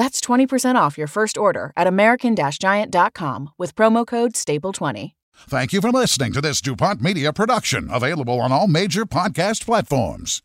That's 0.00 0.22
20% 0.22 0.76
off 0.76 0.96
your 0.96 1.06
first 1.06 1.36
order 1.36 1.74
at 1.76 1.86
American 1.86 2.34
Giant.com 2.34 3.50
with 3.58 3.74
promo 3.74 4.06
code 4.06 4.32
STAPLE20. 4.32 5.12
Thank 5.36 5.74
you 5.74 5.82
for 5.82 5.90
listening 5.90 6.32
to 6.32 6.40
this 6.40 6.62
DuPont 6.62 7.02
Media 7.02 7.34
production, 7.34 7.90
available 7.92 8.40
on 8.40 8.50
all 8.50 8.66
major 8.66 9.04
podcast 9.04 9.66
platforms. 9.66 10.40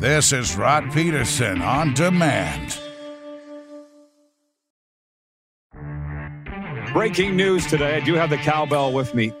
This 0.00 0.32
is 0.32 0.56
Rod 0.56 0.92
Peterson 0.92 1.62
on 1.62 1.94
demand. 1.94 2.76
Breaking 6.92 7.36
news 7.36 7.68
today. 7.68 7.98
I 7.98 8.00
do 8.00 8.14
have 8.14 8.30
the 8.30 8.38
cowbell 8.38 8.92
with 8.92 9.14
me. 9.14 9.32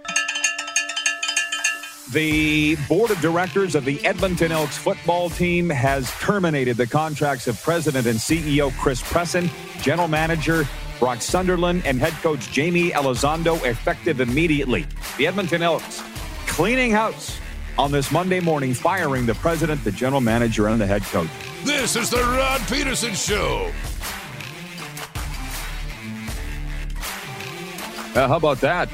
The 2.12 2.76
board 2.88 3.10
of 3.10 3.20
directors 3.20 3.74
of 3.74 3.84
the 3.84 4.02
Edmonton 4.04 4.50
Elks 4.50 4.78
football 4.78 5.28
team 5.28 5.68
has 5.68 6.10
terminated 6.20 6.78
the 6.78 6.86
contracts 6.86 7.46
of 7.46 7.62
president 7.62 8.06
and 8.06 8.18
CEO 8.18 8.72
Chris 8.78 9.02
Presson, 9.02 9.50
general 9.82 10.08
manager 10.08 10.66
Brock 10.98 11.20
Sunderland, 11.20 11.82
and 11.84 12.00
head 12.00 12.14
coach 12.14 12.50
Jamie 12.50 12.90
Elizondo 12.90 13.62
effective 13.64 14.20
immediately. 14.20 14.86
The 15.18 15.26
Edmonton 15.26 15.62
Elks 15.62 16.02
cleaning 16.46 16.92
house 16.92 17.38
on 17.76 17.92
this 17.92 18.10
Monday 18.10 18.40
morning, 18.40 18.72
firing 18.72 19.26
the 19.26 19.34
president, 19.34 19.84
the 19.84 19.92
general 19.92 20.22
manager, 20.22 20.68
and 20.68 20.80
the 20.80 20.86
head 20.86 21.02
coach. 21.02 21.28
This 21.64 21.94
is 21.94 22.08
the 22.08 22.16
Rod 22.16 22.60
Peterson 22.68 23.14
Show. 23.14 23.70
Uh, 28.14 28.26
how 28.26 28.36
about 28.36 28.60
that? 28.62 28.88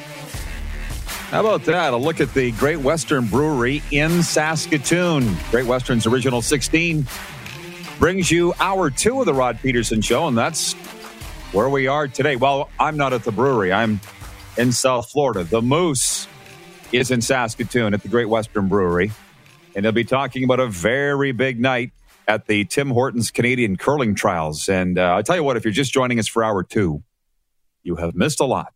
How 1.34 1.40
about 1.40 1.64
that? 1.64 1.92
A 1.92 1.96
look 1.96 2.20
at 2.20 2.32
the 2.32 2.52
Great 2.52 2.78
Western 2.78 3.26
Brewery 3.26 3.82
in 3.90 4.22
Saskatoon. 4.22 5.36
Great 5.50 5.66
Western's 5.66 6.06
original 6.06 6.40
16 6.40 7.04
brings 7.98 8.30
you 8.30 8.54
hour 8.60 8.88
two 8.88 9.18
of 9.18 9.26
the 9.26 9.34
Rod 9.34 9.58
Peterson 9.60 10.00
Show, 10.00 10.28
and 10.28 10.38
that's 10.38 10.74
where 11.50 11.68
we 11.68 11.88
are 11.88 12.06
today. 12.06 12.36
Well, 12.36 12.70
I'm 12.78 12.96
not 12.96 13.12
at 13.12 13.24
the 13.24 13.32
brewery, 13.32 13.72
I'm 13.72 14.00
in 14.56 14.70
South 14.70 15.10
Florida. 15.10 15.42
The 15.42 15.60
Moose 15.60 16.28
is 16.92 17.10
in 17.10 17.20
Saskatoon 17.20 17.94
at 17.94 18.02
the 18.02 18.08
Great 18.08 18.28
Western 18.28 18.68
Brewery, 18.68 19.10
and 19.74 19.84
they'll 19.84 19.90
be 19.90 20.04
talking 20.04 20.44
about 20.44 20.60
a 20.60 20.68
very 20.68 21.32
big 21.32 21.58
night 21.58 21.90
at 22.28 22.46
the 22.46 22.64
Tim 22.64 22.90
Hortons 22.90 23.32
Canadian 23.32 23.76
Curling 23.76 24.14
Trials. 24.14 24.68
And 24.68 25.00
uh, 25.00 25.16
I'll 25.16 25.24
tell 25.24 25.34
you 25.34 25.42
what, 25.42 25.56
if 25.56 25.64
you're 25.64 25.72
just 25.72 25.92
joining 25.92 26.20
us 26.20 26.28
for 26.28 26.44
hour 26.44 26.62
two, 26.62 27.02
you 27.82 27.96
have 27.96 28.14
missed 28.14 28.38
a 28.38 28.44
lot. 28.44 28.72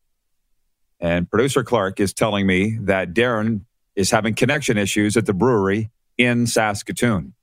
And 1.01 1.31
producer 1.31 1.63
Clark 1.63 2.01
is 2.01 2.13
telling 2.13 2.47
me 2.47 2.79
that 2.83 3.15
Darren 3.15 3.63
is 3.95 4.11
having 4.11 4.35
connection 4.35 4.79
issues 4.79 5.17
at 5.17 5.27
the 5.27 5.35
brewery 5.35 5.91
in 6.17 6.47
Saskatoon. 6.47 7.35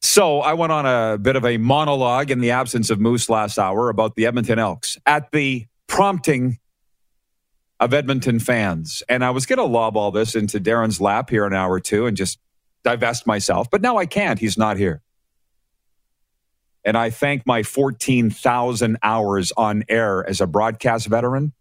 So 0.00 0.40
I 0.40 0.54
went 0.54 0.72
on 0.72 0.84
a 0.84 1.16
bit 1.16 1.36
of 1.36 1.44
a 1.44 1.56
monologue 1.58 2.30
in 2.30 2.40
the 2.40 2.50
absence 2.50 2.90
of 2.90 3.00
Moose 3.00 3.30
last 3.30 3.58
hour 3.58 3.88
about 3.88 4.14
the 4.14 4.26
Edmonton 4.26 4.58
Elks 4.58 4.98
at 5.06 5.30
the 5.32 5.66
prompting 5.86 6.58
of 7.78 7.94
Edmonton 7.94 8.38
fans. 8.38 9.02
And 9.08 9.24
I 9.24 9.30
was 9.30 9.46
going 9.46 9.58
to 9.58 9.64
lob 9.64 9.96
all 9.96 10.10
this 10.10 10.34
into 10.34 10.60
Darren's 10.60 11.00
lap 11.00 11.30
here 11.30 11.46
an 11.46 11.54
hour 11.54 11.72
or 11.72 11.80
two 11.80 12.06
and 12.06 12.16
just 12.16 12.38
divest 12.84 13.26
myself, 13.26 13.70
but 13.70 13.80
now 13.80 13.96
I 13.96 14.06
can't. 14.06 14.38
He's 14.38 14.58
not 14.58 14.76
here. 14.76 15.02
And 16.84 16.96
I 16.96 17.10
thank 17.10 17.46
my 17.46 17.62
14,000 17.62 18.98
hours 19.02 19.52
on 19.56 19.84
air 19.88 20.28
as 20.28 20.40
a 20.40 20.46
broadcast 20.46 21.06
veteran 21.06 21.52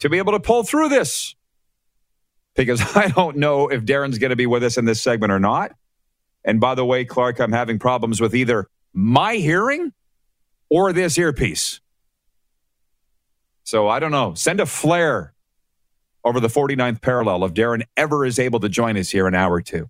to 0.00 0.08
be 0.08 0.18
able 0.18 0.32
to 0.32 0.40
pull 0.40 0.64
through 0.64 0.88
this. 0.88 1.36
Because 2.56 2.80
I 2.96 3.08
don't 3.08 3.36
know 3.36 3.68
if 3.68 3.84
Darren's 3.84 4.18
going 4.18 4.30
to 4.30 4.36
be 4.36 4.46
with 4.46 4.64
us 4.64 4.76
in 4.76 4.84
this 4.84 5.00
segment 5.00 5.32
or 5.32 5.38
not. 5.38 5.72
And 6.44 6.60
by 6.60 6.74
the 6.74 6.84
way, 6.84 7.04
Clark, 7.04 7.38
I'm 7.38 7.52
having 7.52 7.78
problems 7.78 8.20
with 8.20 8.34
either 8.34 8.68
my 8.92 9.36
hearing 9.36 9.92
or 10.68 10.92
this 10.92 11.18
earpiece. 11.18 11.80
So 13.64 13.88
I 13.88 14.00
don't 14.00 14.10
know. 14.10 14.34
Send 14.34 14.58
a 14.58 14.66
flare 14.66 15.34
over 16.24 16.40
the 16.40 16.48
49th 16.48 17.00
parallel 17.02 17.44
if 17.44 17.54
Darren 17.54 17.82
ever 17.96 18.24
is 18.24 18.38
able 18.38 18.60
to 18.60 18.68
join 18.68 18.96
us 18.96 19.10
here 19.10 19.28
in 19.28 19.34
an 19.34 19.40
hour 19.40 19.54
or 19.54 19.62
two. 19.62 19.88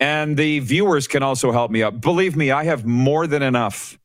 And 0.00 0.36
the 0.36 0.60
viewers 0.60 1.06
can 1.06 1.22
also 1.22 1.52
help 1.52 1.70
me 1.70 1.82
out. 1.82 2.00
Believe 2.00 2.34
me, 2.34 2.50
I 2.50 2.64
have 2.64 2.86
more 2.86 3.26
than 3.26 3.42
enough 3.42 3.98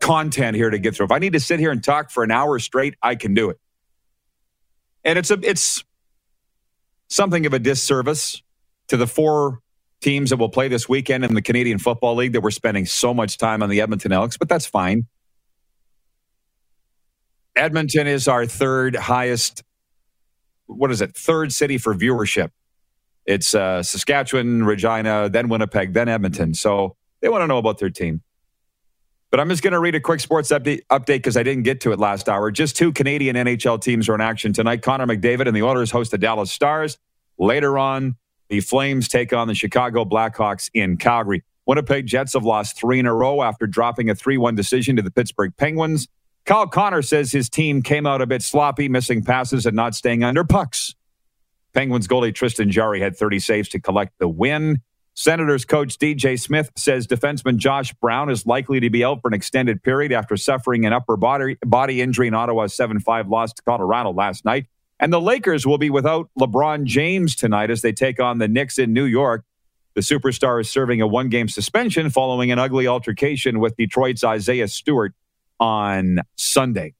content 0.00 0.56
here 0.56 0.70
to 0.70 0.78
get 0.78 0.94
through. 0.94 1.06
If 1.06 1.12
I 1.12 1.18
need 1.18 1.32
to 1.32 1.40
sit 1.40 1.58
here 1.58 1.72
and 1.72 1.82
talk 1.82 2.10
for 2.10 2.22
an 2.22 2.30
hour 2.30 2.58
straight, 2.60 2.94
I 3.02 3.16
can 3.16 3.34
do 3.34 3.50
it. 3.50 3.58
And 5.02 5.18
it's 5.18 5.30
a 5.30 5.38
it's 5.42 5.84
something 7.08 7.46
of 7.46 7.52
a 7.52 7.58
disservice 7.58 8.42
to 8.88 8.96
the 8.96 9.06
four 9.06 9.60
teams 10.00 10.30
that 10.30 10.36
will 10.36 10.48
play 10.48 10.68
this 10.68 10.88
weekend 10.88 11.24
in 11.24 11.34
the 11.34 11.42
Canadian 11.42 11.78
Football 11.78 12.14
League 12.16 12.32
that 12.32 12.42
we're 12.42 12.50
spending 12.50 12.86
so 12.86 13.12
much 13.12 13.38
time 13.38 13.62
on 13.62 13.70
the 13.70 13.80
Edmonton 13.80 14.12
Elks, 14.12 14.36
but 14.36 14.48
that's 14.48 14.66
fine. 14.66 15.06
Edmonton 17.56 18.06
is 18.06 18.28
our 18.28 18.46
third 18.46 18.96
highest, 18.96 19.62
what 20.66 20.90
is 20.90 21.00
it, 21.00 21.16
third 21.16 21.52
city 21.52 21.78
for 21.78 21.94
viewership 21.94 22.50
it's 23.26 23.54
uh, 23.54 23.82
Saskatchewan, 23.82 24.64
Regina, 24.64 25.28
then 25.28 25.48
Winnipeg, 25.48 25.94
then 25.94 26.08
Edmonton. 26.08 26.54
So 26.54 26.96
they 27.20 27.28
want 27.28 27.42
to 27.42 27.46
know 27.46 27.58
about 27.58 27.78
their 27.78 27.90
team. 27.90 28.22
But 29.30 29.40
I'm 29.40 29.48
just 29.48 29.62
going 29.62 29.72
to 29.72 29.80
read 29.80 29.96
a 29.96 30.00
quick 30.00 30.20
sports 30.20 30.52
update 30.52 30.82
because 31.06 31.36
I 31.36 31.42
didn't 31.42 31.64
get 31.64 31.80
to 31.80 31.92
it 31.92 31.98
last 31.98 32.28
hour. 32.28 32.52
Just 32.52 32.76
two 32.76 32.92
Canadian 32.92 33.34
NHL 33.34 33.80
teams 33.80 34.08
are 34.08 34.14
in 34.14 34.20
action 34.20 34.52
tonight. 34.52 34.82
Connor 34.82 35.06
McDavid 35.06 35.48
and 35.48 35.56
the 35.56 35.62
Oilers 35.62 35.90
host 35.90 36.12
the 36.12 36.18
Dallas 36.18 36.52
Stars. 36.52 36.98
Later 37.36 37.76
on, 37.76 38.14
the 38.48 38.60
Flames 38.60 39.08
take 39.08 39.32
on 39.32 39.48
the 39.48 39.54
Chicago 39.54 40.04
Blackhawks 40.04 40.70
in 40.72 40.98
Calgary. 40.98 41.42
Winnipeg 41.66 42.06
Jets 42.06 42.34
have 42.34 42.44
lost 42.44 42.78
three 42.78 43.00
in 43.00 43.06
a 43.06 43.14
row 43.14 43.42
after 43.42 43.66
dropping 43.66 44.08
a 44.10 44.14
3 44.14 44.38
1 44.38 44.54
decision 44.54 44.96
to 44.96 45.02
the 45.02 45.10
Pittsburgh 45.10 45.52
Penguins. 45.56 46.06
Kyle 46.44 46.68
Connor 46.68 47.02
says 47.02 47.32
his 47.32 47.48
team 47.48 47.82
came 47.82 48.06
out 48.06 48.20
a 48.20 48.26
bit 48.26 48.42
sloppy, 48.42 48.88
missing 48.88 49.24
passes 49.24 49.64
and 49.64 49.74
not 49.74 49.94
staying 49.94 50.22
under 50.22 50.44
pucks. 50.44 50.94
Penguins 51.74 52.08
goalie 52.08 52.34
Tristan 52.34 52.70
Jarry 52.70 53.00
had 53.00 53.16
30 53.16 53.40
saves 53.40 53.68
to 53.70 53.80
collect 53.80 54.18
the 54.18 54.28
win. 54.28 54.80
Senators 55.14 55.64
coach 55.64 55.98
DJ 55.98 56.40
Smith 56.40 56.72
says 56.76 57.06
defenseman 57.06 57.56
Josh 57.56 57.92
Brown 57.94 58.30
is 58.30 58.46
likely 58.46 58.80
to 58.80 58.90
be 58.90 59.04
out 59.04 59.22
for 59.22 59.28
an 59.28 59.34
extended 59.34 59.82
period 59.82 60.12
after 60.12 60.36
suffering 60.36 60.86
an 60.86 60.92
upper 60.92 61.16
body, 61.16 61.56
body 61.64 62.00
injury 62.00 62.28
in 62.28 62.34
Ottawa's 62.34 62.74
7 62.74 62.98
5 62.98 63.28
loss 63.28 63.52
to 63.52 63.62
Colorado 63.62 64.12
last 64.12 64.44
night. 64.44 64.66
And 64.98 65.12
the 65.12 65.20
Lakers 65.20 65.66
will 65.66 65.78
be 65.78 65.90
without 65.90 66.30
LeBron 66.38 66.84
James 66.84 67.36
tonight 67.36 67.70
as 67.70 67.82
they 67.82 67.92
take 67.92 68.20
on 68.20 68.38
the 68.38 68.48
Knicks 68.48 68.78
in 68.78 68.92
New 68.92 69.04
York. 69.04 69.44
The 69.94 70.00
superstar 70.00 70.60
is 70.60 70.68
serving 70.68 71.00
a 71.00 71.06
one 71.06 71.28
game 71.28 71.48
suspension 71.48 72.10
following 72.10 72.50
an 72.50 72.58
ugly 72.58 72.88
altercation 72.88 73.60
with 73.60 73.76
Detroit's 73.76 74.24
Isaiah 74.24 74.68
Stewart 74.68 75.14
on 75.60 76.18
Sunday. 76.36 76.94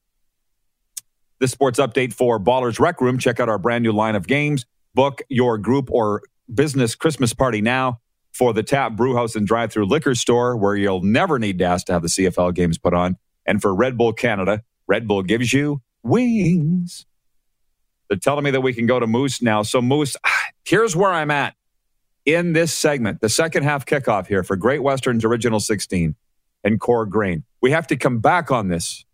This 1.45 1.51
sports 1.51 1.79
update 1.79 2.15
for 2.15 2.41
Ballers 2.41 2.81
Rec 2.81 3.03
Room. 3.03 3.19
Check 3.19 3.39
out 3.39 3.51
our 3.51 3.59
brand 3.59 3.85
new 3.85 3.93
line 3.93 4.15
of 4.15 4.27
games. 4.27 4.65
Book 4.95 5.21
your 5.29 5.59
group 5.59 5.91
or 5.93 6.23
business 6.55 6.95
Christmas 6.95 7.35
party 7.35 7.61
now 7.61 8.01
for 8.33 8.55
the 8.55 8.63
Tap 8.63 8.97
Brewhouse 8.97 9.37
and 9.37 9.47
Drive 9.47 9.71
Through 9.71 9.85
Liquor 9.85 10.15
Store, 10.15 10.57
where 10.57 10.75
you'll 10.75 11.03
never 11.03 11.39
need 11.39 11.59
to 11.59 11.67
ask 11.67 11.85
to 11.85 11.93
have 11.93 12.01
the 12.01 12.09
CFL 12.09 12.55
games 12.55 12.79
put 12.79 12.95
on. 12.95 13.19
And 13.45 13.61
for 13.61 13.75
Red 13.75 13.99
Bull 13.99 14.15
Canada, 14.15 14.63
Red 14.87 15.07
Bull 15.07 15.23
gives 15.23 15.53
you 15.53 15.83
wings. 16.03 17.05
They're 18.09 18.17
telling 18.17 18.45
me 18.45 18.51
that 18.53 18.63
we 18.63 18.73
can 18.73 18.87
go 18.87 18.99
to 18.99 19.07
Moose 19.07 19.43
now. 19.43 19.61
So, 19.61 19.83
Moose, 19.83 20.17
here's 20.65 20.97
where 20.97 21.13
I'm 21.13 21.31
at 21.31 21.57
in 22.25 22.55
this 22.55 22.73
segment, 22.73 23.21
the 23.21 23.29
second 23.29 23.65
half 23.65 23.85
kickoff 23.85 24.29
here 24.29 24.45
for 24.45 24.57
Great 24.57 24.83
Western's 24.83 25.27
Original 25.27 25.61
16 25.61 26.15
and 26.65 26.81
Core 26.81 27.05
Grain. 27.05 27.45
We 27.61 27.71
have 27.73 27.87
to 27.89 27.97
come 27.97 28.21
back 28.21 28.51
on 28.51 28.69
this. 28.69 29.05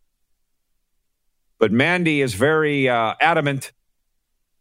But 1.60 1.70
Mandy 1.70 2.22
is 2.22 2.34
very 2.34 2.88
uh, 2.88 3.14
adamant 3.20 3.72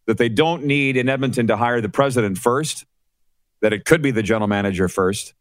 that 0.06 0.18
they 0.18 0.30
don't 0.30 0.66
need 0.66 0.98
in 0.98 1.08
Edmonton 1.08 1.48
to 1.48 1.56
hire 1.56 1.82
the 1.82 1.90
president 1.90 2.38
first, 2.38 2.86
that 3.62 3.72
it 3.72 3.86
could 3.86 4.02
be 4.02 4.12
the 4.12 4.22
general 4.22 4.48
manager 4.48 4.90
first. 4.90 5.34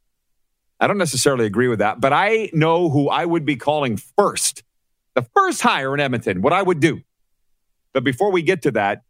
I 0.81 0.87
don't 0.87 0.99
necessarily 0.99 1.46
agree 1.46 1.66
with 1.66 1.81
that, 1.81 2.00
but 2.00 2.12
I 2.12 2.50
know 2.52 2.88
who 2.88 3.08
I 3.08 3.25
would 3.25 3.44
be 3.44 3.56
calling 3.56 3.96
first. 3.96 4.62
The 5.14 5.22
first 5.34 5.60
hire 5.60 5.93
in 5.93 6.00
Edmonton, 6.00 6.43
what 6.43 6.52
I 6.52 6.62
would 6.62 6.78
do. 6.78 7.00
But 7.93 8.04
before 8.04 8.31
we 8.31 8.43
get 8.43 8.62
to 8.62 8.70
that, 8.72 9.02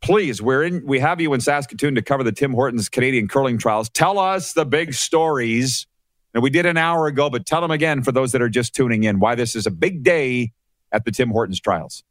please, 0.00 0.40
we're 0.40 0.62
in 0.62 0.86
we 0.86 0.98
have 1.00 1.20
you 1.20 1.34
in 1.34 1.42
Saskatoon 1.42 1.94
to 1.96 2.02
cover 2.02 2.24
the 2.24 2.32
Tim 2.32 2.54
Hortons 2.54 2.88
Canadian 2.88 3.28
curling 3.28 3.58
trials. 3.58 3.90
Tell 3.90 4.18
us 4.18 4.54
the 4.54 4.64
big 4.64 4.94
stories. 4.94 5.86
And 6.32 6.42
we 6.42 6.48
did 6.48 6.64
an 6.64 6.78
hour 6.78 7.06
ago, 7.08 7.28
but 7.28 7.44
tell 7.44 7.60
them 7.60 7.72
again 7.72 8.02
for 8.02 8.12
those 8.12 8.32
that 8.32 8.40
are 8.40 8.48
just 8.48 8.74
tuning 8.74 9.04
in 9.04 9.18
why 9.18 9.34
this 9.34 9.54
is 9.54 9.66
a 9.66 9.70
big 9.70 10.02
day 10.04 10.52
at 10.92 11.04
the 11.04 11.10
Tim 11.10 11.30
Hortons 11.30 11.60
trials. 11.60 12.02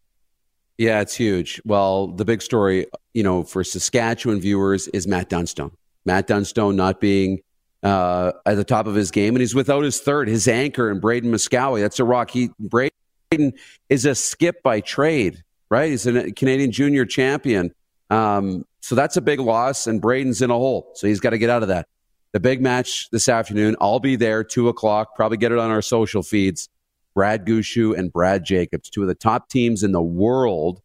Yeah, 0.77 1.01
it's 1.01 1.15
huge. 1.15 1.61
Well, 1.65 2.07
the 2.07 2.23
big 2.23 2.41
story, 2.41 2.87
you 3.13 3.21
know, 3.21 3.43
for 3.43 3.63
Saskatchewan 3.63 4.39
viewers 4.39 4.87
is 4.89 5.07
Matt 5.07 5.27
Dunstone. 5.27 5.71
Matt 6.05 6.27
Dunstone 6.27 6.77
not 6.77 7.01
being 7.01 7.41
uh, 7.83 8.31
at 8.45 8.55
the 8.55 8.63
top 8.63 8.87
of 8.87 8.95
his 8.95 9.11
game, 9.11 9.35
and 9.35 9.41
he's 9.41 9.53
without 9.53 9.83
his 9.83 9.99
third, 9.99 10.27
his 10.27 10.47
anchor, 10.47 10.89
and 10.89 11.01
Braeden 11.01 11.31
Moskowy. 11.31 11.81
That's 11.81 11.99
a 11.99 12.05
rock. 12.05 12.31
He 12.31 12.49
Braeden 12.59 13.53
is 13.89 14.05
a 14.05 14.15
skip 14.15 14.63
by 14.63 14.79
trade, 14.79 15.43
right? 15.69 15.89
He's 15.91 16.07
a 16.07 16.31
Canadian 16.31 16.71
junior 16.71 17.05
champion. 17.05 17.73
Um, 18.09 18.65
so 18.81 18.95
that's 18.95 19.17
a 19.17 19.21
big 19.21 19.39
loss, 19.39 19.87
and 19.87 20.01
Braeden's 20.01 20.41
in 20.41 20.49
a 20.49 20.55
hole. 20.55 20.91
So 20.95 21.07
he's 21.07 21.19
got 21.19 21.31
to 21.31 21.37
get 21.37 21.49
out 21.49 21.61
of 21.61 21.67
that. 21.67 21.87
The 22.31 22.39
big 22.39 22.61
match 22.61 23.09
this 23.11 23.27
afternoon, 23.27 23.75
I'll 23.81 23.99
be 23.99 24.15
there, 24.15 24.43
2 24.43 24.69
o'clock. 24.69 25.15
Probably 25.15 25.37
get 25.37 25.51
it 25.51 25.57
on 25.57 25.71
our 25.71 25.81
social 25.81 26.23
feeds. 26.23 26.69
Brad 27.19 27.45
Gushue 27.45 27.97
and 27.97 28.13
Brad 28.13 28.45
Jacobs, 28.45 28.89
two 28.89 29.01
of 29.01 29.09
the 29.09 29.13
top 29.13 29.49
teams 29.49 29.83
in 29.83 29.91
the 29.91 30.01
world 30.01 30.81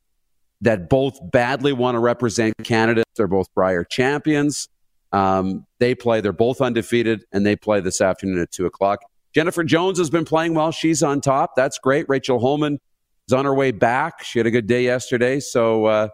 that 0.63 0.89
both 0.89 1.17
badly 1.31 1.73
want 1.73 1.95
to 1.95 2.01
represent 2.01 2.55
Canada. 2.65 3.05
They're 3.15 3.29
both 3.29 3.55
prior 3.55 3.85
champions. 3.85 4.69
Um, 5.13 5.65
they 5.79 5.95
play, 5.95 6.21
they're 6.21 6.33
both 6.33 6.61
undefeated, 6.61 7.25
and 7.31 7.47
they 7.47 7.55
play 7.55 7.79
this 7.79 8.01
afternoon 8.01 8.41
at 8.41 8.51
2 8.51 8.67
o'clock. 8.67 8.99
Jennifer 9.33 9.63
Jones 9.63 9.97
has 9.99 10.11
been 10.11 10.25
playing 10.25 10.55
well. 10.55 10.73
She's 10.73 11.05
on 11.05 11.21
top. 11.21 11.53
That's 11.55 11.79
great. 11.79 12.07
Rachel 12.09 12.41
Homan 12.41 12.81
is 13.29 13.33
on 13.33 13.45
her 13.45 13.55
way 13.55 13.71
back. 13.71 14.25
She 14.25 14.41
had 14.41 14.47
a 14.47 14.51
good 14.51 14.67
day 14.67 14.83
yesterday. 14.83 15.39
So 15.39 15.85
uh, 15.85 16.09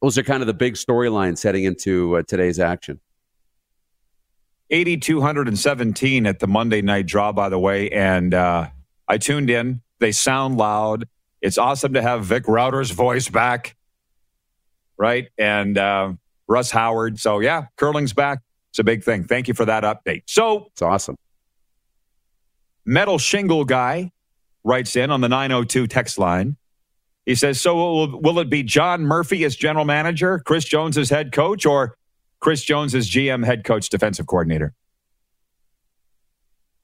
those 0.00 0.16
are 0.16 0.22
kind 0.22 0.44
of 0.44 0.46
the 0.46 0.54
big 0.54 0.74
storylines 0.74 1.42
heading 1.42 1.64
into 1.64 2.18
uh, 2.18 2.22
today's 2.22 2.60
action. 2.60 3.00
8,217 4.70 6.24
at 6.24 6.38
the 6.38 6.46
Monday 6.46 6.82
night 6.82 7.06
draw, 7.06 7.32
by 7.32 7.48
the 7.48 7.58
way. 7.58 7.90
And 7.90 8.32
uh, 8.32 8.68
I 9.08 9.18
tuned 9.18 9.50
in. 9.50 9.80
They 9.98 10.12
sound 10.12 10.58
loud. 10.58 11.08
It's 11.40 11.58
awesome 11.58 11.94
to 11.94 12.02
have 12.02 12.24
Vic 12.24 12.46
Rauter's 12.46 12.90
voice 12.90 13.28
back, 13.28 13.76
right? 14.96 15.28
And 15.38 15.78
uh, 15.78 16.12
Russ 16.46 16.70
Howard. 16.70 17.18
So, 17.18 17.40
yeah, 17.40 17.66
curling's 17.76 18.12
back. 18.12 18.40
It's 18.70 18.78
a 18.78 18.84
big 18.84 19.02
thing. 19.02 19.24
Thank 19.24 19.48
you 19.48 19.54
for 19.54 19.64
that 19.64 19.84
update. 19.84 20.24
So, 20.26 20.66
it's 20.72 20.82
awesome. 20.82 21.16
Metal 22.84 23.18
Shingle 23.18 23.64
Guy 23.64 24.12
writes 24.64 24.96
in 24.96 25.10
on 25.10 25.20
the 25.20 25.28
902 25.28 25.86
text 25.86 26.18
line. 26.18 26.56
He 27.26 27.34
says, 27.34 27.60
So 27.60 27.76
will, 27.76 28.20
will 28.20 28.38
it 28.38 28.50
be 28.50 28.62
John 28.62 29.02
Murphy 29.02 29.44
as 29.44 29.54
general 29.54 29.84
manager, 29.84 30.40
Chris 30.40 30.64
Jones 30.64 30.96
as 30.96 31.10
head 31.10 31.32
coach, 31.32 31.66
or 31.66 31.96
Chris 32.40 32.64
Jones 32.64 32.94
as 32.94 33.08
GM, 33.10 33.44
head 33.44 33.64
coach, 33.64 33.88
defensive 33.88 34.26
coordinator? 34.26 34.74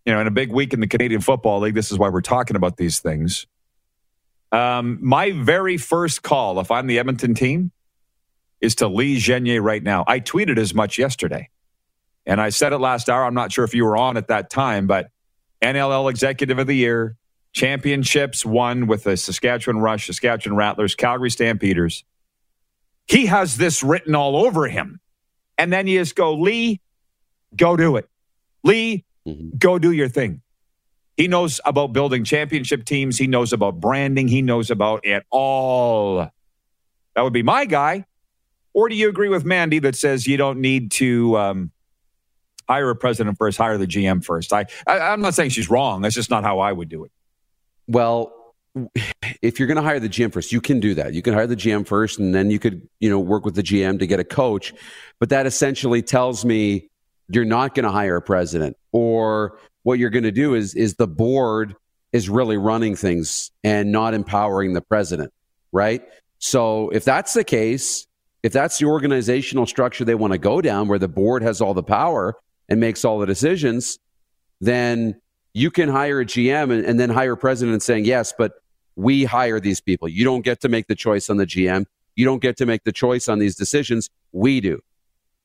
You 0.04 0.12
know, 0.12 0.20
in 0.20 0.26
a 0.26 0.30
big 0.30 0.52
week 0.52 0.72
in 0.72 0.80
the 0.80 0.86
Canadian 0.86 1.20
Football 1.20 1.60
League, 1.60 1.74
this 1.74 1.90
is 1.90 1.98
why 1.98 2.08
we're 2.08 2.20
talking 2.20 2.56
about 2.56 2.76
these 2.76 2.98
things. 3.00 3.46
Um, 4.52 4.98
my 5.00 5.32
very 5.32 5.76
first 5.76 6.22
call, 6.22 6.60
if 6.60 6.70
I'm 6.70 6.86
the 6.86 6.98
Edmonton 6.98 7.34
team, 7.34 7.72
is 8.60 8.74
to 8.76 8.88
Lee 8.88 9.18
Genier 9.18 9.62
right 9.62 9.82
now. 9.82 10.04
I 10.06 10.20
tweeted 10.20 10.58
as 10.58 10.74
much 10.74 10.98
yesterday. 10.98 11.48
And 12.26 12.40
I 12.40 12.50
said 12.50 12.72
it 12.72 12.78
last 12.78 13.10
hour. 13.10 13.24
I'm 13.24 13.34
not 13.34 13.52
sure 13.52 13.64
if 13.64 13.74
you 13.74 13.84
were 13.84 13.96
on 13.96 14.16
at 14.16 14.28
that 14.28 14.50
time, 14.50 14.86
but 14.86 15.10
NLL 15.62 16.10
Executive 16.10 16.58
of 16.58 16.66
the 16.66 16.76
Year, 16.76 17.16
championships 17.52 18.44
won 18.44 18.86
with 18.86 19.04
the 19.04 19.16
Saskatchewan 19.16 19.80
Rush, 19.80 20.06
Saskatchewan 20.06 20.56
Rattlers, 20.56 20.94
Calgary 20.94 21.30
Stampeders. 21.30 22.04
He 23.06 23.26
has 23.26 23.56
this 23.56 23.82
written 23.82 24.14
all 24.14 24.36
over 24.36 24.66
him. 24.66 25.00
And 25.58 25.72
then 25.72 25.86
you 25.86 25.98
just 25.98 26.16
go, 26.16 26.34
Lee, 26.34 26.80
go 27.54 27.76
do 27.76 27.96
it. 27.96 28.08
Lee, 28.62 29.04
Mm-hmm. 29.26 29.56
Go 29.58 29.78
do 29.78 29.92
your 29.92 30.08
thing. 30.08 30.42
He 31.16 31.28
knows 31.28 31.60
about 31.64 31.92
building 31.92 32.24
championship 32.24 32.84
teams. 32.84 33.18
He 33.18 33.26
knows 33.26 33.52
about 33.52 33.80
branding. 33.80 34.28
He 34.28 34.42
knows 34.42 34.70
about 34.70 35.06
it 35.06 35.24
all. 35.30 36.28
That 37.14 37.22
would 37.22 37.32
be 37.32 37.42
my 37.42 37.64
guy. 37.64 38.06
Or 38.72 38.88
do 38.88 38.96
you 38.96 39.08
agree 39.08 39.28
with 39.28 39.44
Mandy 39.44 39.78
that 39.80 39.94
says 39.94 40.26
you 40.26 40.36
don't 40.36 40.60
need 40.60 40.90
to 40.92 41.38
um, 41.38 41.70
hire 42.68 42.90
a 42.90 42.96
president 42.96 43.38
first, 43.38 43.56
hire 43.56 43.78
the 43.78 43.86
GM 43.86 44.24
first? 44.24 44.52
I, 44.52 44.66
I, 44.86 44.98
I'm 44.98 45.20
not 45.20 45.34
saying 45.34 45.50
she's 45.50 45.70
wrong. 45.70 46.02
That's 46.02 46.16
just 46.16 46.30
not 46.30 46.42
how 46.42 46.58
I 46.58 46.72
would 46.72 46.88
do 46.88 47.04
it. 47.04 47.12
Well, 47.86 48.32
if 49.40 49.60
you're 49.60 49.68
going 49.68 49.76
to 49.76 49.82
hire 49.82 50.00
the 50.00 50.08
GM 50.08 50.32
first, 50.32 50.50
you 50.50 50.60
can 50.60 50.80
do 50.80 50.94
that. 50.94 51.14
You 51.14 51.22
can 51.22 51.34
hire 51.34 51.46
the 51.46 51.54
GM 51.54 51.86
first, 51.86 52.18
and 52.18 52.34
then 52.34 52.50
you 52.50 52.58
could, 52.58 52.88
you 52.98 53.08
know, 53.08 53.20
work 53.20 53.44
with 53.44 53.54
the 53.54 53.62
GM 53.62 54.00
to 54.00 54.06
get 54.08 54.18
a 54.18 54.24
coach. 54.24 54.74
But 55.20 55.28
that 55.28 55.46
essentially 55.46 56.02
tells 56.02 56.44
me 56.44 56.90
you're 57.28 57.44
not 57.44 57.74
going 57.74 57.84
to 57.84 57.90
hire 57.90 58.16
a 58.16 58.22
president 58.22 58.76
or 58.92 59.58
what 59.82 59.98
you're 59.98 60.10
going 60.10 60.24
to 60.24 60.32
do 60.32 60.54
is 60.54 60.74
is 60.74 60.94
the 60.94 61.06
board 61.06 61.74
is 62.12 62.28
really 62.28 62.56
running 62.56 62.94
things 62.94 63.50
and 63.62 63.90
not 63.90 64.14
empowering 64.14 64.72
the 64.72 64.80
president 64.80 65.32
right? 65.72 66.02
So 66.38 66.90
if 66.90 67.04
that's 67.04 67.34
the 67.34 67.44
case 67.44 68.06
if 68.42 68.52
that's 68.52 68.78
the 68.78 68.86
organizational 68.86 69.66
structure 69.66 70.04
they 70.04 70.14
want 70.14 70.32
to 70.32 70.38
go 70.38 70.60
down 70.60 70.88
where 70.88 70.98
the 70.98 71.08
board 71.08 71.42
has 71.42 71.60
all 71.60 71.74
the 71.74 71.82
power 71.82 72.34
and 72.68 72.80
makes 72.80 73.04
all 73.04 73.18
the 73.18 73.26
decisions 73.26 73.98
then 74.60 75.20
you 75.52 75.70
can 75.70 75.88
hire 75.88 76.20
a 76.20 76.24
gm 76.24 76.72
and, 76.72 76.84
and 76.84 76.98
then 76.98 77.10
hire 77.10 77.32
a 77.32 77.36
president 77.36 77.82
saying 77.82 78.04
yes 78.04 78.32
but 78.36 78.52
we 78.96 79.24
hire 79.24 79.58
these 79.58 79.80
people. 79.80 80.06
You 80.06 80.22
don't 80.22 80.42
get 80.42 80.60
to 80.60 80.68
make 80.68 80.86
the 80.86 80.94
choice 80.94 81.28
on 81.28 81.36
the 81.36 81.46
gm 81.46 81.86
you 82.16 82.24
don't 82.24 82.40
get 82.40 82.56
to 82.58 82.66
make 82.66 82.84
the 82.84 82.92
choice 82.92 83.28
on 83.28 83.38
these 83.38 83.56
decisions. 83.56 84.10
We 84.32 84.60
do 84.60 84.80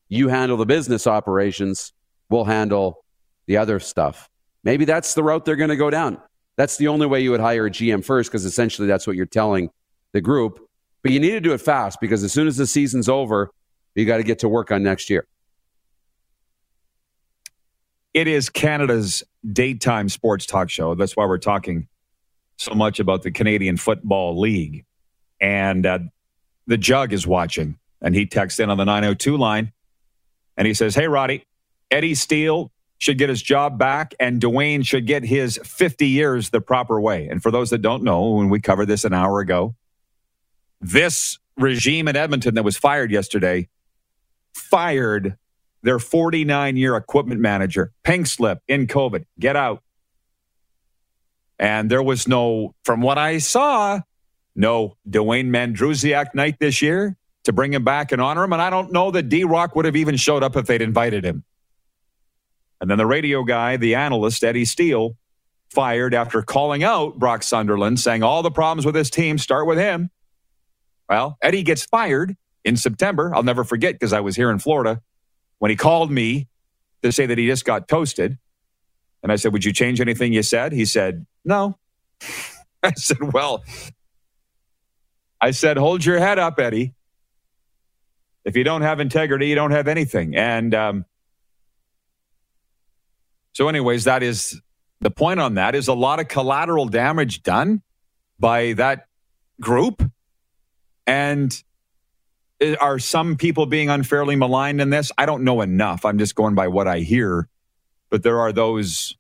you 0.10 0.28
handle 0.28 0.58
the 0.58 0.66
business 0.66 1.08
operations, 1.08 1.94
we'll 2.30 2.46
handle 2.46 3.06
the 3.46 3.58
other 3.58 3.80
stuff. 3.80 4.30
Maybe 4.64 4.86
that's 4.86 5.14
the 5.14 5.24
route 5.24 5.46
they're 5.46 5.56
going 5.56 5.70
to 5.70 5.76
go 5.76 5.90
down. 5.90 6.20
That's 6.58 6.78
the 6.78 6.90
only 6.90 7.08
way 7.08 7.22
you 7.22 7.32
would 7.32 7.40
hire 7.40 7.68
a 7.68 7.72
GM 7.72 8.04
first, 8.04 8.30
because 8.30 8.44
essentially 8.44 8.88
that's 8.88 9.08
what 9.08 9.16
you're 9.16 9.26
telling 9.26 9.70
the 10.12 10.20
group. 10.20 10.60
But 11.04 11.14
you 11.14 11.20
need 11.20 11.32
to 11.32 11.40
do 11.40 11.54
it 11.54 11.62
fast 11.62 12.02
because 12.02 12.24
as 12.24 12.34
soon 12.34 12.48
as 12.48 12.58
the 12.58 12.68
season's 12.68 13.08
over, 13.08 13.52
you 13.96 14.06
got 14.06 14.18
to 14.18 14.24
get 14.24 14.40
to 14.40 14.50
work 14.50 14.72
on 14.72 14.84
next 14.84 15.10
year. 15.10 15.26
It 18.14 18.28
is 18.28 18.50
Canada's 18.50 19.24
daytime 19.54 20.10
sports 20.10 20.46
talk 20.46 20.70
show. 20.70 20.96
That's 20.96 21.16
why 21.16 21.26
we're 21.26 21.38
talking 21.38 21.88
so 22.58 22.74
much 22.74 23.00
about 23.00 23.22
the 23.24 23.32
Canadian 23.32 23.78
Football 23.78 24.40
League. 24.40 24.84
And 25.40 25.86
uh, 25.86 26.00
the 26.68 26.78
Jug 26.78 27.14
is 27.14 27.26
watching, 27.26 27.78
and 28.02 28.14
he 28.14 28.26
texts 28.26 28.60
in 28.60 28.70
on 28.70 28.78
the 28.78 28.84
902 28.84 29.38
line 29.38 29.72
and 30.60 30.68
he 30.68 30.74
says, 30.76 30.94
Hey, 30.94 31.08
Roddy, 31.08 31.46
Eddie 31.90 32.14
Steele 32.14 32.72
should 33.00 33.18
get 33.18 33.30
his 33.30 33.42
job 33.42 33.80
back 33.80 34.14
and 34.20 34.42
Dwayne 34.42 34.86
should 34.86 35.08
get 35.08 35.24
his 35.24 35.58
50 35.64 36.06
years 36.06 36.50
the 36.50 36.60
proper 36.60 37.00
way. 37.00 37.30
And 37.30 37.42
for 37.42 37.50
those 37.50 37.70
that 37.70 37.82
don't 37.82 38.04
know, 38.04 38.32
when 38.32 38.50
we 38.50 38.60
covered 38.60 38.88
this 38.88 39.06
an 39.06 39.14
hour 39.14 39.40
ago, 39.40 39.74
this 40.82 41.40
regime 41.58 42.10
in 42.10 42.18
Edmonton 42.18 42.56
that 42.56 42.64
was 42.64 42.78
fired 42.78 43.10
yesterday 43.10 43.70
fired 44.54 45.38
their 45.82 45.98
49 45.98 46.76
year 46.76 46.98
equipment 46.98 47.40
manager, 47.40 47.94
pink 48.04 48.28
slip 48.28 48.60
in 48.68 48.86
COVID, 48.86 49.24
get 49.40 49.56
out. 49.56 49.82
And 51.58 51.90
there 51.90 52.04
was 52.04 52.28
no, 52.28 52.76
from 52.84 53.02
what 53.02 53.18
I 53.18 53.38
saw, 53.38 54.02
no 54.56 54.98
Dwayne 55.10 55.50
Mandrusiak 55.50 56.36
night 56.36 56.58
this 56.60 56.82
year 56.82 57.16
to 57.46 57.54
bring 57.54 57.74
him 57.74 57.84
back 57.84 58.12
and 58.12 58.22
honor 58.22 58.44
him. 58.44 58.54
And 58.54 58.62
I 58.62 58.70
don't 58.70 58.92
know 58.92 59.12
that 59.12 59.30
D 59.30 59.44
Rock 59.44 59.76
would 59.76 59.86
have 59.86 59.96
even 59.96 60.18
showed 60.18 60.44
up 60.44 60.56
if 60.56 60.66
they'd 60.66 60.82
invited 60.82 61.24
him. 61.24 61.44
And 62.82 62.90
then 62.90 62.98
the 62.98 63.06
radio 63.06 63.44
guy, 63.44 63.78
the 63.78 63.96
analyst, 63.96 64.44
Eddie 64.44 64.66
Steele, 64.66 65.18
fired 65.70 66.14
after 66.14 66.42
calling 66.42 66.84
out 66.84 67.20
Brock 67.20 67.44
Sunderland, 67.44 68.00
saying 68.00 68.24
all 68.24 68.42
the 68.42 68.52
problems 68.52 68.86
with 68.86 68.96
his 68.96 69.10
team 69.10 69.38
start 69.38 69.68
with 69.68 69.78
him. 69.78 70.10
Well, 71.08 71.38
Eddie 71.42 71.64
gets 71.64 71.84
fired 71.84 72.36
in 72.64 72.78
September. 72.78 73.34
I'll 73.34 73.44
never 73.44 73.64
forget 73.64 73.96
because 73.96 74.14
I 74.14 74.20
was 74.20 74.36
here 74.36 74.50
in 74.50 74.60
Florida 74.60 75.02
when 75.60 75.70
he 75.70 75.76
called 75.76 76.12
me 76.12 76.48
to 77.04 77.12
say 77.12 77.26
that 77.26 77.38
he 77.38 77.48
just 77.48 77.66
got 77.66 77.88
toasted. 77.88 78.38
And 79.22 79.32
I 79.32 79.36
said, 79.36 79.54
Would 79.54 79.66
you 79.66 79.74
change 79.74 80.00
anything 80.02 80.34
you 80.34 80.44
said? 80.44 80.72
He 80.72 80.86
said, 80.86 81.26
No. 81.44 81.78
I 82.84 82.94
said, 82.94 83.34
Well, 83.34 83.64
I 85.42 85.52
said, 85.52 85.78
Hold 85.78 86.06
your 86.06 86.20
head 86.20 86.40
up, 86.40 86.60
Eddie. 86.60 86.94
If 88.46 88.56
you 88.56 88.64
don't 88.64 88.82
have 88.82 89.00
integrity, 89.00 89.48
you 89.48 89.56
don't 89.56 89.72
have 89.72 89.88
anything. 89.88 90.36
And 90.36 90.74
um, 90.74 91.06
so, 93.54 93.68
anyways, 93.68 94.06
that 94.06 94.24
is 94.24 94.62
the 95.02 95.12
point 95.12 95.40
on 95.40 95.56
that 95.56 95.76
is 95.76 95.88
a 95.88 95.94
lot 95.94 96.20
of 96.20 96.28
collateral 96.28 96.88
damage 96.88 97.44
done 97.44 97.82
by 98.40 98.74
that 98.74 99.08
group. 99.60 100.04
And 101.06 101.52
are 102.80 103.00
some 103.00 103.36
people 103.38 103.66
being 103.66 103.90
unfairly 103.90 104.36
maligned 104.36 104.82
in 104.82 104.90
this? 104.90 105.12
I 105.18 105.26
don't 105.26 105.44
know 105.44 105.62
enough. 105.62 106.06
I'm 106.06 106.18
just 106.18 106.36
going 106.36 106.56
by 106.56 106.68
what 106.68 106.88
I 106.88 107.00
hear. 107.00 107.48
But 108.10 108.24
there 108.24 108.40
are 108.40 108.52
those 108.52 109.16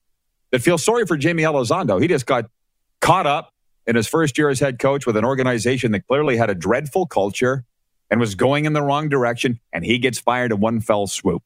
that 0.51 0.59
feel 0.59 0.77
sorry 0.77 1.05
for 1.05 1.17
Jamie 1.17 1.43
Elizondo. 1.43 2.01
He 2.01 2.07
just 2.07 2.25
got 2.25 2.45
caught 3.01 3.27
up 3.27 3.53
in 3.87 3.95
his 3.95 4.07
first 4.07 4.37
year 4.37 4.49
as 4.49 4.59
head 4.59 4.79
coach 4.79 5.05
with 5.05 5.15
an 5.15 5.25
organization 5.25 5.91
that 5.93 6.07
clearly 6.07 6.37
had 6.37 6.49
a 6.49 6.55
dreadful 6.55 7.05
culture 7.05 7.65
and 8.09 8.19
was 8.19 8.35
going 8.35 8.65
in 8.65 8.73
the 8.73 8.81
wrong 8.81 9.09
direction, 9.09 9.59
and 9.71 9.85
he 9.85 9.97
gets 9.99 10.19
fired 10.19 10.51
in 10.51 10.59
one 10.59 10.79
fell 10.81 11.07
swoop. 11.07 11.43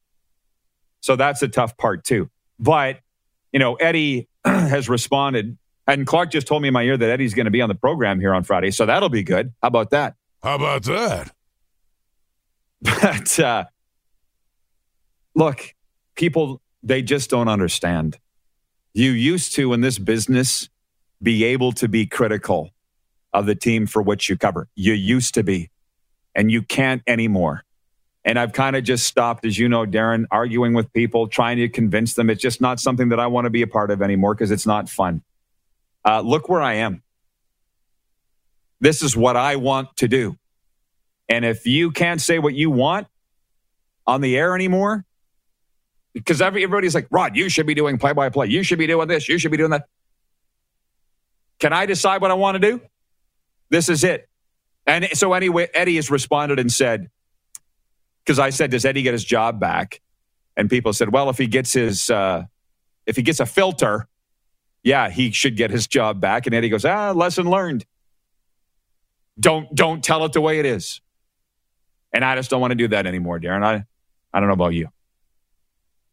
So 1.01 1.15
that's 1.15 1.41
a 1.41 1.47
tough 1.47 1.77
part, 1.77 2.03
too. 2.03 2.29
But, 2.59 2.99
you 3.51 3.59
know, 3.59 3.75
Eddie 3.75 4.29
has 4.45 4.87
responded, 4.87 5.57
and 5.87 6.07
Clark 6.07 6.31
just 6.31 6.47
told 6.47 6.61
me 6.61 6.69
in 6.69 6.73
my 6.73 6.83
ear 6.83 6.97
that 6.97 7.09
Eddie's 7.09 7.33
going 7.33 7.45
to 7.45 7.51
be 7.51 7.61
on 7.61 7.69
the 7.69 7.75
program 7.75 8.19
here 8.19 8.33
on 8.33 8.43
Friday. 8.43 8.71
So 8.71 8.85
that'll 8.85 9.09
be 9.09 9.23
good. 9.23 9.53
How 9.61 9.67
about 9.67 9.89
that? 9.89 10.15
How 10.41 10.55
about 10.55 10.83
that? 10.83 11.33
But 12.83 13.39
uh, 13.39 13.63
look, 15.35 15.73
people, 16.15 16.61
they 16.81 17.01
just 17.01 17.29
don't 17.29 17.47
understand. 17.47 18.19
You 18.93 19.11
used 19.11 19.53
to, 19.55 19.71
in 19.73 19.79
this 19.79 19.97
business, 19.97 20.69
be 21.21 21.45
able 21.45 21.71
to 21.73 21.87
be 21.87 22.05
critical 22.05 22.71
of 23.33 23.45
the 23.45 23.55
team 23.55 23.87
for 23.87 24.01
which 24.01 24.29
you 24.29 24.37
cover. 24.37 24.67
You 24.75 24.93
used 24.93 25.33
to 25.35 25.43
be, 25.43 25.69
and 26.35 26.51
you 26.51 26.61
can't 26.61 27.01
anymore. 27.07 27.63
And 28.25 28.39
I've 28.39 28.53
kind 28.53 28.75
of 28.75 28.83
just 28.83 29.05
stopped, 29.05 29.45
as 29.45 29.57
you 29.57 29.67
know, 29.67 29.85
Darren, 29.85 30.25
arguing 30.31 30.73
with 30.73 30.91
people, 30.93 31.27
trying 31.27 31.57
to 31.57 31.67
convince 31.67 32.13
them 32.13 32.29
it's 32.29 32.41
just 32.41 32.61
not 32.61 32.79
something 32.79 33.09
that 33.09 33.19
I 33.19 33.27
want 33.27 33.45
to 33.45 33.49
be 33.49 33.61
a 33.61 33.67
part 33.67 33.91
of 33.91 34.01
anymore 34.01 34.33
because 34.33 34.49
it's 34.49 34.65
not 34.65 34.89
fun. 34.89 35.21
Uh, 36.05 36.21
look 36.21 36.47
where 36.47 36.61
I 36.61 36.75
am. 36.75 37.03
This 38.79 39.01
is 39.01 39.15
what 39.15 39.35
I 39.35 39.57
want 39.57 39.95
to 39.97 40.07
do. 40.07 40.37
And 41.29 41.45
if 41.45 41.65
you 41.65 41.91
can't 41.91 42.21
say 42.21 42.39
what 42.39 42.53
you 42.53 42.69
want 42.69 43.07
on 44.05 44.21
the 44.21 44.37
air 44.37 44.55
anymore, 44.55 45.05
because 46.13 46.41
everybody's 46.41 46.93
like, 46.93 47.07
Rod, 47.09 47.35
you 47.35 47.49
should 47.49 47.65
be 47.65 47.73
doing 47.73 47.97
play 47.97 48.13
by 48.13 48.29
play. 48.29 48.47
You 48.47 48.63
should 48.63 48.79
be 48.79 48.87
doing 48.87 49.07
this. 49.07 49.27
You 49.27 49.37
should 49.37 49.51
be 49.51 49.57
doing 49.57 49.71
that. 49.71 49.87
Can 51.59 51.73
I 51.73 51.85
decide 51.85 52.21
what 52.21 52.29
I 52.29 52.35
want 52.35 52.55
to 52.55 52.59
do? 52.59 52.81
This 53.69 53.89
is 53.89 54.03
it. 54.03 54.29
And 54.85 55.07
so, 55.13 55.33
anyway, 55.33 55.69
Eddie 55.73 55.95
has 55.95 56.11
responded 56.11 56.59
and 56.59 56.71
said, 56.71 57.09
because 58.23 58.39
I 58.39 58.49
said, 58.49 58.71
does 58.71 58.85
Eddie 58.85 59.01
get 59.01 59.13
his 59.13 59.23
job 59.23 59.59
back? 59.59 60.01
And 60.55 60.69
people 60.69 60.93
said, 60.93 61.11
well, 61.11 61.29
if 61.29 61.37
he 61.37 61.47
gets 61.47 61.73
his, 61.73 62.09
uh, 62.09 62.43
if 63.05 63.15
he 63.15 63.21
gets 63.21 63.39
a 63.39 63.45
filter, 63.45 64.07
yeah, 64.83 65.09
he 65.09 65.31
should 65.31 65.55
get 65.55 65.71
his 65.71 65.87
job 65.87 66.19
back. 66.19 66.45
And 66.45 66.53
Eddie 66.53 66.69
goes, 66.69 66.85
ah, 66.85 67.11
lesson 67.11 67.49
learned. 67.49 67.85
Don't 69.39 69.73
don't 69.73 70.03
tell 70.03 70.25
it 70.25 70.33
the 70.33 70.41
way 70.41 70.59
it 70.59 70.65
is. 70.65 71.01
And 72.11 72.23
I 72.23 72.35
just 72.35 72.49
don't 72.51 72.61
want 72.61 72.71
to 72.71 72.75
do 72.75 72.89
that 72.89 73.07
anymore, 73.07 73.39
Darren. 73.39 73.63
I 73.63 73.85
I 74.33 74.39
don't 74.39 74.47
know 74.47 74.53
about 74.53 74.73
you. 74.73 74.89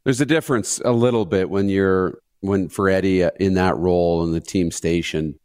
There's 0.04 0.20
a 0.20 0.26
difference 0.26 0.80
a 0.82 0.92
little 0.92 1.26
bit 1.26 1.50
when 1.50 1.68
you're 1.68 2.18
when 2.40 2.68
for 2.68 2.88
Eddie 2.88 3.24
uh, 3.24 3.30
in 3.38 3.54
that 3.54 3.76
role 3.76 4.24
in 4.24 4.32
the 4.32 4.40
team 4.40 4.70
station 4.70 5.38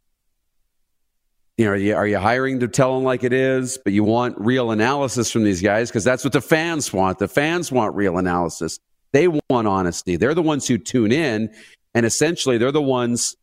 you 1.58 1.66
know, 1.66 1.72
are 1.72 1.78
you, 1.78 1.96
are 1.96 2.08
you 2.08 2.18
hiring 2.18 2.60
to 2.60 2.68
tell 2.68 2.96
them 2.96 3.04
like 3.04 3.24
it 3.24 3.32
is? 3.32 3.78
But 3.78 3.94
you 3.94 4.04
want 4.04 4.36
real 4.38 4.72
analysis 4.72 5.32
from 5.32 5.44
these 5.44 5.62
guys 5.62 5.90
because 5.90 6.04
that's 6.04 6.24
what 6.24 6.34
the 6.34 6.42
fans 6.42 6.92
want. 6.92 7.20
The 7.20 7.30
fans 7.30 7.72
want 7.72 7.96
real 7.96 8.18
analysis. 8.18 8.80
They 9.14 9.30
want 9.30 9.68
honesty. 9.68 10.18
They're 10.18 10.34
the 10.34 10.42
ones 10.42 10.68
who 10.68 10.78
tune 10.78 11.14
in, 11.14 11.54
and 11.94 12.06
essentially, 12.06 12.58
they're 12.58 12.74
the 12.74 12.82
ones 12.82 13.38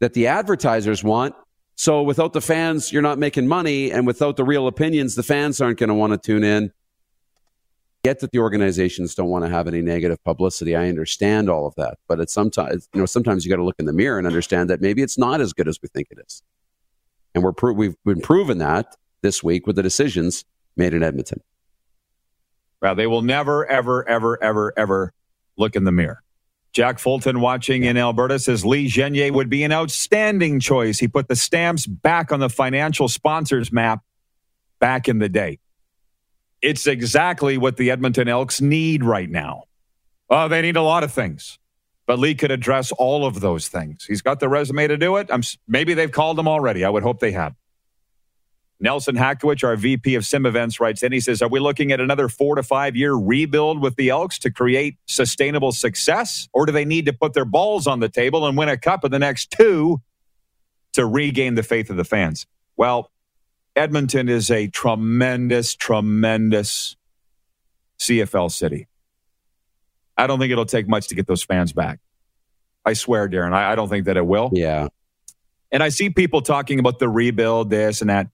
that 0.00 0.12
the 0.12 0.26
advertisers 0.26 1.02
want. 1.02 1.34
So 1.76 2.02
without 2.02 2.34
the 2.34 2.42
fans, 2.42 2.92
you're 2.92 3.02
not 3.02 3.18
making 3.18 3.48
money, 3.48 3.90
and 3.90 4.06
without 4.06 4.36
the 4.36 4.44
real 4.44 4.66
opinions, 4.66 5.14
the 5.14 5.22
fans 5.22 5.62
aren't 5.62 5.78
going 5.78 5.88
to 5.88 5.94
want 5.94 6.12
to 6.12 6.18
tune 6.18 6.44
in. 6.44 6.70
Get 8.04 8.20
that 8.20 8.32
the 8.32 8.40
organizations 8.40 9.14
don't 9.14 9.30
want 9.30 9.46
to 9.46 9.50
have 9.50 9.66
any 9.66 9.80
negative 9.80 10.22
publicity. 10.22 10.76
I 10.76 10.90
understand 10.90 11.48
all 11.48 11.66
of 11.66 11.74
that, 11.76 11.96
but 12.06 12.20
it's 12.20 12.34
sometimes 12.34 12.90
you 12.92 13.00
know 13.00 13.06
sometimes 13.06 13.46
you 13.46 13.50
got 13.50 13.56
to 13.56 13.64
look 13.64 13.76
in 13.78 13.86
the 13.86 13.94
mirror 13.94 14.18
and 14.18 14.26
understand 14.26 14.68
that 14.68 14.82
maybe 14.82 15.00
it's 15.00 15.16
not 15.16 15.40
as 15.40 15.54
good 15.54 15.66
as 15.66 15.78
we 15.82 15.88
think 15.88 16.08
it 16.10 16.18
is. 16.26 16.42
And 17.34 17.42
we're 17.42 17.52
pro- 17.52 17.72
we've 17.72 17.96
been 18.04 18.20
proven 18.20 18.58
that 18.58 18.96
this 19.22 19.42
week 19.42 19.66
with 19.66 19.76
the 19.76 19.82
decisions 19.82 20.44
made 20.76 20.94
in 20.94 21.02
Edmonton. 21.02 21.40
Well, 22.80 22.94
they 22.94 23.06
will 23.06 23.22
never, 23.22 23.66
ever, 23.66 24.06
ever, 24.08 24.42
ever, 24.42 24.72
ever 24.76 25.12
look 25.56 25.74
in 25.74 25.84
the 25.84 25.92
mirror. 25.92 26.22
Jack 26.72 26.98
Fulton 26.98 27.40
watching 27.40 27.84
in 27.84 27.96
Alberta 27.96 28.38
says 28.38 28.64
Lee 28.64 28.88
Genier 28.88 29.32
would 29.32 29.48
be 29.48 29.62
an 29.62 29.72
outstanding 29.72 30.58
choice. 30.58 30.98
He 30.98 31.06
put 31.06 31.28
the 31.28 31.36
stamps 31.36 31.86
back 31.86 32.32
on 32.32 32.40
the 32.40 32.50
financial 32.50 33.08
sponsors 33.08 33.72
map 33.72 34.00
back 34.80 35.08
in 35.08 35.18
the 35.18 35.28
day. 35.28 35.60
It's 36.60 36.86
exactly 36.86 37.58
what 37.58 37.76
the 37.76 37.90
Edmonton 37.90 38.28
Elks 38.28 38.60
need 38.60 39.04
right 39.04 39.30
now. 39.30 39.64
Oh, 40.28 40.48
they 40.48 40.62
need 40.62 40.76
a 40.76 40.82
lot 40.82 41.04
of 41.04 41.12
things. 41.12 41.58
But 42.06 42.18
Lee 42.18 42.34
could 42.34 42.50
address 42.50 42.92
all 42.92 43.24
of 43.26 43.40
those 43.40 43.68
things. 43.68 44.04
He's 44.04 44.22
got 44.22 44.40
the 44.40 44.48
resume 44.48 44.86
to 44.88 44.96
do 44.96 45.16
it. 45.16 45.28
I'm, 45.30 45.42
maybe 45.66 45.94
they've 45.94 46.12
called 46.12 46.38
him 46.38 46.46
already. 46.48 46.84
I 46.84 46.90
would 46.90 47.02
hope 47.02 47.20
they 47.20 47.32
have. 47.32 47.54
Nelson 48.80 49.16
Hackowicz, 49.16 49.64
our 49.64 49.76
VP 49.76 50.14
of 50.14 50.26
Sim 50.26 50.44
Events, 50.44 50.80
writes 50.80 51.02
in. 51.02 51.12
He 51.12 51.20
says, 51.20 51.40
Are 51.40 51.48
we 51.48 51.60
looking 51.60 51.92
at 51.92 52.00
another 52.00 52.28
four 52.28 52.56
to 52.56 52.62
five 52.62 52.96
year 52.96 53.14
rebuild 53.14 53.80
with 53.80 53.96
the 53.96 54.10
Elks 54.10 54.38
to 54.40 54.50
create 54.50 54.96
sustainable 55.06 55.72
success? 55.72 56.48
Or 56.52 56.66
do 56.66 56.72
they 56.72 56.84
need 56.84 57.06
to 57.06 57.12
put 57.12 57.32
their 57.32 57.46
balls 57.46 57.86
on 57.86 58.00
the 58.00 58.08
table 58.10 58.46
and 58.46 58.58
win 58.58 58.68
a 58.68 58.76
cup 58.76 59.04
in 59.04 59.10
the 59.10 59.18
next 59.18 59.50
two 59.50 60.02
to 60.92 61.06
regain 61.06 61.54
the 61.54 61.62
faith 61.62 61.88
of 61.88 61.96
the 61.96 62.04
fans? 62.04 62.46
Well, 62.76 63.10
Edmonton 63.76 64.28
is 64.28 64.50
a 64.50 64.68
tremendous, 64.68 65.74
tremendous 65.74 66.96
CFL 67.98 68.52
city. 68.52 68.88
I 70.16 70.26
don't 70.26 70.38
think 70.38 70.52
it'll 70.52 70.66
take 70.66 70.88
much 70.88 71.08
to 71.08 71.14
get 71.14 71.26
those 71.26 71.42
fans 71.42 71.72
back. 71.72 72.00
I 72.84 72.92
swear, 72.92 73.28
Darren, 73.28 73.52
I, 73.52 73.72
I 73.72 73.74
don't 73.74 73.88
think 73.88 74.06
that 74.06 74.16
it 74.16 74.26
will. 74.26 74.50
Yeah. 74.52 74.88
And 75.72 75.82
I 75.82 75.88
see 75.88 76.10
people 76.10 76.42
talking 76.42 76.78
about 76.78 76.98
the 76.98 77.08
rebuild, 77.08 77.70
this 77.70 78.00
and 78.00 78.10
that. 78.10 78.28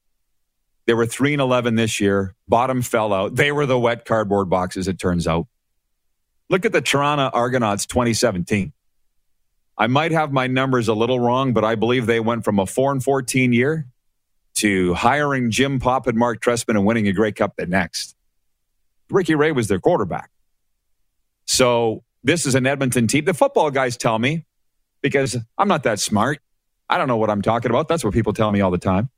They 0.86 0.94
were 0.94 1.06
3 1.06 1.34
and 1.34 1.42
11 1.42 1.76
this 1.76 2.00
year. 2.00 2.34
Bottom 2.48 2.82
fell 2.82 3.12
out. 3.12 3.36
They 3.36 3.52
were 3.52 3.66
the 3.66 3.78
wet 3.78 4.04
cardboard 4.04 4.50
boxes, 4.50 4.88
it 4.88 4.98
turns 4.98 5.26
out. 5.26 5.46
Look 6.48 6.64
at 6.64 6.72
the 6.72 6.80
Toronto 6.80 7.30
Argonauts 7.32 7.86
2017. 7.86 8.72
I 9.78 9.86
might 9.86 10.10
have 10.12 10.32
my 10.32 10.48
numbers 10.48 10.88
a 10.88 10.94
little 10.94 11.20
wrong, 11.20 11.52
but 11.52 11.64
I 11.64 11.76
believe 11.76 12.06
they 12.06 12.20
went 12.20 12.44
from 12.44 12.58
a 12.58 12.66
4 12.66 12.92
and 12.92 13.02
14 13.02 13.52
year 13.52 13.86
to 14.56 14.94
hiring 14.94 15.50
Jim 15.50 15.78
Popp 15.78 16.06
and 16.06 16.18
Mark 16.18 16.42
Trestman 16.42 16.76
and 16.76 16.84
winning 16.84 17.08
a 17.08 17.12
Grey 17.12 17.32
Cup 17.32 17.54
the 17.56 17.66
next. 17.66 18.16
Ricky 19.08 19.34
Ray 19.34 19.52
was 19.52 19.68
their 19.68 19.80
quarterback. 19.80 20.30
So 21.50 22.04
this 22.22 22.46
is 22.46 22.54
an 22.54 22.64
Edmonton 22.64 23.08
team. 23.08 23.24
The 23.24 23.34
football 23.34 23.72
guys 23.72 23.96
tell 23.96 24.20
me 24.20 24.46
because 25.02 25.36
I'm 25.58 25.66
not 25.66 25.82
that 25.82 25.98
smart. 25.98 26.38
I 26.88 26.96
don't 26.96 27.08
know 27.08 27.16
what 27.16 27.28
I'm 27.28 27.42
talking 27.42 27.72
about. 27.72 27.88
That's 27.88 28.04
what 28.04 28.14
people 28.14 28.32
tell 28.32 28.52
me 28.52 28.60
all 28.60 28.70
the 28.70 28.78
time. 28.78 29.10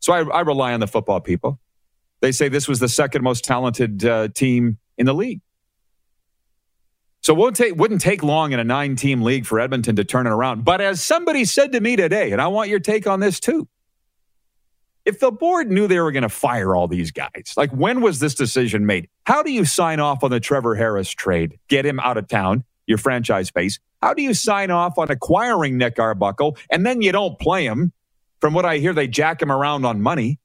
So 0.00 0.14
I, 0.14 0.22
I 0.22 0.40
rely 0.40 0.72
on 0.72 0.80
the 0.80 0.86
football 0.86 1.20
people. 1.20 1.60
They 2.22 2.32
say 2.32 2.48
this 2.48 2.66
was 2.66 2.78
the 2.78 2.88
second 2.88 3.22
most 3.22 3.44
talented 3.44 4.06
uh, 4.06 4.28
team 4.28 4.78
in 4.96 5.04
the 5.04 5.12
league. 5.12 5.42
So 7.20 7.34
it 7.34 7.36
won't 7.36 7.56
take, 7.56 7.76
wouldn't 7.76 8.00
take 8.00 8.22
long 8.22 8.52
in 8.52 8.58
a 8.58 8.64
nine 8.64 8.96
team 8.96 9.20
league 9.20 9.44
for 9.44 9.60
Edmonton 9.60 9.96
to 9.96 10.04
turn 10.04 10.26
it 10.26 10.30
around. 10.30 10.64
But 10.64 10.80
as 10.80 11.02
somebody 11.02 11.44
said 11.44 11.72
to 11.72 11.80
me 11.80 11.96
today, 11.96 12.32
and 12.32 12.40
I 12.40 12.46
want 12.46 12.70
your 12.70 12.80
take 12.80 13.06
on 13.06 13.20
this 13.20 13.38
too, 13.38 13.68
if 15.06 15.20
the 15.20 15.30
board 15.30 15.70
knew 15.70 15.86
they 15.86 16.00
were 16.00 16.12
going 16.12 16.24
to 16.24 16.28
fire 16.28 16.74
all 16.76 16.88
these 16.88 17.12
guys, 17.12 17.54
like 17.56 17.70
when 17.70 18.00
was 18.02 18.18
this 18.18 18.34
decision 18.34 18.84
made? 18.84 19.08
How 19.24 19.42
do 19.42 19.52
you 19.52 19.64
sign 19.64 20.00
off 20.00 20.22
on 20.24 20.30
the 20.30 20.40
Trevor 20.40 20.74
Harris 20.74 21.10
trade? 21.10 21.58
Get 21.68 21.86
him 21.86 22.00
out 22.00 22.18
of 22.18 22.28
town, 22.28 22.64
your 22.86 22.98
franchise 22.98 23.50
base. 23.50 23.78
How 24.02 24.12
do 24.14 24.22
you 24.22 24.34
sign 24.34 24.70
off 24.70 24.98
on 24.98 25.10
acquiring 25.10 25.78
Nick 25.78 25.98
Arbuckle 25.98 26.58
and 26.70 26.84
then 26.84 27.00
you 27.02 27.12
don't 27.12 27.38
play 27.38 27.64
him? 27.64 27.92
From 28.40 28.52
what 28.52 28.66
I 28.66 28.78
hear, 28.78 28.92
they 28.92 29.08
jack 29.08 29.40
him 29.40 29.50
around 29.50 29.86
on 29.86 30.02
money. 30.02 30.38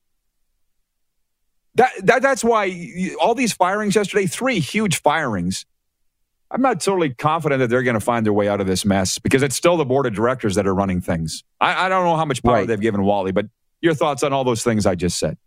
That, 1.75 1.91
that 2.03 2.21
that's 2.21 2.43
why 2.43 3.11
all 3.19 3.33
these 3.35 3.53
firings 3.53 3.95
yesterday, 3.95 4.27
three 4.27 4.59
huge 4.59 5.01
firings. 5.01 5.65
I'm 6.49 6.61
not 6.61 6.81
totally 6.81 7.13
confident 7.13 7.59
that 7.59 7.69
they're 7.69 7.83
going 7.83 7.93
to 7.95 8.01
find 8.01 8.25
their 8.25 8.33
way 8.33 8.49
out 8.49 8.59
of 8.59 8.67
this 8.67 8.83
mess 8.83 9.19
because 9.19 9.41
it's 9.41 9.55
still 9.55 9.77
the 9.77 9.85
board 9.85 10.05
of 10.05 10.13
directors 10.13 10.55
that 10.55 10.67
are 10.67 10.75
running 10.75 10.99
things. 10.99 11.43
I, 11.61 11.85
I 11.85 11.89
don't 11.89 12.03
know 12.03 12.17
how 12.17 12.25
much 12.25 12.43
power 12.43 12.55
Right. 12.55 12.67
they've 12.67 12.79
given 12.79 13.03
Wally, 13.03 13.31
but 13.31 13.45
your 13.81 13.93
thoughts 13.93 14.23
on 14.23 14.33
all 14.33 14.43
those 14.43 14.63
things 14.63 14.85
I 14.85 14.95
just 14.95 15.17
said. 15.19 15.37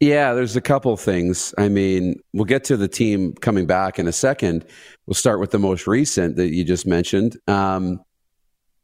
Yeah, 0.00 0.34
there's 0.34 0.56
a 0.56 0.60
couple 0.60 0.96
things. 0.96 1.54
I 1.56 1.68
mean, 1.68 2.20
we'll 2.32 2.44
get 2.44 2.64
to 2.64 2.76
the 2.76 2.88
team 2.88 3.32
coming 3.34 3.66
back 3.66 3.98
in 3.98 4.06
a 4.06 4.12
second. 4.12 4.66
We'll 5.06 5.14
start 5.14 5.40
with 5.40 5.50
the 5.50 5.58
most 5.58 5.86
recent 5.86 6.36
that 6.36 6.52
you 6.52 6.64
just 6.64 6.86
mentioned. 6.86 7.38
Um, 7.46 8.00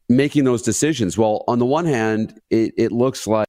making 0.09 0.45
those 0.45 0.63
decisions. 0.63 1.19
Well, 1.19 1.45
on 1.47 1.59
the 1.59 1.67
one 1.67 1.85
hand, 1.85 2.41
it, 2.51 2.75
it 2.77 2.93
looks 2.93 3.27
like, 3.27 3.49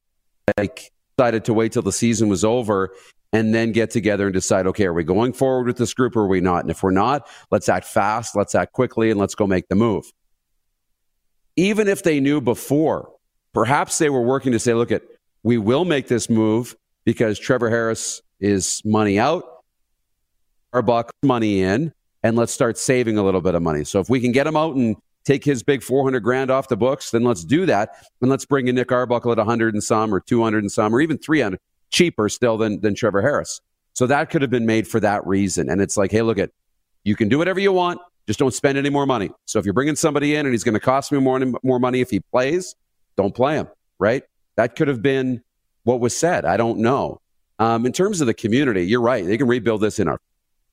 like 0.57 0.91
decided 1.17 1.45
to 1.45 1.53
wait 1.53 1.71
till 1.71 1.81
the 1.81 1.91
season 1.91 2.29
was 2.29 2.43
over 2.43 2.93
and 3.33 3.53
then 3.53 3.71
get 3.71 3.91
together 3.91 4.25
and 4.25 4.33
decide, 4.33 4.67
okay, 4.67 4.85
are 4.85 4.93
we 4.93 5.03
going 5.03 5.33
forward 5.33 5.67
with 5.67 5.77
this 5.77 5.93
group 5.93 6.15
or 6.15 6.21
are 6.21 6.27
we 6.27 6.41
not? 6.41 6.61
And 6.61 6.71
if 6.71 6.83
we're 6.83 6.91
not, 6.91 7.27
let's 7.49 7.69
act 7.69 7.85
fast, 7.85 8.35
let's 8.35 8.53
act 8.55 8.73
quickly, 8.73 9.09
and 9.09 9.19
let's 9.19 9.35
go 9.35 9.47
make 9.47 9.69
the 9.69 9.75
move. 9.75 10.11
Even 11.55 11.87
if 11.87 12.03
they 12.03 12.19
knew 12.19 12.41
before, 12.41 13.11
perhaps 13.53 13.97
they 13.97 14.09
were 14.09 14.21
working 14.21 14.51
to 14.51 14.59
say, 14.59 14.73
look 14.73 14.91
at, 14.91 15.03
we 15.43 15.57
will 15.57 15.85
make 15.85 16.07
this 16.07 16.29
move 16.29 16.75
because 17.05 17.39
Trevor 17.39 17.69
Harris 17.69 18.21
is 18.39 18.81
money 18.85 19.19
out, 19.19 19.43
Arbuckle 20.73 21.11
money 21.23 21.61
in, 21.61 21.93
and 22.23 22.35
let's 22.35 22.51
start 22.51 22.77
saving 22.77 23.17
a 23.17 23.23
little 23.23 23.41
bit 23.41 23.55
of 23.55 23.61
money. 23.61 23.83
So 23.83 23.99
if 23.99 24.09
we 24.09 24.19
can 24.19 24.31
get 24.31 24.47
him 24.47 24.55
out 24.55 24.75
and 24.75 24.95
take 25.25 25.43
his 25.43 25.63
big 25.63 25.83
400 25.83 26.19
grand 26.21 26.49
off 26.49 26.67
the 26.67 26.77
books, 26.77 27.11
then 27.11 27.23
let's 27.23 27.43
do 27.43 27.65
that. 27.65 28.05
And 28.21 28.29
let's 28.29 28.45
bring 28.45 28.67
in 28.67 28.75
Nick 28.75 28.91
Arbuckle 28.91 29.31
at 29.31 29.37
100 29.37 29.73
and 29.73 29.83
some 29.83 30.13
or 30.13 30.19
200 30.19 30.63
and 30.63 30.71
some 30.71 30.93
or 30.93 31.01
even 31.01 31.17
300 31.17 31.59
cheaper 31.89 32.29
still 32.29 32.57
than, 32.57 32.81
than 32.81 32.95
Trevor 32.95 33.21
Harris. 33.21 33.61
So 33.93 34.07
that 34.07 34.29
could 34.29 34.41
have 34.41 34.51
been 34.51 34.65
made 34.65 34.87
for 34.87 34.99
that 34.99 35.25
reason. 35.27 35.69
And 35.69 35.81
it's 35.81 35.97
like, 35.97 36.11
hey, 36.11 36.21
look 36.21 36.37
at, 36.37 36.51
you 37.03 37.15
can 37.15 37.27
do 37.27 37.37
whatever 37.37 37.59
you 37.59 37.73
want. 37.73 37.99
Just 38.27 38.39
don't 38.39 38.53
spend 38.53 38.77
any 38.77 38.89
more 38.89 39.05
money. 39.05 39.29
So 39.45 39.59
if 39.59 39.65
you're 39.65 39.73
bringing 39.73 39.95
somebody 39.95 40.35
in 40.35 40.45
and 40.45 40.53
he's 40.53 40.63
going 40.63 40.73
to 40.73 40.79
cost 40.79 41.11
me 41.11 41.19
more, 41.19 41.39
more 41.63 41.79
money 41.79 42.01
if 42.01 42.09
he 42.09 42.19
plays, 42.19 42.75
don't 43.17 43.35
play 43.35 43.55
him, 43.55 43.67
right? 43.99 44.23
That 44.55 44.75
could 44.75 44.87
have 44.87 45.01
been 45.01 45.41
what 45.83 45.99
was 45.99 46.15
said. 46.15 46.45
I 46.45 46.57
don't 46.57 46.79
know. 46.79 47.21
Um, 47.59 47.85
in 47.85 47.91
terms 47.91 48.21
of 48.21 48.27
the 48.27 48.33
community, 48.33 48.85
you're 48.85 49.01
right. 49.01 49.25
They 49.25 49.37
can 49.37 49.47
rebuild 49.47 49.81
this 49.81 49.99
in 49.99 50.07
a 50.07 50.17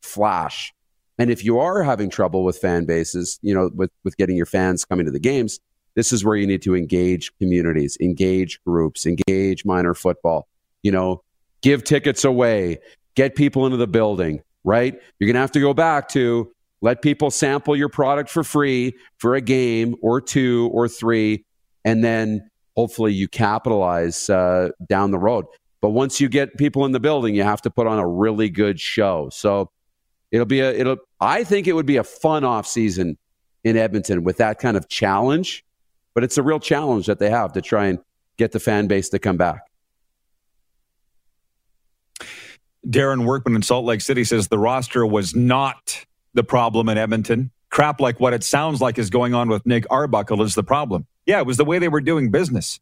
flash. 0.03 0.73
And 1.19 1.31
if 1.31 1.45
you 1.45 1.59
are 1.59 1.83
having 1.83 2.11
trouble 2.11 2.45
with 2.45 2.59
fan 2.59 2.85
bases, 2.85 3.39
you 3.43 3.55
know, 3.55 3.71
with, 3.75 3.91
with 4.05 4.17
getting 4.17 4.37
your 4.37 4.47
fans 4.47 4.85
coming 4.85 5.05
to 5.05 5.13
the 5.13 5.19
games, 5.19 5.61
this 5.95 6.13
is 6.13 6.25
where 6.25 6.37
you 6.37 6.47
need 6.47 6.63
to 6.63 6.77
engage 6.77 7.37
communities, 7.39 7.99
engage 8.01 8.63
groups, 8.65 9.05
engage 9.05 9.65
minor 9.65 9.95
football, 9.95 10.47
you 10.83 10.93
know, 10.93 11.23
give 11.61 11.83
tickets 11.83 12.25
away, 12.25 12.79
get 13.17 13.35
people 13.35 13.67
into 13.67 13.77
the 13.77 13.89
building, 13.89 14.41
right? 14.63 14.95
You're 15.19 15.27
going 15.27 15.35
to 15.35 15.41
have 15.41 15.53
to 15.53 15.61
go 15.61 15.75
back 15.75 16.09
to 16.11 16.53
let 16.81 17.03
people 17.03 17.33
sample 17.33 17.75
your 17.75 17.89
product 17.89 18.31
for 18.31 18.45
free 18.45 18.97
for 19.19 19.35
a 19.35 19.41
game 19.41 19.97
or 20.01 20.21
two 20.21 20.71
or 20.73 20.89
three, 20.89 21.45
and 21.85 22.05
then 22.05 22.49
hopefully 22.79 23.13
you 23.13 23.27
capitalize 23.27 24.31
uh, 24.31 24.69
down 24.87 25.11
the 25.11 25.19
road. 25.19 25.45
But 25.81 25.91
once 25.91 26.21
you 26.21 26.29
get 26.29 26.57
people 26.57 26.85
in 26.85 26.93
the 26.93 27.01
building, 27.01 27.35
you 27.35 27.43
have 27.43 27.61
to 27.63 27.71
put 27.71 27.89
on 27.89 27.99
a 27.99 28.07
really 28.07 28.49
good 28.49 28.79
show. 28.79 29.31
So 29.33 29.73
it'll 30.31 30.47
be 30.47 30.61
a 30.61 30.71
it'll. 30.71 30.99
I 31.21 31.43
think 31.43 31.67
it 31.67 31.73
would 31.73 31.87
be 31.87 31.97
a 31.97 32.05
fun 32.05 32.45
off 32.45 32.69
season 32.69 33.19
in 33.65 33.77
Edmonton 33.77 34.23
with 34.23 34.37
that 34.37 34.61
kind 34.61 34.77
of 34.77 34.89
challenge. 34.89 35.65
But 36.15 36.23
it's 36.23 36.39
a 36.39 36.43
real 36.43 36.61
challenge 36.61 37.07
that 37.07 37.19
they 37.19 37.31
have 37.31 37.53
to 37.55 37.61
try 37.61 37.87
and 37.87 37.99
get 38.37 38.53
the 38.53 38.61
fan 38.61 38.87
base 38.87 39.09
to 39.09 39.19
come 39.19 39.37
back. 39.37 39.63
Darren 42.87 43.25
Workman 43.25 43.57
in 43.57 43.63
Salt 43.63 43.87
Lake 43.87 44.03
City 44.03 44.23
says 44.23 44.47
the 44.47 44.59
roster 44.59 45.05
was 45.05 45.35
not 45.35 46.07
the 46.35 46.45
problem 46.45 46.89
in 46.89 46.97
Edmonton. 46.97 47.51
Crap 47.71 48.01
like 48.01 48.21
what 48.21 48.35
it 48.35 48.45
sounds 48.45 48.81
like 48.81 48.99
is 48.99 49.11
going 49.11 49.35
on 49.35 49.49
with 49.49 49.67
Nick 49.67 49.85
Arbuckle 49.91 50.43
is 50.43 50.55
the 50.55 50.63
problem. 50.63 51.09
Yeah, 51.29 51.41
it 51.41 51.47
was 51.47 51.59
the 51.59 51.65
way 51.67 51.79
they 51.79 51.89
were 51.89 52.01
doing 52.01 52.31
business. 52.31 52.81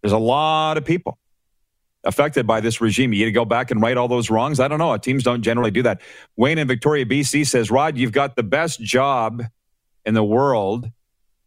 There's 0.00 0.14
a 0.14 0.18
lot 0.18 0.78
of 0.78 0.86
people 0.86 1.18
affected 2.02 2.46
by 2.46 2.60
this 2.60 2.80
regime. 2.80 3.12
You 3.12 3.20
need 3.20 3.24
to 3.26 3.32
go 3.32 3.44
back 3.44 3.70
and 3.70 3.82
right 3.82 3.94
all 3.94 4.08
those 4.08 4.30
wrongs? 4.30 4.58
I 4.58 4.66
don't 4.66 4.78
know. 4.78 4.96
Teams 4.96 5.22
don't 5.22 5.42
generally 5.42 5.70
do 5.70 5.82
that. 5.82 6.00
Wayne 6.36 6.56
in 6.56 6.66
Victoria, 6.66 7.04
BC 7.04 7.46
says, 7.46 7.70
Rod, 7.70 7.98
you've 7.98 8.12
got 8.12 8.36
the 8.36 8.42
best 8.42 8.80
job 8.80 9.42
in 10.06 10.14
the 10.14 10.24
world. 10.24 10.90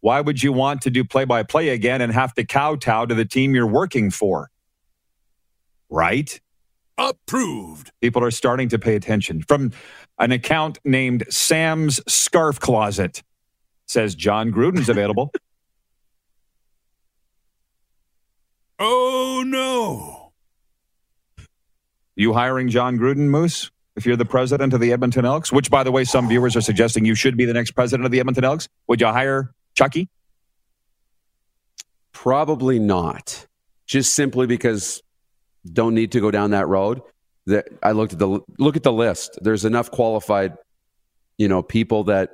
Why 0.02 0.22
would 0.22 0.44
you 0.44 0.54
want 0.54 0.84
to 0.84 0.92
do 0.92 1.04
play 1.04 1.26
by 1.26 1.42
play 1.42 1.70
again 1.70 2.00
and 2.00 2.14
have 2.14 2.36
to 2.36 2.46
kowtow 2.46 3.08
to 3.08 3.16
the 3.16 3.26
team 3.26 3.56
you're 3.56 3.66
working 3.66 4.12
for? 4.12 4.52
Right? 5.90 6.40
Approved. 7.00 7.92
People 8.00 8.24
are 8.24 8.30
starting 8.30 8.70
to 8.70 8.78
pay 8.78 8.96
attention. 8.96 9.42
From 9.42 9.72
an 10.20 10.32
account 10.32 10.78
named 10.86 11.24
Sam's 11.30 12.00
Scarf 12.08 12.60
Closet 12.60 13.24
says 13.88 14.16
Jon 14.16 14.52
Gruden's 14.52 14.90
available. 14.90 15.32
Oh, 18.80 19.44
no. 19.46 20.34
you 22.16 22.34
hiring 22.34 22.70
Jon 22.70 22.98
Gruden, 22.98 23.30
Moose? 23.30 23.72
If 23.96 24.06
you're 24.06 24.16
the 24.18 24.26
president 24.26 24.74
of 24.74 24.82
the 24.82 24.92
Edmonton 24.92 25.24
Elks, 25.24 25.52
which, 25.52 25.70
by 25.70 25.84
the 25.84 25.92
way, 25.92 26.04
some 26.04 26.28
viewers 26.28 26.56
are 26.56 26.62
suggesting 26.62 27.06
you 27.06 27.16
should 27.16 27.38
be 27.38 27.46
the 27.46 27.54
next 27.54 27.72
president 27.72 28.06
of 28.06 28.12
the 28.12 28.20
Edmonton 28.20 28.44
Elks, 28.44 28.68
would 28.88 29.00
you 29.00 29.08
hire 29.08 29.54
Chucky? 29.76 30.10
Probably 32.12 32.80
not. 32.80 33.46
Just 33.86 34.16
simply 34.16 34.48
because 34.48 35.02
don't 35.72 35.94
need 35.94 36.12
to 36.14 36.20
go 36.20 36.32
down 36.32 36.52
that 36.52 36.68
road. 36.68 37.02
That 37.46 37.68
I 37.84 37.92
looked 37.92 38.14
at 38.14 38.20
the 38.20 38.40
look 38.58 38.76
at 38.76 38.84
the 38.84 38.92
list. 38.92 39.38
There's 39.42 39.66
enough 39.66 39.92
qualified, 39.92 40.58
you 41.38 41.48
know, 41.48 41.62
people 41.62 42.06
that 42.06 42.32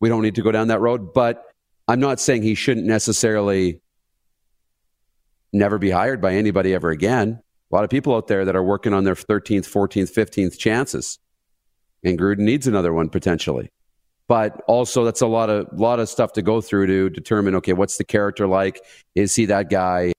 we 0.00 0.08
don't 0.08 0.22
need 0.22 0.34
to 0.36 0.42
go 0.42 0.52
down 0.52 0.68
that 0.68 0.80
road. 0.80 1.12
But 1.12 1.44
I'm 1.86 2.00
not 2.00 2.20
saying 2.20 2.42
he 2.42 2.54
shouldn't 2.54 2.86
necessarily 2.86 3.80
never 5.52 5.78
be 5.78 5.90
hired 5.90 6.20
by 6.20 6.34
anybody 6.34 6.74
ever 6.74 6.90
again. 6.90 7.40
A 7.70 7.74
lot 7.74 7.84
of 7.84 7.90
people 7.90 8.14
out 8.14 8.28
there 8.28 8.44
that 8.44 8.56
are 8.56 8.62
working 8.62 8.94
on 8.94 9.04
their 9.04 9.14
13th, 9.14 9.66
14th, 9.66 10.12
15th 10.12 10.58
chances, 10.58 11.18
and 12.04 12.18
Gruden 12.18 12.38
needs 12.38 12.66
another 12.66 12.92
one 12.92 13.08
potentially. 13.08 13.70
But 14.26 14.62
also, 14.68 15.04
that's 15.04 15.22
a 15.22 15.26
lot 15.26 15.48
of 15.48 15.66
lot 15.72 16.00
of 16.00 16.08
stuff 16.08 16.34
to 16.34 16.42
go 16.42 16.60
through 16.60 16.86
to 16.86 17.08
determine. 17.08 17.54
Okay, 17.56 17.72
what's 17.72 17.96
the 17.96 18.04
character 18.04 18.46
like? 18.46 18.82
Is 19.14 19.34
he 19.34 19.46
that 19.46 19.70
guy? 19.70 20.12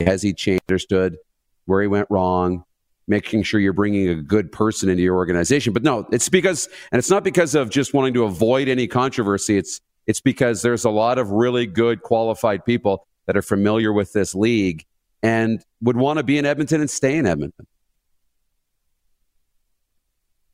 Has 0.00 0.20
he 0.20 0.34
changed? 0.34 0.62
Understood 0.68 1.16
where 1.64 1.80
he 1.80 1.88
went 1.88 2.06
wrong? 2.10 2.64
Making 3.08 3.44
sure 3.44 3.60
you're 3.60 3.72
bringing 3.72 4.08
a 4.08 4.16
good 4.16 4.50
person 4.50 4.88
into 4.88 5.02
your 5.02 5.14
organization. 5.14 5.72
But 5.72 5.84
no, 5.84 6.06
it's 6.10 6.28
because, 6.28 6.68
and 6.90 6.98
it's 6.98 7.10
not 7.10 7.22
because 7.22 7.54
of 7.54 7.70
just 7.70 7.94
wanting 7.94 8.14
to 8.14 8.24
avoid 8.24 8.68
any 8.68 8.88
controversy. 8.88 9.56
It's 9.56 9.80
it's 10.06 10.20
because 10.20 10.62
there's 10.62 10.84
a 10.84 10.90
lot 10.90 11.18
of 11.18 11.30
really 11.30 11.66
good 11.66 12.02
qualified 12.02 12.64
people 12.64 13.06
that 13.26 13.36
are 13.36 13.42
familiar 13.42 13.92
with 13.92 14.12
this 14.12 14.34
league 14.34 14.84
and 15.22 15.64
would 15.80 15.96
want 15.96 16.18
to 16.18 16.22
be 16.22 16.38
in 16.38 16.46
Edmonton 16.46 16.80
and 16.80 16.88
stay 16.88 17.16
in 17.16 17.26
Edmonton. 17.26 17.66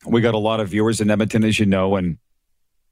We 0.07 0.21
got 0.21 0.35
a 0.35 0.39
lot 0.39 0.61
of 0.61 0.69
viewers 0.69 1.01
in 1.01 1.11
Edmonton, 1.11 1.45
as 1.45 1.61
you 1.61 1.67
know, 1.67 1.97
and 1.97 2.19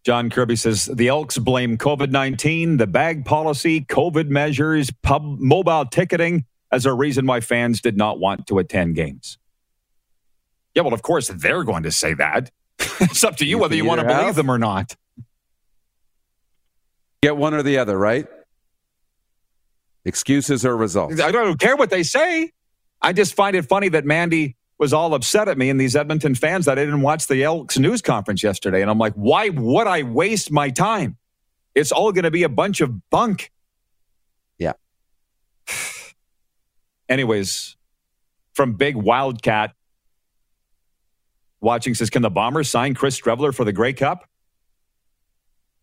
John 0.04 0.30
Kirby 0.30 0.56
says 0.56 0.86
the 0.86 1.08
Elks 1.08 1.38
blame 1.38 1.76
COVID 1.76 2.10
19, 2.10 2.76
the 2.76 2.86
bag 2.86 3.24
policy, 3.24 3.82
COVID 3.82 4.28
measures, 4.28 4.90
pub 5.02 5.22
mobile 5.24 5.86
ticketing 5.86 6.44
as 6.72 6.86
a 6.86 6.92
reason 6.92 7.26
why 7.26 7.40
fans 7.40 7.80
did 7.80 7.96
not 7.96 8.20
want 8.20 8.46
to 8.46 8.58
attend 8.58 8.94
games. 8.94 9.38
Yeah, 10.74 10.82
well, 10.82 10.94
of 10.94 11.02
course, 11.02 11.28
they're 11.28 11.64
going 11.64 11.82
to 11.82 11.90
say 11.90 12.14
that. 12.14 12.50
it's 13.00 13.24
up 13.24 13.36
to 13.36 13.44
you, 13.44 13.56
You 13.56 13.58
whether 13.58 13.74
you 13.74 13.84
want 13.84 14.00
to 14.00 14.06
believe 14.06 14.34
them 14.34 14.50
or 14.50 14.58
not. 14.58 14.96
Get 17.22 17.36
one 17.36 17.54
or 17.54 17.62
the 17.62 17.78
other, 17.78 17.98
right? 17.98 18.26
Excuses 20.04 20.64
or 20.64 20.76
results. 20.76 21.20
I 21.20 21.30
don't 21.30 21.60
care 21.60 21.76
what 21.76 21.90
they 21.90 22.02
say. 22.02 22.52
I 23.02 23.12
just 23.12 23.34
find 23.34 23.54
it 23.54 23.66
funny 23.66 23.90
that 23.90 24.04
Mandy 24.04 24.56
was 24.78 24.94
all 24.94 25.12
upset 25.12 25.48
at 25.48 25.58
me 25.58 25.68
and 25.68 25.78
these 25.78 25.94
Edmonton 25.94 26.34
fans 26.34 26.64
that 26.64 26.78
I 26.78 26.84
didn't 26.84 27.02
watch 27.02 27.26
the 27.26 27.44
Elks 27.44 27.78
news 27.78 28.00
conference 28.00 28.42
yesterday. 28.42 28.80
And 28.80 28.90
I'm 28.90 28.98
like, 28.98 29.12
why 29.12 29.50
would 29.50 29.86
I 29.86 30.02
waste 30.04 30.50
my 30.50 30.70
time? 30.70 31.18
It's 31.74 31.92
all 31.92 32.12
going 32.12 32.24
to 32.24 32.30
be 32.30 32.44
a 32.44 32.48
bunch 32.48 32.80
of 32.80 33.10
bunk. 33.10 33.52
Yeah. 34.58 34.72
Anyways, 37.10 37.76
from 38.54 38.74
Big 38.74 38.96
Wildcat 38.96 39.74
watching 41.60 41.94
says, 41.94 42.10
can 42.10 42.22
the 42.22 42.30
Bombers 42.30 42.70
sign 42.70 42.94
Chris 42.94 43.20
Streveler 43.20 43.54
for 43.54 43.64
the 43.64 43.72
Grey 43.72 43.92
Cup? 43.92 44.28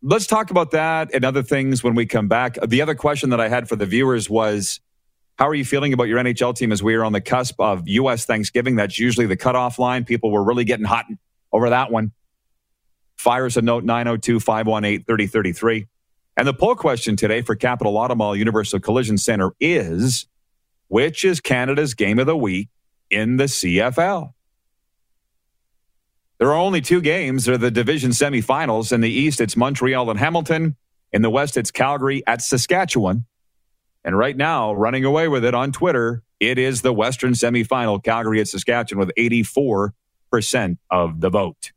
Let's 0.01 0.27
talk 0.27 0.51
about 0.51 0.71
that 0.71 1.09
and 1.13 1.25
other 1.25 1.43
things 1.43 1.83
when 1.83 1.95
we 1.95 2.05
come 2.05 2.27
back. 2.27 2.57
The 2.65 2.81
other 2.81 2.95
question 2.95 3.31
that 3.31 3.41
I 3.41 3.49
had 3.49 3.67
for 3.67 3.75
the 3.75 3.85
viewers 3.85 4.29
was, 4.29 4.79
how 5.37 5.47
are 5.47 5.55
you 5.55 5.65
feeling 5.65 5.93
about 5.93 6.05
your 6.05 6.19
NHL 6.19 6.55
team 6.55 6.71
as 6.71 6.81
we 6.81 6.95
are 6.95 7.03
on 7.03 7.13
the 7.13 7.21
cusp 7.21 7.59
of 7.59 7.87
U.S. 7.87 8.25
Thanksgiving? 8.25 8.75
That's 8.75 8.97
usually 8.97 9.25
the 9.25 9.37
cutoff 9.37 9.79
line. 9.79 10.03
People 10.03 10.31
were 10.31 10.43
really 10.43 10.65
getting 10.65 10.85
hot 10.85 11.05
over 11.51 11.69
that 11.69 11.91
one. 11.91 12.11
Fire 13.17 13.45
us 13.45 13.57
a 13.57 13.61
note 13.61 13.83
902 13.83 14.39
518 14.39 15.03
3033. 15.03 15.87
And 16.37 16.47
the 16.47 16.53
poll 16.53 16.75
question 16.75 17.15
today 17.15 17.41
for 17.41 17.55
Capital 17.55 17.93
Automall 17.93 18.37
Universal 18.37 18.79
Collision 18.79 19.17
Center 19.17 19.51
is 19.59 20.27
which 20.87 21.25
is 21.25 21.39
Canada's 21.39 21.93
game 21.93 22.19
of 22.19 22.25
the 22.25 22.37
week 22.37 22.69
in 23.09 23.37
the 23.37 23.45
CFL? 23.45 24.33
There 26.39 26.49
are 26.49 26.57
only 26.57 26.81
two 26.81 27.01
games. 27.01 27.45
They're 27.45 27.57
the 27.57 27.71
division 27.71 28.11
semifinals. 28.11 28.91
In 28.91 29.01
the 29.01 29.09
East, 29.09 29.41
it's 29.41 29.57
Montreal 29.57 30.09
and 30.09 30.19
Hamilton. 30.19 30.75
In 31.11 31.21
the 31.21 31.29
West, 31.29 31.57
it's 31.57 31.71
Calgary 31.71 32.23
at 32.27 32.41
Saskatchewan. 32.41 33.25
And 34.03 34.17
right 34.17 34.37
now, 34.37 34.73
running 34.73 35.03
away 35.03 35.27
with 35.27 35.43
it 35.43 35.53
on 35.53 35.71
Twitter, 35.71 36.23
it 36.39 36.57
is 36.57 36.81
the 36.81 36.93
Western 36.93 37.33
semifinal, 37.33 38.03
Calgary 38.03 38.39
at 38.39 38.47
Saskatchewan, 38.47 39.05
with 39.05 39.15
84% 39.15 40.77
of 40.91 41.19
the 41.21 41.29
vote. 41.29 41.71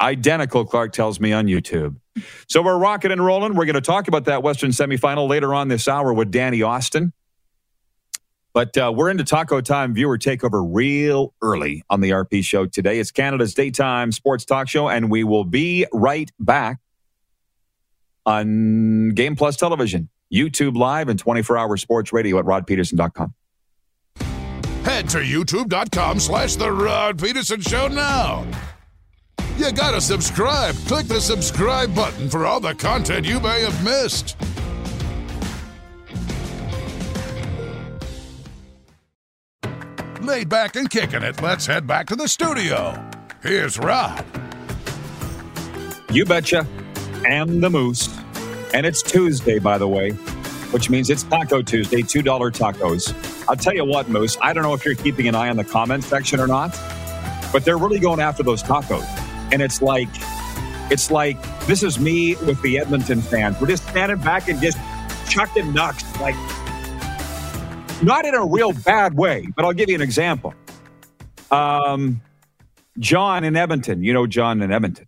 Identical, 0.00 0.64
Clark 0.64 0.92
tells 0.92 1.20
me 1.20 1.32
on 1.32 1.46
YouTube. 1.46 1.96
So 2.48 2.62
we're 2.62 2.78
rocking 2.78 3.10
and 3.10 3.24
rolling. 3.24 3.54
We're 3.54 3.66
going 3.66 3.74
to 3.74 3.80
talk 3.80 4.08
about 4.08 4.24
that 4.24 4.42
Western 4.42 4.70
semifinal 4.70 5.28
later 5.28 5.54
on 5.54 5.68
this 5.68 5.86
hour 5.86 6.12
with 6.12 6.30
Danny 6.30 6.62
Austin. 6.62 7.12
But 8.58 8.76
uh, 8.76 8.92
we're 8.92 9.08
into 9.08 9.22
Taco 9.22 9.60
Time 9.60 9.94
viewer 9.94 10.18
takeover 10.18 10.68
real 10.68 11.32
early 11.40 11.84
on 11.88 12.00
the 12.00 12.10
RP 12.10 12.42
show 12.42 12.66
today. 12.66 12.98
It's 12.98 13.12
Canada's 13.12 13.54
daytime 13.54 14.10
sports 14.10 14.44
talk 14.44 14.68
show, 14.68 14.88
and 14.88 15.12
we 15.12 15.22
will 15.22 15.44
be 15.44 15.86
right 15.92 16.28
back 16.40 16.80
on 18.26 19.10
Game 19.10 19.36
Plus 19.36 19.56
Television, 19.56 20.08
YouTube 20.34 20.76
Live, 20.76 21.08
and 21.08 21.16
24 21.16 21.56
hour 21.56 21.76
sports 21.76 22.12
radio 22.12 22.36
at 22.40 22.46
rodpeterson.com. 22.46 23.32
Head 24.82 25.08
to 25.10 25.18
youtube.com 25.18 26.18
slash 26.18 26.56
The 26.56 26.72
Rod 26.72 27.22
Peterson 27.22 27.60
Show 27.60 27.86
now. 27.86 28.44
You 29.56 29.70
gotta 29.70 30.00
subscribe. 30.00 30.74
Click 30.88 31.06
the 31.06 31.20
subscribe 31.20 31.94
button 31.94 32.28
for 32.28 32.44
all 32.44 32.58
the 32.58 32.74
content 32.74 33.24
you 33.24 33.38
may 33.38 33.60
have 33.60 33.84
missed. 33.84 34.34
Laid 40.28 40.50
back 40.50 40.76
and 40.76 40.90
kicking 40.90 41.22
it, 41.22 41.40
let's 41.40 41.64
head 41.64 41.86
back 41.86 42.06
to 42.08 42.14
the 42.14 42.28
studio. 42.28 43.02
Here's 43.42 43.78
Rod. 43.78 44.22
You 46.12 46.26
betcha. 46.26 46.66
And 47.26 47.64
the 47.64 47.70
Moose. 47.70 48.14
And 48.74 48.84
it's 48.84 49.02
Tuesday, 49.02 49.58
by 49.58 49.78
the 49.78 49.88
way, 49.88 50.10
which 50.70 50.90
means 50.90 51.08
it's 51.08 51.22
Taco 51.22 51.62
Tuesday, 51.62 52.02
$2 52.02 52.22
tacos. 52.52 53.48
I'll 53.48 53.56
tell 53.56 53.74
you 53.74 53.86
what, 53.86 54.10
Moose, 54.10 54.36
I 54.42 54.52
don't 54.52 54.64
know 54.64 54.74
if 54.74 54.84
you're 54.84 54.94
keeping 54.94 55.28
an 55.28 55.34
eye 55.34 55.48
on 55.48 55.56
the 55.56 55.64
comment 55.64 56.04
section 56.04 56.40
or 56.40 56.46
not, 56.46 56.78
but 57.50 57.64
they're 57.64 57.78
really 57.78 57.98
going 57.98 58.20
after 58.20 58.42
those 58.42 58.62
tacos. 58.62 59.06
And 59.50 59.62
it's 59.62 59.80
like, 59.80 60.10
it's 60.90 61.10
like, 61.10 61.40
this 61.66 61.82
is 61.82 61.98
me 61.98 62.36
with 62.44 62.60
the 62.60 62.78
Edmonton 62.78 63.22
fans. 63.22 63.58
We're 63.62 63.68
just 63.68 63.88
standing 63.88 64.18
back 64.18 64.48
and 64.48 64.60
just 64.60 64.76
chucking 65.26 65.72
nucks. 65.72 66.04
Like, 66.20 66.34
not 68.02 68.24
in 68.24 68.34
a 68.34 68.44
real 68.44 68.72
bad 68.72 69.14
way, 69.14 69.48
but 69.56 69.64
I'll 69.64 69.72
give 69.72 69.88
you 69.88 69.94
an 69.94 70.02
example. 70.02 70.54
Um, 71.50 72.20
John 72.98 73.44
in 73.44 73.56
Edmonton, 73.56 74.02
you 74.02 74.12
know 74.12 74.26
John 74.26 74.60
in 74.62 74.72
Edmonton. 74.72 75.06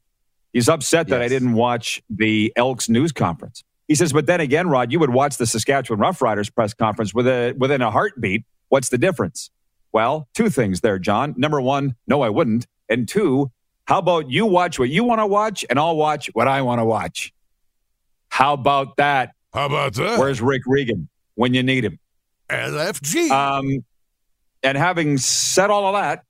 He's 0.52 0.68
upset 0.68 1.08
that 1.08 1.22
I 1.22 1.28
didn't 1.28 1.52
watch 1.52 2.02
the 2.10 2.52
Elks 2.56 2.88
news 2.88 3.12
conference. 3.12 3.62
He 3.86 3.94
says, 3.94 4.12
but 4.12 4.26
then 4.26 4.40
again, 4.40 4.68
Rod, 4.68 4.92
you 4.92 4.98
would 4.98 5.10
watch 5.10 5.36
the 5.36 5.46
Saskatchewan 5.46 6.00
Roughriders 6.00 6.52
press 6.52 6.74
conference 6.74 7.14
with 7.14 7.26
a, 7.26 7.54
within 7.58 7.82
a 7.82 7.90
heartbeat. 7.90 8.44
What's 8.68 8.88
the 8.88 8.98
difference? 8.98 9.50
Well, 9.92 10.28
two 10.34 10.50
things 10.50 10.80
there, 10.80 10.98
John. 10.98 11.34
Number 11.36 11.60
one, 11.60 11.96
no, 12.06 12.22
I 12.22 12.28
wouldn't. 12.28 12.66
And 12.88 13.08
two, 13.08 13.50
how 13.86 13.98
about 13.98 14.30
you 14.30 14.46
watch 14.46 14.78
what 14.78 14.88
you 14.88 15.02
want 15.04 15.20
to 15.20 15.26
watch 15.26 15.64
and 15.68 15.78
I'll 15.78 15.96
watch 15.96 16.30
what 16.32 16.46
I 16.46 16.62
want 16.62 16.80
to 16.80 16.84
watch? 16.84 17.32
How 18.28 18.52
about 18.52 18.96
that? 18.96 19.34
How 19.52 19.66
about 19.66 19.94
that? 19.94 20.18
Where's 20.18 20.40
Rick 20.40 20.62
Regan 20.66 21.08
when 21.34 21.54
you 21.54 21.62
need 21.62 21.84
him? 21.84 21.98
LFG. 22.50 23.30
Um, 23.30 23.84
and 24.62 24.76
having 24.76 25.18
said 25.18 25.70
all 25.70 25.86
of 25.86 26.00
that, 26.00 26.24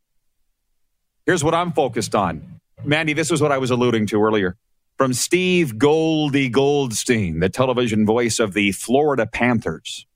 here's 1.27 1.43
what 1.43 1.55
I'm 1.55 1.73
focused 1.73 2.15
on. 2.15 2.61
Mandy, 2.85 3.13
this 3.13 3.31
is 3.31 3.41
what 3.41 3.53
I 3.53 3.59
was 3.59 3.71
alluding 3.71 4.07
to 4.09 4.23
earlier. 4.23 4.57
From 4.97 5.13
Steve 5.15 5.79
Goldie 5.79 6.49
Goldstein, 6.49 7.41
the 7.41 7.49
television 7.49 8.05
voice 8.05 8.39
of 8.39 8.53
the 8.53 8.73
Florida 8.73 9.27
Panthers. 9.27 10.07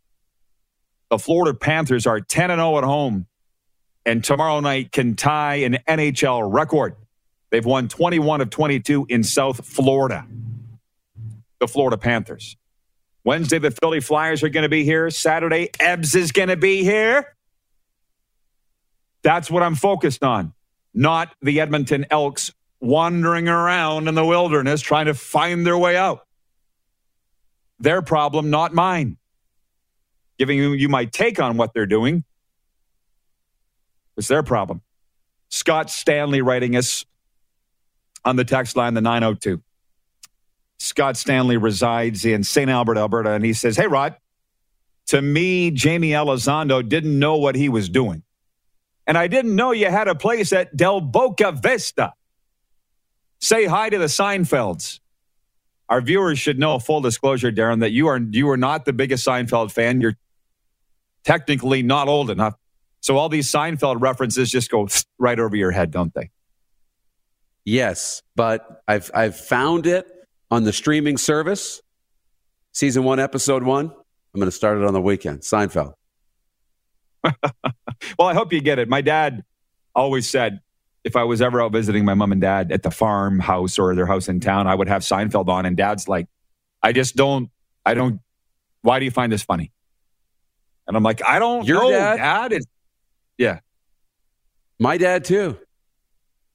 The 1.10 1.18
Florida 1.18 1.56
Panthers 1.56 2.06
are 2.06 2.20
10 2.20 2.50
and 2.50 2.58
0 2.58 2.78
at 2.78 2.84
home, 2.84 3.26
and 4.04 4.22
tomorrow 4.22 4.60
night 4.60 4.92
can 4.92 5.14
tie 5.16 5.56
an 5.56 5.78
NHL 5.88 6.52
record. 6.52 6.96
They've 7.50 7.64
won 7.64 7.88
21 7.88 8.40
of 8.40 8.50
22 8.50 9.06
in 9.08 9.22
South 9.22 9.64
Florida. 9.64 10.26
The 11.60 11.68
Florida 11.68 11.96
Panthers. 11.96 12.56
Wednesday, 13.24 13.58
the 13.58 13.70
Philly 13.70 14.00
Flyers 14.00 14.42
are 14.42 14.50
going 14.50 14.64
to 14.64 14.68
be 14.68 14.84
here. 14.84 15.10
Saturday, 15.10 15.70
Habs 15.80 16.14
is 16.14 16.30
going 16.30 16.50
to 16.50 16.56
be 16.56 16.84
here. 16.84 17.34
That's 19.22 19.50
what 19.50 19.62
I'm 19.62 19.74
focused 19.74 20.22
on, 20.22 20.52
not 20.92 21.34
the 21.40 21.60
Edmonton 21.60 22.04
Elks 22.10 22.52
wandering 22.80 23.48
around 23.48 24.08
in 24.08 24.14
the 24.14 24.24
wilderness 24.24 24.82
trying 24.82 25.06
to 25.06 25.14
find 25.14 25.66
their 25.66 25.78
way 25.78 25.96
out. 25.96 26.26
Their 27.80 28.02
problem, 28.02 28.50
not 28.50 28.74
mine. 28.74 29.16
Giving 30.38 30.58
you, 30.58 30.88
my 30.88 31.06
take 31.06 31.40
on 31.40 31.56
what 31.56 31.72
they're 31.72 31.86
doing. 31.86 32.24
It's 34.18 34.28
their 34.28 34.42
problem. 34.42 34.82
Scott 35.48 35.88
Stanley 35.90 36.42
writing 36.42 36.76
us 36.76 37.06
on 38.24 38.36
the 38.36 38.44
text 38.44 38.76
line, 38.76 38.94
the 38.94 39.00
902. 39.00 39.62
Scott 40.84 41.16
Stanley 41.16 41.56
resides 41.56 42.26
in 42.26 42.44
St. 42.44 42.70
Albert, 42.70 42.98
Alberta, 42.98 43.30
and 43.30 43.42
he 43.42 43.54
says, 43.54 43.74
Hey, 43.74 43.86
Rod, 43.86 44.16
to 45.06 45.22
me, 45.22 45.70
Jamie 45.70 46.10
Elizondo 46.10 46.86
didn't 46.86 47.18
know 47.18 47.36
what 47.38 47.54
he 47.54 47.70
was 47.70 47.88
doing. 47.88 48.22
And 49.06 49.16
I 49.16 49.26
didn't 49.26 49.56
know 49.56 49.72
you 49.72 49.86
had 49.86 50.08
a 50.08 50.14
place 50.14 50.52
at 50.52 50.76
Del 50.76 51.00
Boca 51.00 51.52
Vista. 51.52 52.12
Say 53.40 53.64
hi 53.64 53.88
to 53.88 53.96
the 53.96 54.06
Seinfelds. 54.06 55.00
Our 55.88 56.02
viewers 56.02 56.38
should 56.38 56.58
know, 56.58 56.78
full 56.78 57.00
disclosure, 57.00 57.50
Darren, 57.50 57.80
that 57.80 57.92
you 57.92 58.08
are 58.08 58.18
you 58.18 58.48
are 58.50 58.56
not 58.56 58.84
the 58.84 58.92
biggest 58.92 59.26
Seinfeld 59.26 59.72
fan. 59.72 60.02
You're 60.02 60.16
technically 61.24 61.82
not 61.82 62.08
old 62.08 62.30
enough. 62.30 62.56
So 63.00 63.16
all 63.16 63.30
these 63.30 63.50
Seinfeld 63.50 64.00
references 64.00 64.50
just 64.50 64.70
go 64.70 64.88
right 65.18 65.38
over 65.38 65.56
your 65.56 65.70
head, 65.70 65.90
don't 65.90 66.12
they? 66.12 66.30
Yes, 67.64 68.22
but 68.36 68.82
I've 68.86 69.10
I've 69.14 69.36
found 69.36 69.86
it 69.86 70.13
on 70.54 70.62
the 70.62 70.72
streaming 70.72 71.16
service. 71.16 71.82
Season 72.72 73.02
one, 73.02 73.18
episode 73.18 73.64
one. 73.64 73.86
I'm 73.86 74.40
going 74.40 74.46
to 74.46 74.52
start 74.52 74.78
it 74.78 74.84
on 74.84 74.92
the 74.92 75.00
weekend. 75.00 75.40
Seinfeld. 75.40 75.94
Well, 78.18 78.28
I 78.28 78.34
hope 78.34 78.52
you 78.52 78.60
get 78.60 78.78
it. 78.78 78.88
My 78.88 79.00
dad 79.00 79.44
always 79.94 80.28
said 80.28 80.60
if 81.04 81.16
I 81.16 81.22
was 81.24 81.40
ever 81.40 81.62
out 81.62 81.72
visiting 81.72 82.04
my 82.04 82.12
mom 82.12 82.32
and 82.32 82.40
dad 82.40 82.70
at 82.70 82.82
the 82.82 82.90
farmhouse 82.90 83.78
or 83.78 83.94
their 83.94 84.04
house 84.04 84.28
in 84.28 84.40
town, 84.40 84.66
I 84.66 84.74
would 84.74 84.88
have 84.88 85.00
Seinfeld 85.02 85.48
on. 85.48 85.64
And 85.64 85.74
dad's 85.74 86.06
like, 86.06 86.26
I 86.82 86.92
just 86.92 87.16
don't, 87.16 87.48
I 87.86 87.94
don't, 87.94 88.20
why 88.82 88.98
do 88.98 89.06
you 89.06 89.10
find 89.10 89.32
this 89.32 89.42
funny? 89.42 89.72
And 90.86 90.96
I'm 90.98 91.02
like, 91.02 91.26
I 91.26 91.38
don't 91.38 91.66
Your 91.66 91.84
know, 91.84 91.90
dad? 91.92 92.16
dad. 92.16 92.52
It's, 92.52 92.66
yeah. 93.38 93.60
My 94.78 94.98
dad 94.98 95.24
too. 95.24 95.56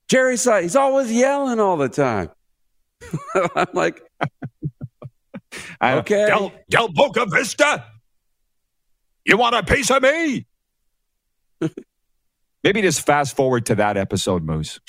Jerry. 0.07 0.33
He's 0.33 0.75
always 0.75 1.11
yelling 1.11 1.59
all 1.59 1.77
the 1.77 1.89
time. 1.89 2.29
I'm 3.55 3.67
like, 3.73 4.01
I- 5.81 5.97
Okay. 5.99 6.25
Del, 6.27 6.51
Del 6.69 6.87
Boca 6.89 7.25
Vista. 7.25 7.85
You 9.25 9.37
want 9.37 9.55
a 9.55 9.63
piece 9.63 9.91
of 9.91 10.01
me? 10.03 10.45
Maybe 12.63 12.81
just 12.81 13.05
fast 13.05 13.35
forward 13.35 13.65
to 13.67 13.75
that 13.75 13.95
episode, 13.97 14.43
Moose. 14.43 14.79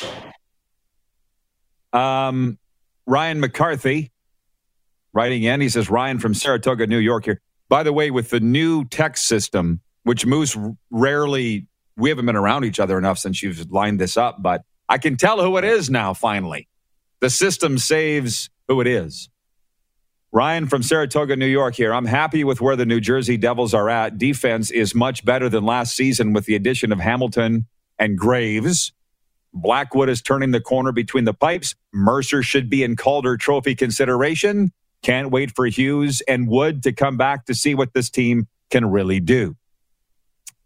Um, 1.92 2.58
Ryan 3.06 3.40
McCarthy 3.40 4.12
writing 5.12 5.42
in. 5.42 5.60
He 5.60 5.68
says, 5.68 5.90
Ryan 5.90 6.18
from 6.18 6.34
Saratoga, 6.34 6.86
New 6.86 6.98
York 6.98 7.24
here. 7.24 7.40
By 7.68 7.82
the 7.82 7.92
way, 7.92 8.10
with 8.10 8.30
the 8.30 8.40
new 8.40 8.84
text 8.86 9.26
system, 9.26 9.80
which 10.04 10.24
Moose 10.26 10.56
rarely, 10.90 11.66
we 11.96 12.08
haven't 12.08 12.26
been 12.26 12.36
around 12.36 12.64
each 12.64 12.80
other 12.80 12.96
enough 12.98 13.18
since 13.18 13.42
you've 13.42 13.70
lined 13.70 14.00
this 14.00 14.16
up, 14.16 14.42
but 14.42 14.62
I 14.88 14.98
can 14.98 15.16
tell 15.16 15.42
who 15.42 15.56
it 15.56 15.64
is 15.64 15.90
now, 15.90 16.14
finally. 16.14 16.68
The 17.20 17.30
system 17.30 17.78
saves 17.78 18.50
who 18.68 18.80
it 18.80 18.86
is. 18.86 19.28
Ryan 20.32 20.68
from 20.68 20.82
Saratoga, 20.82 21.36
New 21.36 21.46
York 21.46 21.74
here. 21.74 21.92
I'm 21.92 22.06
happy 22.06 22.44
with 22.44 22.60
where 22.60 22.76
the 22.76 22.86
New 22.86 23.00
Jersey 23.00 23.36
Devils 23.36 23.74
are 23.74 23.90
at. 23.90 24.16
Defense 24.16 24.70
is 24.70 24.94
much 24.94 25.24
better 25.24 25.48
than 25.48 25.64
last 25.64 25.96
season 25.96 26.32
with 26.32 26.46
the 26.46 26.54
addition 26.54 26.92
of 26.92 27.00
Hamilton 27.00 27.66
and 27.98 28.16
Graves. 28.16 28.92
Blackwood 29.52 30.08
is 30.08 30.22
turning 30.22 30.52
the 30.52 30.60
corner 30.60 30.92
between 30.92 31.24
the 31.24 31.34
pipes. 31.34 31.74
Mercer 31.92 32.42
should 32.42 32.70
be 32.70 32.84
in 32.84 32.96
Calder 32.96 33.36
Trophy 33.36 33.74
consideration. 33.74 34.72
Can't 35.02 35.30
wait 35.30 35.50
for 35.50 35.66
Hughes 35.66 36.22
and 36.28 36.48
Wood 36.48 36.84
to 36.84 36.92
come 36.92 37.16
back 37.16 37.46
to 37.46 37.54
see 37.54 37.74
what 37.74 37.92
this 37.92 38.08
team 38.08 38.46
can 38.70 38.90
really 38.90 39.18
do. 39.18 39.56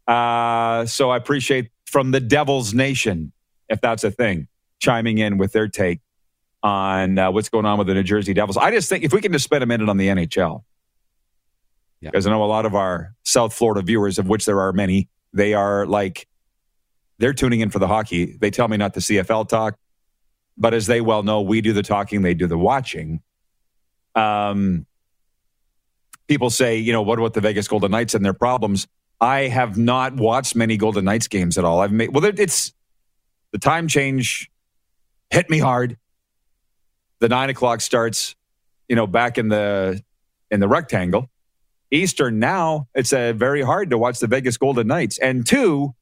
Uh, 0.07 0.85
so 0.85 1.11
I 1.11 1.17
appreciate 1.17 1.71
from 1.87 2.11
the 2.11 2.21
Devils 2.21 2.75
Nation, 2.75 3.33
if 3.71 3.81
that's 3.81 4.05
a 4.05 4.11
thing, 4.11 4.49
chiming 4.79 5.19
in 5.19 5.39
with 5.39 5.53
their 5.53 5.69
take 5.69 6.01
on 6.65 7.19
uh, 7.19 7.31
what's 7.31 7.51
going 7.51 7.67
on 7.67 7.77
with 7.79 7.87
the 7.87 7.95
New 7.95 8.03
Jersey 8.03 8.33
Devils. 8.35 8.57
I 8.57 8.71
just 8.73 8.89
think 8.89 9.05
if 9.05 9.13
we 9.13 9.21
can 9.21 9.31
just 9.33 9.45
spend 9.45 9.63
a 9.63 9.67
minute 9.67 9.89
on 9.89 9.99
the 9.99 10.09
NHL, 10.09 10.65
Yeah. 12.01 12.11
because 12.11 12.27
I 12.27 12.31
know 12.31 12.43
a 12.43 12.47
lot 12.47 12.65
of 12.67 12.75
our 12.75 13.15
South 13.23 13.53
Florida 13.55 13.83
viewers, 13.83 14.19
of 14.19 14.27
which 14.29 14.47
there 14.47 14.61
are 14.61 14.73
many, 14.73 15.09
they 15.35 15.53
are 15.55 15.87
like 15.87 16.27
they're 17.19 17.35
tuning 17.35 17.61
in 17.61 17.69
for 17.71 17.79
the 17.79 17.87
hockey. 17.87 18.37
They 18.41 18.51
tell 18.51 18.67
me 18.67 18.79
not 18.79 18.95
to 18.95 19.01
CFL 19.01 19.47
talk, 19.49 19.77
but 20.57 20.73
as 20.75 20.87
they 20.87 21.01
well 21.03 21.23
know, 21.23 21.43
we 21.43 21.61
do 21.61 21.73
the 21.75 21.83
talking, 21.83 22.23
they 22.23 22.35
do 22.35 22.47
the 22.47 22.59
watching. 22.59 23.21
Um, 24.15 24.87
people 26.29 26.49
say, 26.49 26.79
you 26.79 26.93
know, 26.93 27.03
what 27.03 27.19
about 27.19 27.35
the 27.35 27.41
Vegas 27.43 27.69
Golden 27.69 27.91
Knights 27.91 28.15
and 28.15 28.25
their 28.25 28.33
problems? 28.33 28.87
I 29.21 29.43
have 29.43 29.77
not 29.77 30.15
watched 30.17 30.57
many 30.57 30.77
Golden 30.79 31.05
Knights 31.05 31.29
games 31.29 31.59
at 31.59 31.65
all. 31.65 31.81
I've 31.81 31.93
made 31.93 32.13
well, 32.15 32.25
it's 32.25 32.73
the 33.53 33.59
time 33.59 33.87
change 33.87 34.51
hit 35.31 35.51
me 35.51 35.59
hard. 35.59 35.99
The 37.25 37.31
nine 37.31 37.49
o'clock 37.49 37.81
starts, 37.81 38.37
you 38.87 38.97
know, 38.97 39.07
back 39.07 39.39
in 39.39 39.49
the 39.49 40.05
in 40.51 40.61
the 40.61 40.69
rectangle. 40.69 41.31
Eastern 41.91 42.39
now, 42.39 42.89
it's 42.95 43.15
a 43.15 43.33
very 43.33 43.63
hard 43.63 43.89
to 43.89 43.97
watch 43.97 44.19
the 44.19 44.27
Vegas 44.27 44.59
Golden 44.59 44.87
Knights. 44.89 45.17
And 45.17 45.47
two, 45.47 45.95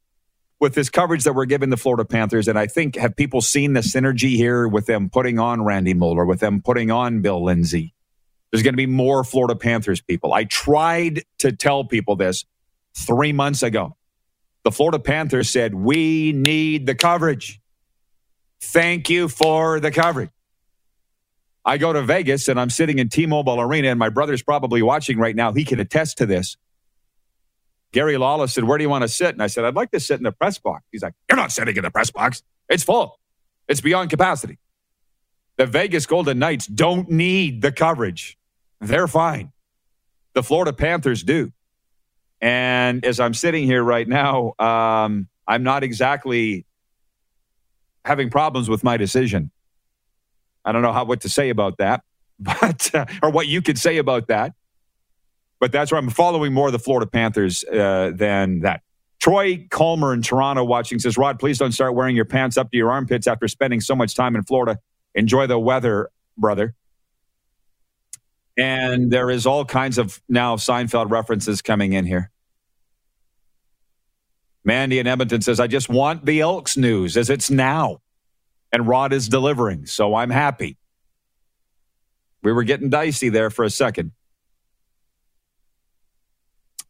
with 0.58 0.74
this 0.74 0.90
coverage 0.90 1.22
that 1.22 1.34
we're 1.34 1.44
giving 1.44 1.70
the 1.70 1.76
Florida 1.76 2.04
Panthers, 2.04 2.48
and 2.48 2.58
I 2.58 2.66
think 2.66 2.96
have 2.96 3.14
people 3.14 3.40
seen 3.40 3.74
the 3.74 3.82
synergy 3.82 4.30
here 4.30 4.66
with 4.66 4.86
them 4.86 5.08
putting 5.08 5.38
on 5.38 5.62
Randy 5.62 5.94
Moller, 5.94 6.24
with 6.24 6.40
them 6.40 6.60
putting 6.60 6.90
on 6.90 7.22
Bill 7.22 7.44
Lindsay? 7.44 7.94
There's 8.50 8.64
going 8.64 8.74
to 8.74 8.76
be 8.76 8.86
more 8.86 9.22
Florida 9.22 9.54
Panthers 9.54 10.00
people. 10.00 10.34
I 10.34 10.42
tried 10.42 11.22
to 11.38 11.52
tell 11.52 11.84
people 11.84 12.16
this 12.16 12.46
three 12.96 13.32
months 13.32 13.62
ago. 13.62 13.96
The 14.64 14.72
Florida 14.72 14.98
Panthers 14.98 15.50
said, 15.50 15.72
We 15.72 16.32
need 16.32 16.86
the 16.86 16.96
coverage. 16.96 17.60
Thank 18.60 19.08
you 19.08 19.28
for 19.28 19.78
the 19.78 19.92
coverage. 19.92 20.30
I 21.64 21.78
go 21.78 21.92
to 21.92 22.02
Vegas 22.02 22.48
and 22.48 22.58
I'm 22.58 22.70
sitting 22.70 22.98
in 22.98 23.08
T 23.08 23.26
Mobile 23.26 23.60
Arena, 23.60 23.88
and 23.88 23.98
my 23.98 24.08
brother's 24.08 24.42
probably 24.42 24.82
watching 24.82 25.18
right 25.18 25.36
now. 25.36 25.52
He 25.52 25.64
can 25.64 25.80
attest 25.80 26.18
to 26.18 26.26
this. 26.26 26.56
Gary 27.92 28.16
Lawless 28.16 28.54
said, 28.54 28.64
Where 28.64 28.78
do 28.78 28.84
you 28.84 28.90
want 28.90 29.02
to 29.02 29.08
sit? 29.08 29.30
And 29.30 29.42
I 29.42 29.46
said, 29.46 29.64
I'd 29.64 29.76
like 29.76 29.90
to 29.92 30.00
sit 30.00 30.16
in 30.18 30.24
the 30.24 30.32
press 30.32 30.58
box. 30.58 30.84
He's 30.90 31.02
like, 31.02 31.14
You're 31.28 31.36
not 31.36 31.52
sitting 31.52 31.76
in 31.76 31.82
the 31.82 31.90
press 31.90 32.10
box. 32.10 32.42
It's 32.68 32.82
full, 32.82 33.18
it's 33.68 33.80
beyond 33.80 34.10
capacity. 34.10 34.58
The 35.58 35.66
Vegas 35.66 36.06
Golden 36.06 36.38
Knights 36.38 36.66
don't 36.66 37.10
need 37.10 37.62
the 37.62 37.70
coverage. 37.70 38.38
They're 38.80 39.06
fine. 39.06 39.52
The 40.34 40.42
Florida 40.42 40.72
Panthers 40.72 41.22
do. 41.22 41.52
And 42.40 43.04
as 43.04 43.20
I'm 43.20 43.34
sitting 43.34 43.64
here 43.64 43.84
right 43.84 44.08
now, 44.08 44.54
um, 44.58 45.28
I'm 45.46 45.62
not 45.62 45.84
exactly 45.84 46.66
having 48.04 48.30
problems 48.30 48.68
with 48.68 48.82
my 48.82 48.96
decision. 48.96 49.50
I 50.64 50.72
don't 50.72 50.82
know 50.82 50.92
how 50.92 51.04
what 51.04 51.20
to 51.22 51.28
say 51.28 51.50
about 51.50 51.78
that, 51.78 52.02
but 52.38 52.94
uh, 52.94 53.06
or 53.22 53.30
what 53.30 53.46
you 53.48 53.62
could 53.62 53.78
say 53.78 53.98
about 53.98 54.28
that. 54.28 54.52
But 55.60 55.70
that's 55.70 55.92
where 55.92 55.98
I'm 55.98 56.10
following 56.10 56.52
more 56.52 56.66
of 56.66 56.72
the 56.72 56.78
Florida 56.78 57.08
Panthers 57.08 57.64
uh, 57.64 58.10
than 58.14 58.60
that. 58.60 58.82
Troy 59.20 59.64
Calmer 59.70 60.12
in 60.12 60.20
Toronto 60.20 60.64
watching 60.64 60.98
says, 60.98 61.16
Rod, 61.16 61.38
please 61.38 61.56
don't 61.56 61.70
start 61.70 61.94
wearing 61.94 62.16
your 62.16 62.24
pants 62.24 62.56
up 62.56 62.72
to 62.72 62.76
your 62.76 62.90
armpits 62.90 63.28
after 63.28 63.46
spending 63.46 63.80
so 63.80 63.94
much 63.94 64.16
time 64.16 64.34
in 64.34 64.42
Florida. 64.42 64.80
Enjoy 65.14 65.46
the 65.46 65.60
weather, 65.60 66.10
brother. 66.36 66.74
And 68.58 69.12
there 69.12 69.30
is 69.30 69.46
all 69.46 69.64
kinds 69.64 69.98
of 69.98 70.20
now 70.28 70.56
Seinfeld 70.56 71.12
references 71.12 71.62
coming 71.62 71.92
in 71.92 72.04
here. 72.04 72.32
Mandy 74.64 74.98
in 74.98 75.06
Edmonton 75.06 75.40
says, 75.40 75.60
I 75.60 75.68
just 75.68 75.88
want 75.88 76.26
the 76.26 76.40
Elks 76.40 76.76
news 76.76 77.16
as 77.16 77.30
it's 77.30 77.50
now. 77.50 77.98
And 78.72 78.86
Rod 78.88 79.12
is 79.12 79.28
delivering, 79.28 79.86
so 79.86 80.14
I'm 80.14 80.30
happy. 80.30 80.78
We 82.42 82.52
were 82.52 82.64
getting 82.64 82.90
dicey 82.90 83.28
there 83.30 83.50
for 83.50 83.64
a 83.64 83.70
second. 83.70 84.12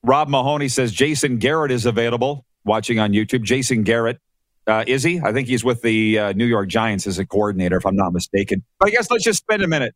Rob 0.03 0.29
Mahoney 0.29 0.69
says 0.69 0.93
Jason 0.93 1.39
Garrett 1.39 1.71
is 1.73 1.87
available, 1.87 2.47
watching 2.65 2.99
on 2.99 3.13
YouTube. 3.13 3.43
Jason 3.45 3.85
Garrett, 3.85 4.19
uh, 4.67 4.85
is 4.87 5.03
he? 5.03 5.21
I 5.21 5.33
think 5.33 5.49
he's 5.49 5.65
with 5.65 5.83
the 5.83 6.19
uh, 6.19 6.33
New 6.33 6.47
York 6.47 6.69
Giants 6.69 7.07
as 7.07 7.19
a 7.19 7.27
coordinator, 7.27 7.77
if 7.77 7.87
I'm 7.87 7.97
not 7.97 8.13
mistaken. 8.13 8.65
But 8.81 8.89
I 8.89 8.93
guess 8.93 9.11
let's 9.11 9.25
just 9.25 9.41
spend 9.41 9.63
a 9.63 9.69
minute 9.69 9.95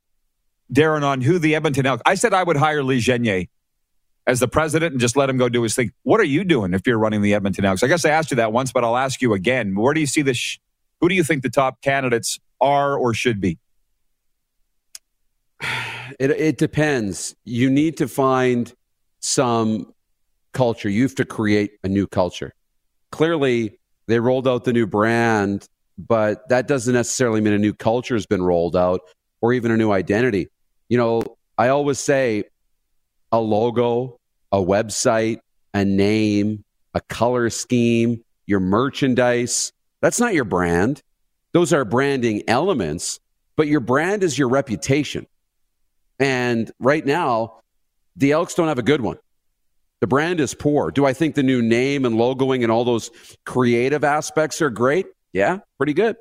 Darren, 0.72 1.02
on 1.04 1.20
who 1.20 1.38
the 1.38 1.54
Edmonton 1.54 1.86
Elk. 1.86 2.02
I 2.06 2.14
said 2.16 2.34
I 2.34 2.42
would 2.42 2.56
hire 2.56 2.82
Lee 2.82 3.00
Genier 3.00 3.46
as 4.26 4.40
the 4.40 4.48
president 4.48 4.92
and 4.92 5.00
just 5.00 5.16
let 5.16 5.30
him 5.30 5.38
go 5.38 5.48
do 5.48 5.62
his 5.62 5.74
thing. 5.74 5.92
What 6.04 6.20
are 6.20 6.24
you 6.24 6.44
doing 6.44 6.74
if 6.74 6.86
you're 6.86 6.98
running 6.98 7.22
the 7.22 7.34
Edmonton 7.34 7.64
Elks? 7.64 7.82
I 7.82 7.88
guess 7.88 8.04
I 8.04 8.10
asked 8.10 8.30
you 8.32 8.36
that 8.38 8.52
once, 8.52 8.72
but 8.72 8.84
I'll 8.84 8.96
ask 8.96 9.22
you 9.22 9.34
again. 9.34 9.74
Where 9.76 9.94
do 9.94 10.00
you 10.00 10.06
see 10.06 10.22
this? 10.22 10.36
Sh- 10.36 10.58
who 11.00 11.08
do 11.08 11.14
you 11.14 11.24
think 11.24 11.42
the 11.42 11.50
top 11.50 11.80
candidates 11.82 12.38
are 12.60 12.96
or 12.96 13.14
should 13.14 13.40
be? 13.40 13.58
It, 16.20 16.30
it 16.30 16.56
depends. 16.56 17.34
You 17.44 17.68
need 17.68 17.96
to 17.96 18.08
find 18.08 18.72
some 19.20 19.92
culture. 20.52 20.88
You 20.88 21.02
have 21.02 21.16
to 21.16 21.24
create 21.24 21.72
a 21.82 21.88
new 21.88 22.06
culture. 22.06 22.54
Clearly, 23.10 23.78
they 24.06 24.20
rolled 24.20 24.46
out 24.46 24.64
the 24.64 24.72
new 24.72 24.86
brand, 24.86 25.68
but 25.98 26.48
that 26.48 26.68
doesn't 26.68 26.94
necessarily 26.94 27.40
mean 27.40 27.52
a 27.52 27.58
new 27.58 27.74
culture 27.74 28.14
has 28.14 28.24
been 28.24 28.42
rolled 28.42 28.76
out 28.76 29.00
or 29.40 29.52
even 29.52 29.70
a 29.70 29.76
new 29.76 29.90
identity. 29.90 30.48
You 30.88 30.98
know, 30.98 31.22
I 31.58 31.68
always 31.68 31.98
say 31.98 32.44
a 33.32 33.40
logo, 33.40 34.18
a 34.52 34.58
website, 34.58 35.40
a 35.74 35.84
name, 35.84 36.64
a 36.94 37.00
color 37.00 37.50
scheme, 37.50 38.22
your 38.46 38.60
merchandise. 38.60 39.72
That's 40.02 40.20
not 40.20 40.34
your 40.34 40.44
brand. 40.44 41.02
Those 41.52 41.72
are 41.72 41.84
branding 41.84 42.42
elements, 42.48 43.18
but 43.56 43.66
your 43.66 43.80
brand 43.80 44.22
is 44.22 44.38
your 44.38 44.48
reputation. 44.48 45.26
And 46.18 46.70
right 46.78 47.04
now, 47.04 47.60
the 48.16 48.32
Elks 48.32 48.54
don't 48.54 48.68
have 48.68 48.78
a 48.78 48.82
good 48.82 49.00
one. 49.00 49.18
The 50.00 50.06
brand 50.06 50.40
is 50.40 50.54
poor. 50.54 50.90
Do 50.90 51.06
I 51.06 51.12
think 51.12 51.34
the 51.34 51.42
new 51.42 51.62
name 51.62 52.04
and 52.04 52.16
logoing 52.16 52.62
and 52.62 52.70
all 52.70 52.84
those 52.84 53.10
creative 53.44 54.04
aspects 54.04 54.60
are 54.60 54.70
great? 54.70 55.06
Yeah, 55.32 55.58
pretty 55.78 55.94
good. 55.94 56.16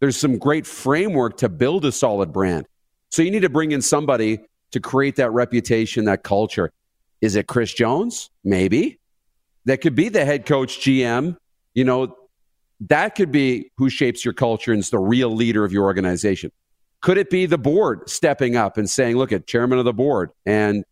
There's 0.00 0.16
some 0.16 0.38
great 0.38 0.66
framework 0.66 1.38
to 1.38 1.48
build 1.48 1.84
a 1.84 1.92
solid 1.92 2.32
brand. 2.32 2.66
So 3.10 3.22
you 3.22 3.30
need 3.30 3.42
to 3.42 3.48
bring 3.48 3.72
in 3.72 3.82
somebody 3.82 4.40
to 4.72 4.80
create 4.80 5.16
that 5.16 5.30
reputation, 5.30 6.06
that 6.06 6.22
culture. 6.22 6.72
Is 7.20 7.36
it 7.36 7.46
Chris 7.46 7.72
Jones? 7.72 8.30
Maybe. 8.42 8.98
That 9.64 9.80
could 9.80 9.94
be 9.94 10.08
the 10.08 10.24
head 10.24 10.46
coach, 10.46 10.80
GM. 10.80 11.36
You 11.74 11.84
know, 11.84 12.16
that 12.88 13.14
could 13.14 13.30
be 13.30 13.70
who 13.76 13.88
shapes 13.88 14.24
your 14.24 14.34
culture 14.34 14.72
and 14.72 14.80
is 14.80 14.90
the 14.90 14.98
real 14.98 15.30
leader 15.30 15.64
of 15.64 15.72
your 15.72 15.84
organization. 15.84 16.50
Could 17.00 17.18
it 17.18 17.30
be 17.30 17.46
the 17.46 17.58
board 17.58 18.08
stepping 18.08 18.56
up 18.56 18.76
and 18.76 18.88
saying, 18.88 19.16
look 19.16 19.32
at 19.32 19.46
chairman 19.46 19.78
of 19.78 19.84
the 19.84 19.92
board 19.92 20.30
and 20.46 20.84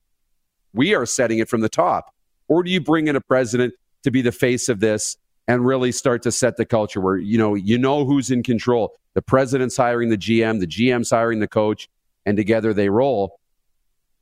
we 0.73 0.95
are 0.95 1.07
setting 1.07 1.39
it 1.39 1.49
from 1.49 1.61
the 1.61 1.69
top? 1.69 2.15
Or 2.49 2.63
do 2.63 2.71
you 2.71 2.81
bring 2.81 3.09
in 3.09 3.17
a 3.17 3.21
president 3.21 3.75
to 4.03 4.11
be 4.11 4.23
the 4.23 4.33
face 4.33 4.69
of 4.69 4.81
this 4.81 5.17
and 5.47 5.65
really 5.65 5.93
start 5.93 6.23
to 6.23 6.33
set 6.33 6.57
the 6.57 6.65
culture 6.65 7.01
where, 7.01 7.17
you 7.17 7.39
know, 7.39 7.55
you 7.55 7.79
know 7.79 8.05
who's 8.05 8.31
in 8.31 8.43
control? 8.43 8.97
The 9.15 9.23
president's 9.23 9.77
hiring 9.77 10.11
the 10.11 10.19
GM, 10.19 10.61
the 10.61 10.67
GM's 10.67 11.11
hiring 11.11 11.41
the 11.41 11.49
coach, 11.49 11.89
and 12.27 12.37
together 12.37 12.73
they 12.73 12.89
roll. 12.89 13.39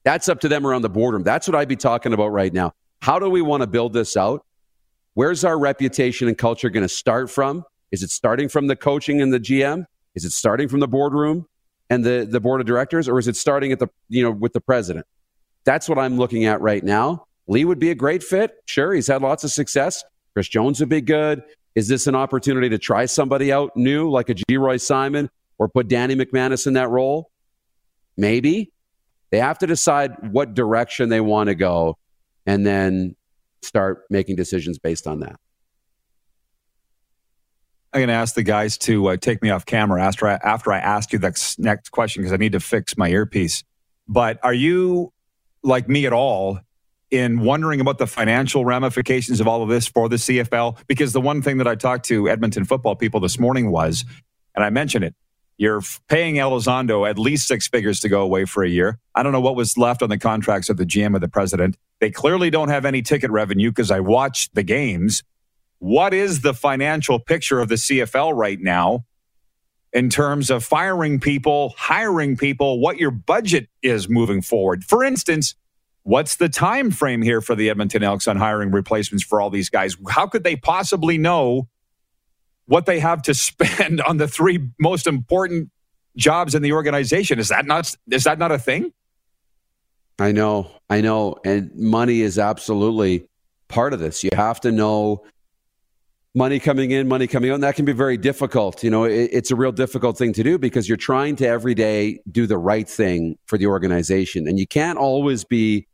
That's 0.04 0.28
up 0.28 0.40
to 0.40 0.48
them 0.48 0.66
around 0.66 0.82
the 0.82 0.88
boardroom. 0.88 1.22
That's 1.22 1.48
what 1.48 1.54
I'd 1.54 1.68
be 1.68 1.76
talking 1.76 2.12
about 2.12 2.28
right 2.28 2.52
now. 2.52 2.74
How 3.00 3.18
do 3.18 3.28
we 3.28 3.42
want 3.42 3.62
to 3.62 3.66
build 3.66 3.92
this 3.92 4.16
out? 4.16 4.44
Where's 5.18 5.42
our 5.42 5.58
reputation 5.58 6.28
and 6.28 6.38
culture 6.38 6.70
going 6.70 6.84
to 6.84 6.88
start 6.88 7.28
from? 7.28 7.64
Is 7.90 8.04
it 8.04 8.10
starting 8.10 8.48
from 8.48 8.68
the 8.68 8.76
coaching 8.76 9.20
and 9.20 9.32
the 9.32 9.40
GM? 9.40 9.84
Is 10.14 10.24
it 10.24 10.30
starting 10.30 10.68
from 10.68 10.78
the 10.78 10.86
boardroom 10.86 11.48
and 11.90 12.04
the, 12.04 12.24
the 12.30 12.38
board 12.38 12.60
of 12.60 12.68
directors? 12.68 13.08
Or 13.08 13.18
is 13.18 13.26
it 13.26 13.34
starting 13.34 13.72
at 13.72 13.80
the, 13.80 13.88
you 14.08 14.22
know, 14.22 14.30
with 14.30 14.52
the 14.52 14.60
president? 14.60 15.06
That's 15.64 15.88
what 15.88 15.98
I'm 15.98 16.18
looking 16.18 16.44
at 16.44 16.60
right 16.60 16.84
now. 16.84 17.26
Lee 17.48 17.64
would 17.64 17.80
be 17.80 17.90
a 17.90 17.96
great 17.96 18.22
fit. 18.22 18.62
Sure, 18.66 18.94
he's 18.94 19.08
had 19.08 19.20
lots 19.20 19.42
of 19.42 19.50
success. 19.50 20.04
Chris 20.34 20.46
Jones 20.46 20.78
would 20.78 20.88
be 20.88 21.00
good. 21.00 21.42
Is 21.74 21.88
this 21.88 22.06
an 22.06 22.14
opportunity 22.14 22.68
to 22.68 22.78
try 22.78 23.04
somebody 23.06 23.50
out 23.52 23.76
new, 23.76 24.08
like 24.08 24.28
a 24.28 24.36
Geroy 24.36 24.80
Simon, 24.80 25.30
or 25.58 25.68
put 25.68 25.88
Danny 25.88 26.14
McManus 26.14 26.68
in 26.68 26.74
that 26.74 26.90
role? 26.90 27.32
Maybe. 28.16 28.70
They 29.30 29.40
have 29.40 29.58
to 29.58 29.66
decide 29.66 30.30
what 30.30 30.54
direction 30.54 31.08
they 31.08 31.20
want 31.20 31.48
to 31.48 31.56
go 31.56 31.98
and 32.46 32.64
then 32.64 33.16
start 33.62 34.04
making 34.10 34.36
decisions 34.36 34.78
based 34.78 35.06
on 35.06 35.20
that. 35.20 35.36
I'm 37.92 38.00
going 38.00 38.08
to 38.08 38.14
ask 38.14 38.34
the 38.34 38.42
guys 38.42 38.76
to 38.78 39.08
uh, 39.08 39.16
take 39.16 39.42
me 39.42 39.50
off 39.50 39.64
camera 39.64 40.02
after 40.02 40.28
I, 40.28 40.34
after 40.34 40.72
I 40.72 40.78
ask 40.78 41.12
you 41.12 41.18
the 41.18 41.54
next 41.58 41.88
question 41.88 42.22
because 42.22 42.32
I 42.32 42.36
need 42.36 42.52
to 42.52 42.60
fix 42.60 42.98
my 42.98 43.08
earpiece. 43.08 43.64
But 44.06 44.38
are 44.42 44.52
you 44.52 45.12
like 45.62 45.88
me 45.88 46.04
at 46.06 46.12
all 46.12 46.60
in 47.10 47.40
wondering 47.40 47.80
about 47.80 47.96
the 47.96 48.06
financial 48.06 48.66
ramifications 48.66 49.40
of 49.40 49.48
all 49.48 49.62
of 49.62 49.70
this 49.70 49.86
for 49.86 50.08
the 50.08 50.16
CFL? 50.16 50.78
Because 50.86 51.14
the 51.14 51.20
one 51.20 51.40
thing 51.40 51.56
that 51.58 51.66
I 51.66 51.76
talked 51.76 52.04
to 52.06 52.28
Edmonton 52.28 52.64
football 52.64 52.94
people 52.94 53.20
this 53.20 53.38
morning 53.38 53.70
was, 53.70 54.04
and 54.54 54.62
I 54.62 54.68
mentioned 54.68 55.04
it, 55.04 55.14
you're 55.58 55.82
paying 56.08 56.36
Elizondo 56.36 57.08
at 57.08 57.18
least 57.18 57.48
six 57.48 57.66
figures 57.68 57.98
to 58.00 58.08
go 58.08 58.22
away 58.22 58.44
for 58.44 58.62
a 58.62 58.68
year. 58.68 58.98
I 59.16 59.24
don't 59.24 59.32
know 59.32 59.40
what 59.40 59.56
was 59.56 59.76
left 59.76 60.02
on 60.02 60.08
the 60.08 60.16
contracts 60.16 60.70
of 60.70 60.76
the 60.76 60.86
GM 60.86 61.16
of 61.16 61.20
the 61.20 61.28
president. 61.28 61.76
They 62.00 62.12
clearly 62.12 62.48
don't 62.48 62.68
have 62.68 62.84
any 62.84 63.02
ticket 63.02 63.30
revenue 63.32 63.70
because 63.70 63.90
I 63.90 63.98
watched 63.98 64.54
the 64.54 64.62
games. 64.62 65.24
What 65.80 66.14
is 66.14 66.42
the 66.42 66.54
financial 66.54 67.18
picture 67.18 67.58
of 67.58 67.68
the 67.68 67.74
CFL 67.74 68.36
right 68.36 68.60
now 68.60 69.04
in 69.92 70.10
terms 70.10 70.48
of 70.48 70.64
firing 70.64 71.18
people, 71.18 71.74
hiring 71.76 72.36
people, 72.36 72.78
what 72.78 72.98
your 72.98 73.10
budget 73.10 73.68
is 73.82 74.08
moving 74.08 74.42
forward? 74.42 74.84
For 74.84 75.02
instance, 75.02 75.56
what's 76.04 76.36
the 76.36 76.48
time 76.48 76.92
frame 76.92 77.22
here 77.22 77.40
for 77.40 77.56
the 77.56 77.68
Edmonton 77.68 78.04
Elks 78.04 78.28
on 78.28 78.36
hiring 78.36 78.70
replacements 78.70 79.24
for 79.24 79.40
all 79.40 79.50
these 79.50 79.70
guys? 79.70 79.96
How 80.08 80.28
could 80.28 80.44
they 80.44 80.54
possibly 80.54 81.18
know 81.18 81.68
what 82.68 82.86
they 82.86 83.00
have 83.00 83.22
to 83.22 83.34
spend 83.48 84.00
on 84.02 84.18
the 84.18 84.28
three 84.28 84.70
most 84.78 85.06
important 85.06 85.70
jobs 86.16 86.54
in 86.54 86.62
the 86.62 86.72
organization. 86.72 87.38
Is 87.38 87.48
that 87.48 87.66
not 87.66 87.92
is 88.10 88.24
that 88.24 88.38
not 88.38 88.52
a 88.52 88.58
thing? 88.58 88.92
I 90.20 90.32
know, 90.32 90.70
I 90.90 91.00
know, 91.00 91.36
and 91.44 91.72
money 91.76 92.22
is 92.22 92.38
absolutely 92.38 93.28
part 93.68 93.92
of 93.92 94.00
this. 94.00 94.24
You 94.24 94.30
have 94.34 94.60
to 94.62 94.72
know 94.72 95.24
money 96.34 96.58
coming 96.58 96.90
in, 96.90 97.06
money 97.06 97.28
coming 97.28 97.50
out, 97.50 97.54
and 97.54 97.62
that 97.62 97.76
can 97.76 97.84
be 97.84 97.92
very 97.92 98.16
difficult. 98.16 98.82
You 98.82 98.90
know, 98.90 99.04
it, 99.04 99.30
it's 99.32 99.52
a 99.52 99.56
real 99.56 99.70
difficult 99.70 100.18
thing 100.18 100.32
to 100.32 100.42
do 100.42 100.58
because 100.58 100.88
you're 100.88 100.96
trying 100.96 101.36
to 101.36 101.46
every 101.46 101.74
day 101.74 102.20
do 102.30 102.48
the 102.48 102.58
right 102.58 102.88
thing 102.88 103.38
for 103.46 103.58
the 103.58 103.66
organization, 103.66 104.48
and 104.48 104.58
you 104.58 104.66
can't 104.66 104.98
always 104.98 105.44
be 105.44 105.86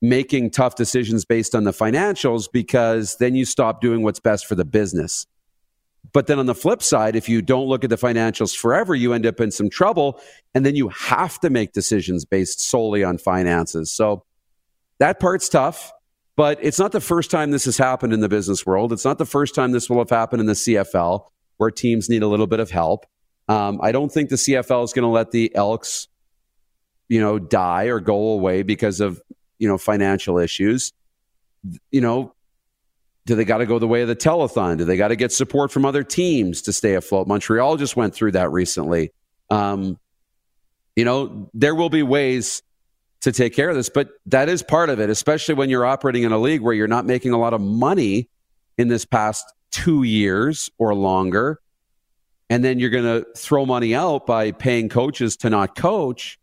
making 0.00 0.50
tough 0.50 0.76
decisions 0.76 1.24
based 1.24 1.54
on 1.54 1.64
the 1.64 1.72
financials 1.72 2.46
because 2.52 3.16
then 3.16 3.34
you 3.34 3.44
stop 3.44 3.80
doing 3.80 4.02
what's 4.02 4.20
best 4.20 4.46
for 4.46 4.54
the 4.54 4.64
business. 4.64 5.26
But 6.12 6.26
then 6.26 6.38
on 6.38 6.46
the 6.46 6.54
flip 6.54 6.82
side, 6.82 7.16
if 7.16 7.28
you 7.28 7.42
don't 7.42 7.66
look 7.66 7.84
at 7.84 7.90
the 7.90 7.96
financials 7.96 8.56
forever, 8.56 8.94
you 8.94 9.12
end 9.12 9.26
up 9.26 9.40
in 9.40 9.50
some 9.50 9.68
trouble. 9.68 10.20
And 10.54 10.64
then 10.64 10.76
you 10.76 10.88
have 10.88 11.40
to 11.40 11.50
make 11.50 11.72
decisions 11.72 12.24
based 12.24 12.60
solely 12.60 13.02
on 13.02 13.18
finances. 13.18 13.90
So 13.90 14.24
that 14.98 15.20
part's 15.20 15.48
tough, 15.48 15.92
but 16.36 16.58
it's 16.62 16.78
not 16.78 16.92
the 16.92 17.00
first 17.00 17.30
time 17.30 17.50
this 17.50 17.64
has 17.64 17.76
happened 17.76 18.12
in 18.12 18.20
the 18.20 18.28
business 18.28 18.64
world. 18.64 18.92
It's 18.92 19.04
not 19.04 19.18
the 19.18 19.26
first 19.26 19.54
time 19.54 19.72
this 19.72 19.90
will 19.90 19.98
have 19.98 20.10
happened 20.10 20.40
in 20.40 20.46
the 20.46 20.52
CFL 20.52 21.26
where 21.56 21.70
teams 21.70 22.08
need 22.08 22.22
a 22.22 22.28
little 22.28 22.46
bit 22.46 22.60
of 22.60 22.70
help. 22.70 23.06
Um, 23.48 23.80
I 23.82 23.92
don't 23.92 24.10
think 24.10 24.28
the 24.28 24.36
CFL 24.36 24.84
is 24.84 24.92
going 24.92 25.04
to 25.04 25.08
let 25.08 25.30
the 25.30 25.54
Elks, 25.54 26.08
you 27.08 27.20
know, 27.20 27.38
die 27.38 27.84
or 27.84 28.00
go 28.00 28.30
away 28.30 28.62
because 28.62 29.00
of, 29.00 29.22
you 29.58 29.68
know, 29.68 29.78
financial 29.78 30.38
issues. 30.38 30.92
You 31.90 32.00
know, 32.00 32.34
do 33.26 33.34
they 33.34 33.44
got 33.44 33.58
to 33.58 33.66
go 33.66 33.78
the 33.80 33.88
way 33.88 34.02
of 34.02 34.08
the 34.08 34.16
telethon? 34.16 34.78
Do 34.78 34.84
they 34.84 34.96
got 34.96 35.08
to 35.08 35.16
get 35.16 35.32
support 35.32 35.72
from 35.72 35.84
other 35.84 36.04
teams 36.04 36.62
to 36.62 36.72
stay 36.72 36.94
afloat? 36.94 37.26
Montreal 37.26 37.76
just 37.76 37.96
went 37.96 38.14
through 38.14 38.32
that 38.32 38.52
recently. 38.52 39.12
Um, 39.50 39.98
you 40.94 41.04
know, 41.04 41.50
there 41.52 41.74
will 41.74 41.90
be 41.90 42.04
ways 42.04 42.62
to 43.22 43.32
take 43.32 43.52
care 43.52 43.68
of 43.68 43.74
this, 43.74 43.88
but 43.88 44.10
that 44.26 44.48
is 44.48 44.62
part 44.62 44.90
of 44.90 45.00
it, 45.00 45.10
especially 45.10 45.56
when 45.56 45.68
you're 45.68 45.84
operating 45.84 46.22
in 46.22 46.30
a 46.30 46.38
league 46.38 46.62
where 46.62 46.72
you're 46.72 46.86
not 46.86 47.04
making 47.04 47.32
a 47.32 47.38
lot 47.38 47.52
of 47.52 47.60
money 47.60 48.28
in 48.78 48.86
this 48.86 49.04
past 49.04 49.44
two 49.72 50.04
years 50.04 50.70
or 50.78 50.94
longer. 50.94 51.60
And 52.48 52.64
then 52.64 52.78
you're 52.78 52.90
going 52.90 53.04
to 53.04 53.26
throw 53.36 53.66
money 53.66 53.92
out 53.92 54.24
by 54.24 54.52
paying 54.52 54.88
coaches 54.88 55.36
to 55.38 55.50
not 55.50 55.74
coach. 55.74 56.38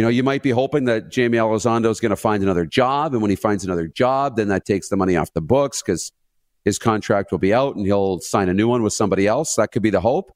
You 0.00 0.04
know, 0.06 0.08
you 0.08 0.22
might 0.22 0.42
be 0.42 0.48
hoping 0.48 0.86
that 0.86 1.14
Jaime 1.14 1.36
Elizondo 1.36 1.90
is 1.90 2.00
going 2.00 2.08
to 2.08 2.16
find 2.16 2.42
another 2.42 2.64
job. 2.64 3.12
And 3.12 3.20
when 3.20 3.28
he 3.28 3.36
finds 3.36 3.66
another 3.66 3.86
job, 3.86 4.36
then 4.36 4.48
that 4.48 4.64
takes 4.64 4.88
the 4.88 4.96
money 4.96 5.14
off 5.14 5.30
the 5.34 5.42
books 5.42 5.82
because 5.82 6.10
his 6.64 6.78
contract 6.78 7.30
will 7.30 7.38
be 7.38 7.52
out 7.52 7.76
and 7.76 7.84
he'll 7.84 8.18
sign 8.20 8.48
a 8.48 8.54
new 8.54 8.66
one 8.66 8.82
with 8.82 8.94
somebody 8.94 9.26
else. 9.26 9.56
That 9.56 9.72
could 9.72 9.82
be 9.82 9.90
the 9.90 10.00
hope. 10.00 10.34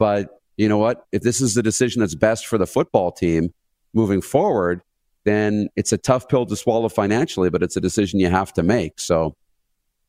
But 0.00 0.40
you 0.56 0.68
know 0.68 0.78
what? 0.78 1.06
If 1.12 1.22
this 1.22 1.40
is 1.40 1.54
the 1.54 1.62
decision 1.62 2.00
that's 2.00 2.16
best 2.16 2.48
for 2.48 2.58
the 2.58 2.66
football 2.66 3.12
team 3.12 3.54
moving 3.94 4.20
forward, 4.20 4.82
then 5.22 5.68
it's 5.76 5.92
a 5.92 5.98
tough 5.98 6.28
pill 6.28 6.44
to 6.46 6.56
swallow 6.56 6.88
financially, 6.88 7.50
but 7.50 7.62
it's 7.62 7.76
a 7.76 7.80
decision 7.80 8.18
you 8.18 8.30
have 8.30 8.52
to 8.54 8.64
make. 8.64 8.98
So 8.98 9.36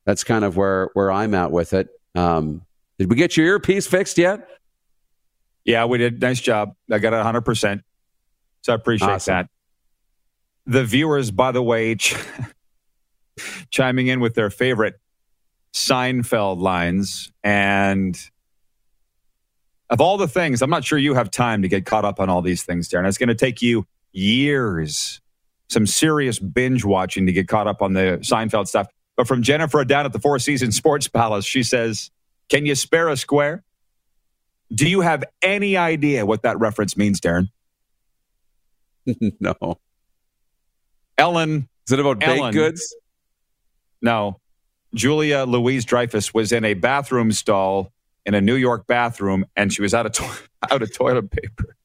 that's 0.06 0.23
kind 0.23 0.43
of 0.43 0.58
where, 0.58 0.89
where 0.95 1.12
I'm 1.12 1.36
at 1.36 1.52
with 1.52 1.73
it. 1.73 1.89
Um, 2.15 2.63
did 2.97 3.08
we 3.08 3.15
get 3.15 3.38
your 3.38 3.45
earpiece 3.45 3.86
fixed 3.86 4.17
yet? 4.17 4.47
Yeah, 5.63 5.86
we 5.86 5.99
did. 5.99 6.19
Nice 6.21 6.41
job. 6.41 6.73
I 6.91 6.97
got 6.97 7.13
it 7.13 7.23
100%. 7.23 7.84
So 8.62 8.74
I 8.74 8.76
appreciate 8.76 9.10
awesome. 9.10 9.34
that. 9.34 9.50
The 10.65 10.84
viewers, 10.84 11.32
by 11.32 11.52
the 11.52 11.63
way, 11.63 11.95
ch- 11.95 12.15
chiming 13.72 14.08
in 14.08 14.19
with 14.19 14.36
their 14.36 14.50
favorite 14.50 15.00
Seinfeld 15.74 16.60
lines. 16.60 17.32
And 17.43 18.19
of 19.89 20.02
all 20.02 20.17
the 20.17 20.28
things, 20.28 20.62
I'm 20.62 20.69
not 20.69 20.84
sure 20.84 20.98
you 20.98 21.15
have 21.15 21.32
time 21.32 21.62
to 21.62 21.67
get 21.67 21.86
caught 21.86 22.06
up 22.06 22.19
on 22.19 22.30
all 22.30 22.41
these 22.41 22.63
things, 22.63 22.89
Darren. 22.89 23.08
It's 23.08 23.17
going 23.17 23.30
to 23.30 23.36
take 23.36 23.62
you 23.62 23.86
years, 24.12 25.22
some 25.69 25.88
serious 25.88 26.39
binge 26.39 26.86
watching 26.86 27.26
to 27.26 27.32
get 27.32 27.48
caught 27.48 27.67
up 27.67 27.82
on 27.82 27.93
the 27.93 28.19
Seinfeld 28.22 28.67
stuff. 28.67 28.88
But 29.15 29.28
from 29.28 29.41
Jennifer 29.41 29.84
down 29.84 30.06
at 30.06 30.13
the 30.13 30.19
Four 30.19 30.39
Seasons 30.39 30.76
Sports 30.76 31.08
Palace, 31.08 31.45
she 31.45 31.63
says, 31.63 32.12
Can 32.50 32.65
you 32.65 32.76
spare 32.76 33.10
a 33.10 33.17
square? 33.17 33.63
Do 34.74 34.88
you 34.88 35.02
have 35.02 35.24
any 35.41 35.76
idea 35.78 36.26
what 36.26 36.43
that 36.43 36.60
reference 36.60 36.95
means, 36.95 37.19
Darren? 37.19 37.50
no. 39.39 39.79
Ellen. 41.17 41.67
Is 41.88 41.93
it 41.93 41.99
about 41.99 42.23
Ellen, 42.23 42.39
baked 42.39 42.53
goods? 42.53 42.95
No. 44.01 44.39
Julia 44.93 45.43
Louis-Dreyfus 45.45 46.33
was 46.33 46.51
in 46.51 46.65
a 46.65 46.73
bathroom 46.73 47.31
stall 47.31 47.91
in 48.25 48.33
a 48.33 48.41
New 48.41 48.55
York 48.55 48.88
bathroom 48.88 49.45
and 49.55 49.71
she 49.73 49.81
was 49.81 49.93
out 49.93 50.05
of, 50.05 50.12
to- 50.13 50.39
out 50.71 50.81
of 50.81 50.93
toilet 50.93 51.31
paper. 51.31 51.75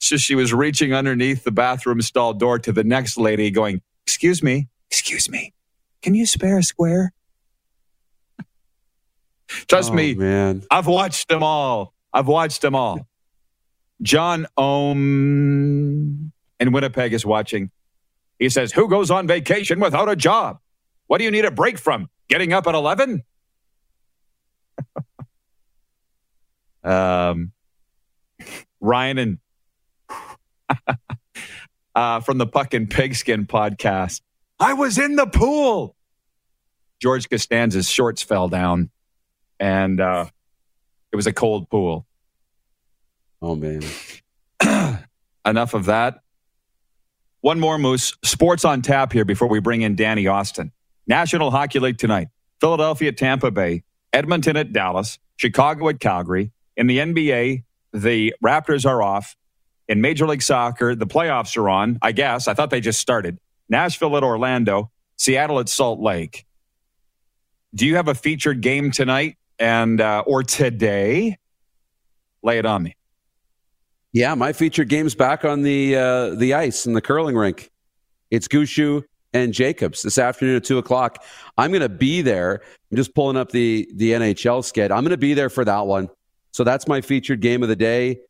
So 0.00 0.16
she 0.16 0.34
was 0.34 0.54
reaching 0.54 0.94
underneath 0.94 1.44
the 1.44 1.50
bathroom 1.50 2.00
stall 2.00 2.32
door 2.32 2.58
to 2.60 2.72
the 2.72 2.84
next 2.84 3.18
lady 3.18 3.50
going, 3.50 3.82
Excuse 4.06 4.42
me, 4.42 4.68
excuse 4.90 5.28
me, 5.28 5.52
can 6.00 6.14
you 6.14 6.24
spare 6.24 6.58
a 6.58 6.62
square? 6.62 7.12
Trust 9.48 9.90
oh, 9.90 9.94
me, 9.94 10.14
man. 10.14 10.62
I've 10.70 10.86
watched 10.86 11.28
them 11.28 11.42
all. 11.42 11.94
I've 12.12 12.26
watched 12.26 12.62
them 12.62 12.74
all. 12.74 13.07
John 14.02 14.46
Ohm 14.56 16.32
in 16.60 16.72
Winnipeg 16.72 17.12
is 17.12 17.26
watching. 17.26 17.70
He 18.38 18.48
says, 18.48 18.72
Who 18.72 18.88
goes 18.88 19.10
on 19.10 19.26
vacation 19.26 19.80
without 19.80 20.08
a 20.08 20.16
job? 20.16 20.60
What 21.06 21.18
do 21.18 21.24
you 21.24 21.30
need 21.30 21.44
a 21.44 21.50
break 21.50 21.78
from? 21.78 22.08
Getting 22.28 22.52
up 22.52 22.66
at 22.66 22.74
11? 22.74 23.22
um, 26.84 27.52
Ryan 28.80 29.18
and 29.18 29.38
uh, 31.94 32.20
from 32.20 32.38
the 32.38 32.46
Puck 32.46 32.74
and 32.74 32.88
Pigskin 32.88 33.46
podcast. 33.46 34.20
I 34.60 34.74
was 34.74 34.98
in 34.98 35.16
the 35.16 35.26
pool. 35.26 35.96
George 37.00 37.28
Costanza's 37.28 37.88
shorts 37.88 38.22
fell 38.22 38.48
down, 38.48 38.90
and 39.60 40.00
uh, 40.00 40.26
it 41.12 41.16
was 41.16 41.28
a 41.28 41.32
cold 41.32 41.70
pool. 41.70 42.07
Oh, 43.40 43.54
man. 43.54 43.82
Enough 45.46 45.74
of 45.74 45.86
that. 45.86 46.20
One 47.40 47.60
more, 47.60 47.78
Moose. 47.78 48.14
Sports 48.24 48.64
on 48.64 48.82
tap 48.82 49.12
here 49.12 49.24
before 49.24 49.48
we 49.48 49.60
bring 49.60 49.82
in 49.82 49.94
Danny 49.94 50.26
Austin. 50.26 50.72
National 51.06 51.50
Hockey 51.50 51.78
League 51.78 51.98
tonight. 51.98 52.28
Philadelphia, 52.60 53.08
at 53.10 53.16
Tampa 53.16 53.50
Bay, 53.50 53.84
Edmonton 54.12 54.56
at 54.56 54.72
Dallas, 54.72 55.18
Chicago 55.36 55.88
at 55.88 56.00
Calgary. 56.00 56.50
In 56.76 56.86
the 56.86 56.98
NBA, 56.98 57.64
the 57.92 58.34
Raptors 58.44 58.84
are 58.84 59.02
off. 59.02 59.36
In 59.88 60.00
Major 60.00 60.26
League 60.26 60.42
Soccer, 60.42 60.94
the 60.94 61.06
playoffs 61.06 61.56
are 61.56 61.68
on, 61.68 61.98
I 62.02 62.12
guess. 62.12 62.46
I 62.46 62.54
thought 62.54 62.70
they 62.70 62.80
just 62.80 63.00
started. 63.00 63.38
Nashville 63.68 64.16
at 64.16 64.22
Orlando, 64.22 64.90
Seattle 65.16 65.60
at 65.60 65.68
Salt 65.68 66.00
Lake. 66.00 66.46
Do 67.74 67.86
you 67.86 67.96
have 67.96 68.08
a 68.08 68.14
featured 68.14 68.60
game 68.60 68.90
tonight 68.90 69.36
and 69.58 70.00
uh, 70.00 70.24
or 70.26 70.42
today? 70.42 71.38
Lay 72.42 72.58
it 72.58 72.66
on 72.66 72.82
me. 72.82 72.96
Yeah, 74.12 74.34
my 74.34 74.52
featured 74.52 74.88
game's 74.88 75.14
back 75.14 75.44
on 75.44 75.62
the 75.62 75.96
uh, 75.96 76.34
the 76.34 76.54
ice 76.54 76.86
in 76.86 76.94
the 76.94 77.02
curling 77.02 77.36
rink. 77.36 77.70
It's 78.30 78.48
Gushue 78.48 79.04
and 79.32 79.52
Jacobs 79.52 80.02
this 80.02 80.18
afternoon 80.18 80.56
at 80.56 80.64
two 80.64 80.78
o'clock. 80.78 81.22
I'm 81.58 81.70
going 81.70 81.82
to 81.82 81.88
be 81.88 82.22
there. 82.22 82.62
I'm 82.90 82.96
just 82.96 83.14
pulling 83.14 83.36
up 83.36 83.50
the 83.50 83.88
the 83.94 84.12
NHL 84.12 84.62
sked. 84.62 84.90
I'm 84.90 85.02
going 85.02 85.10
to 85.10 85.18
be 85.18 85.34
there 85.34 85.50
for 85.50 85.64
that 85.64 85.86
one. 85.86 86.08
So 86.52 86.64
that's 86.64 86.88
my 86.88 87.00
featured 87.00 87.40
game 87.40 87.62
of 87.62 87.68
the 87.68 87.76
day. 87.76 88.20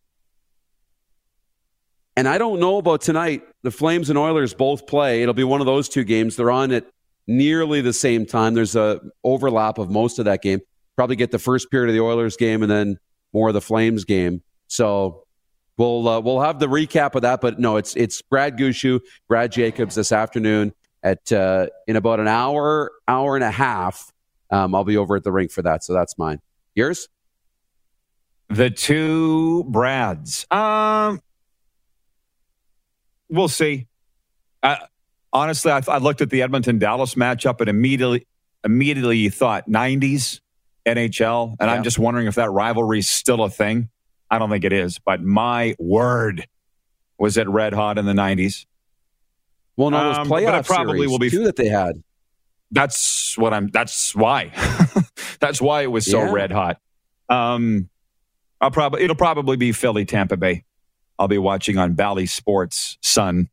And 2.17 2.27
I 2.27 2.37
don't 2.37 2.59
know 2.59 2.79
about 2.79 3.01
tonight. 3.01 3.43
The 3.63 3.71
Flames 3.71 4.11
and 4.11 4.19
Oilers 4.19 4.53
both 4.53 4.89
play. 4.89 5.23
It'll 5.23 5.35
be 5.35 5.45
one 5.45 5.61
of 5.61 5.67
those 5.67 5.89
two 5.89 6.03
games. 6.03 6.35
They're 6.35 6.51
on 6.51 6.73
at 6.73 6.87
nearly 7.29 7.81
the 7.81 7.93
same 7.93 8.27
time. 8.27 8.55
There's 8.55 8.75
a 8.75 9.01
overlap 9.23 9.79
of 9.79 9.89
most 9.89 10.19
of 10.19 10.25
that 10.25 10.43
game. 10.43 10.59
Probably 10.97 11.15
get 11.15 11.31
the 11.31 11.39
first 11.39 11.71
period 11.71 11.91
of 11.91 11.95
the 11.95 12.01
Oilers 12.03 12.37
game 12.37 12.63
and 12.65 12.71
then 12.71 12.99
more 13.33 13.47
of 13.47 13.55
the 13.55 13.61
Flames 13.61 14.05
game. 14.05 14.43
So 14.67 15.28
we'll 15.79 16.07
uh, 16.07 16.21
we'll 16.21 16.41
have 16.41 16.59
the 16.59 16.67
recap 16.67 17.15
of 17.15 17.23
that. 17.23 17.41
But 17.41 17.59
no, 17.59 17.77
it's 17.77 17.97
it's 17.97 18.21
Brad 18.21 18.59
Gushue, 18.59 19.01
Brad 19.29 19.53
Jacobs 19.53 19.95
this 19.95 20.13
afternoon 20.13 20.73
at 21.03 21.33
uh, 21.33 21.69
in 21.87 21.97
about 21.97 22.21
an 22.21 22.29
hour, 22.29 22.93
hour 23.07 23.37
and 23.37 23.45
a 23.45 23.51
half. 23.51 24.13
Um, 24.51 24.75
I'll 24.75 24.85
be 24.85 24.97
over 24.97 25.17
at 25.17 25.25
the 25.25 25.33
rink 25.33 25.51
for 25.51 25.63
that. 25.63 25.85
So 25.85 25.93
that's 25.93 26.19
mine. 26.19 26.41
Yours? 26.75 27.09
The 28.49 28.71
two 28.71 29.65
Brads. 29.65 30.47
Um, 30.51 31.21
we'll 33.29 33.49
see. 33.49 33.87
Uh, 34.63 34.77
honestly, 35.33 35.71
I, 35.71 35.83
I 35.87 35.99
looked 35.99 36.23
at 36.23 36.31
the 36.31 36.43
Edmonton 36.43 36.79
Dallas 36.79 37.15
matchup 37.15 37.61
and 37.61 37.69
immediately 37.69 38.27
immediately 38.65 39.19
you 39.19 39.31
thought 39.31 39.69
90s 39.69 40.41
NHL, 40.87 41.57
and 41.61 41.69
yeah. 41.69 41.75
I'm 41.75 41.83
just 41.83 41.99
wondering 41.99 42.27
if 42.27 42.37
that 42.37 42.51
rivalry 42.51 43.01
is 43.01 43.09
still 43.09 43.45
a 43.45 43.51
thing. 43.51 43.91
I 44.31 44.39
don't 44.39 44.51
think 44.51 44.65
it 44.65 44.73
is, 44.73 44.99
but 44.99 45.23
my 45.23 45.75
word, 45.79 46.47
was 47.19 47.37
it 47.37 47.49
red 47.49 47.73
hot 47.73 47.99
in 47.99 48.05
the 48.05 48.13
90s? 48.13 48.67
Well, 49.77 49.91
no, 49.91 50.05
those 50.05 50.19
um, 50.19 50.29
playoff 50.29 50.67
probably 50.67 51.07
will 51.07 51.19
be 51.19 51.31
too 51.31 51.45
that 51.45 51.57
they 51.57 51.69
had. 51.69 52.03
That's 52.71 53.39
what 53.39 53.55
I'm. 53.55 53.69
That's 53.69 54.15
why. 54.15 54.53
That's 55.41 55.61
why 55.61 55.83
it 55.83 55.87
was 55.91 56.05
so 56.05 56.25
Yeah. 56.25 56.33
red 56.33 56.53
hot. 56.53 56.79
Um, 57.29 57.89
I'll 58.61 58.71
probably 58.71 59.03
it'll 59.03 59.17
probably 59.17 59.57
be 59.57 59.73
Philly 59.73 60.05
Tampa 60.05 60.37
Bay. 60.37 60.65
I'll 61.19 61.29
be 61.29 61.39
watching 61.39 61.79
on 61.79 61.95
Bally 61.95 62.27
Sports 62.27 62.99
Sun. 63.03 63.49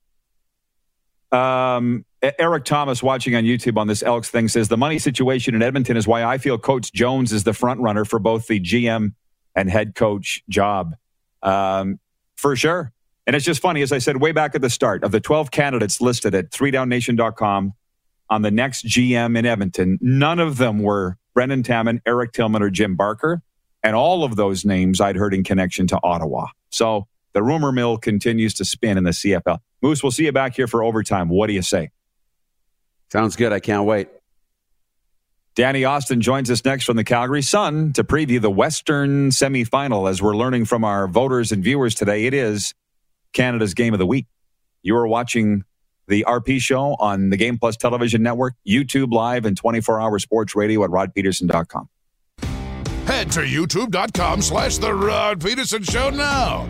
Um, 1.31 2.05
Eric 2.21 2.65
Thomas 2.65 3.03
watching 3.03 3.35
on 3.35 3.43
YouTube 3.43 3.77
on 3.77 3.87
this 3.87 4.01
Elks 4.01 4.29
thing 4.29 4.47
says 4.47 4.67
the 4.67 4.77
money 4.77 4.99
situation 4.99 5.53
in 5.53 5.61
Edmonton 5.61 5.95
is 5.97 6.07
why 6.07 6.23
I 6.23 6.37
feel 6.37 6.57
Coach 6.57 6.91
Jones 6.91 7.31
is 7.31 7.43
the 7.43 7.53
front 7.53 7.81
runner 7.81 8.03
for 8.05 8.19
both 8.19 8.47
the 8.47 8.59
GM 8.59 9.13
and 9.55 9.69
head 9.69 9.95
coach 9.95 10.43
job. 10.49 10.95
Um, 11.41 11.99
for 12.35 12.55
sure. 12.55 12.91
And 13.27 13.35
it's 13.35 13.45
just 13.45 13.61
funny, 13.61 13.81
as 13.81 13.91
I 13.91 13.97
said 13.97 14.17
way 14.17 14.31
back 14.31 14.55
at 14.55 14.61
the 14.61 14.69
start, 14.69 15.03
of 15.03 15.11
the 15.11 15.19
12 15.19 15.51
candidates 15.51 15.99
listed 15.99 16.35
at 16.35 16.51
3downnation.com 16.51 17.73
on 18.29 18.41
the 18.41 18.51
next 18.51 18.85
GM 18.85 19.37
in 19.37 19.45
Edmonton, 19.45 19.97
none 20.01 20.39
of 20.39 20.57
them 20.57 20.79
were 20.79 21.17
Brendan 21.33 21.63
Taman, 21.63 22.01
Eric 22.05 22.33
Tillman, 22.33 22.61
or 22.61 22.69
Jim 22.69 22.95
Barker. 22.95 23.41
And 23.83 23.95
all 23.95 24.23
of 24.23 24.35
those 24.35 24.65
names 24.65 24.99
I'd 24.99 25.15
heard 25.15 25.33
in 25.33 25.43
connection 25.43 25.85
to 25.87 25.99
Ottawa. 26.01 26.47
So 26.71 27.07
the 27.33 27.43
rumor 27.43 27.71
mill 27.71 27.97
continues 27.97 28.53
to 28.55 28.65
spin 28.65 28.97
in 28.97 29.03
the 29.03 29.11
CFL. 29.11 29.59
Moose, 29.81 30.01
we'll 30.01 30.11
see 30.11 30.25
you 30.25 30.31
back 30.31 30.55
here 30.55 30.67
for 30.67 30.83
overtime. 30.83 31.29
What 31.29 31.47
do 31.47 31.53
you 31.53 31.61
say? 31.61 31.91
Sounds 33.11 33.35
good. 33.35 33.53
I 33.53 33.59
can't 33.59 33.85
wait. 33.85 34.09
Danny 35.55 35.85
Austin 35.85 36.19
joins 36.19 36.51
us 36.51 36.65
next 36.65 36.83
from 36.83 36.97
the 36.97 37.03
Calgary 37.05 37.41
Sun 37.41 37.93
to 37.93 38.03
preview 38.03 38.41
the 38.41 38.51
Western 38.51 39.29
semifinal. 39.29 40.09
As 40.09 40.21
we're 40.21 40.35
learning 40.35 40.65
from 40.65 40.83
our 40.83 41.07
voters 41.07 41.53
and 41.53 41.63
viewers 41.63 41.95
today, 41.95 42.25
it 42.25 42.33
is 42.33 42.73
Canada's 43.31 43.73
game 43.73 43.93
of 43.93 43.99
the 43.99 44.05
week. 44.05 44.25
You 44.83 44.97
are 44.97 45.07
watching 45.07 45.63
the 46.07 46.25
RP 46.27 46.59
show 46.59 46.95
on 46.99 47.29
the 47.29 47.37
Game 47.37 47.57
Plus 47.57 47.77
Television 47.77 48.21
Network, 48.21 48.55
YouTube 48.67 49.13
Live, 49.13 49.45
and 49.45 49.55
24 49.55 50.01
hour 50.01 50.19
sports 50.19 50.57
radio 50.57 50.83
at 50.83 50.89
rodpeterson.com. 50.89 51.87
Head 53.07 53.31
to 53.31 53.41
youtube.com 53.41 54.41
slash 54.41 54.77
The 54.77 54.93
Rod 54.93 55.41
Peterson 55.41 55.83
Show 55.83 56.09
now. 56.09 56.67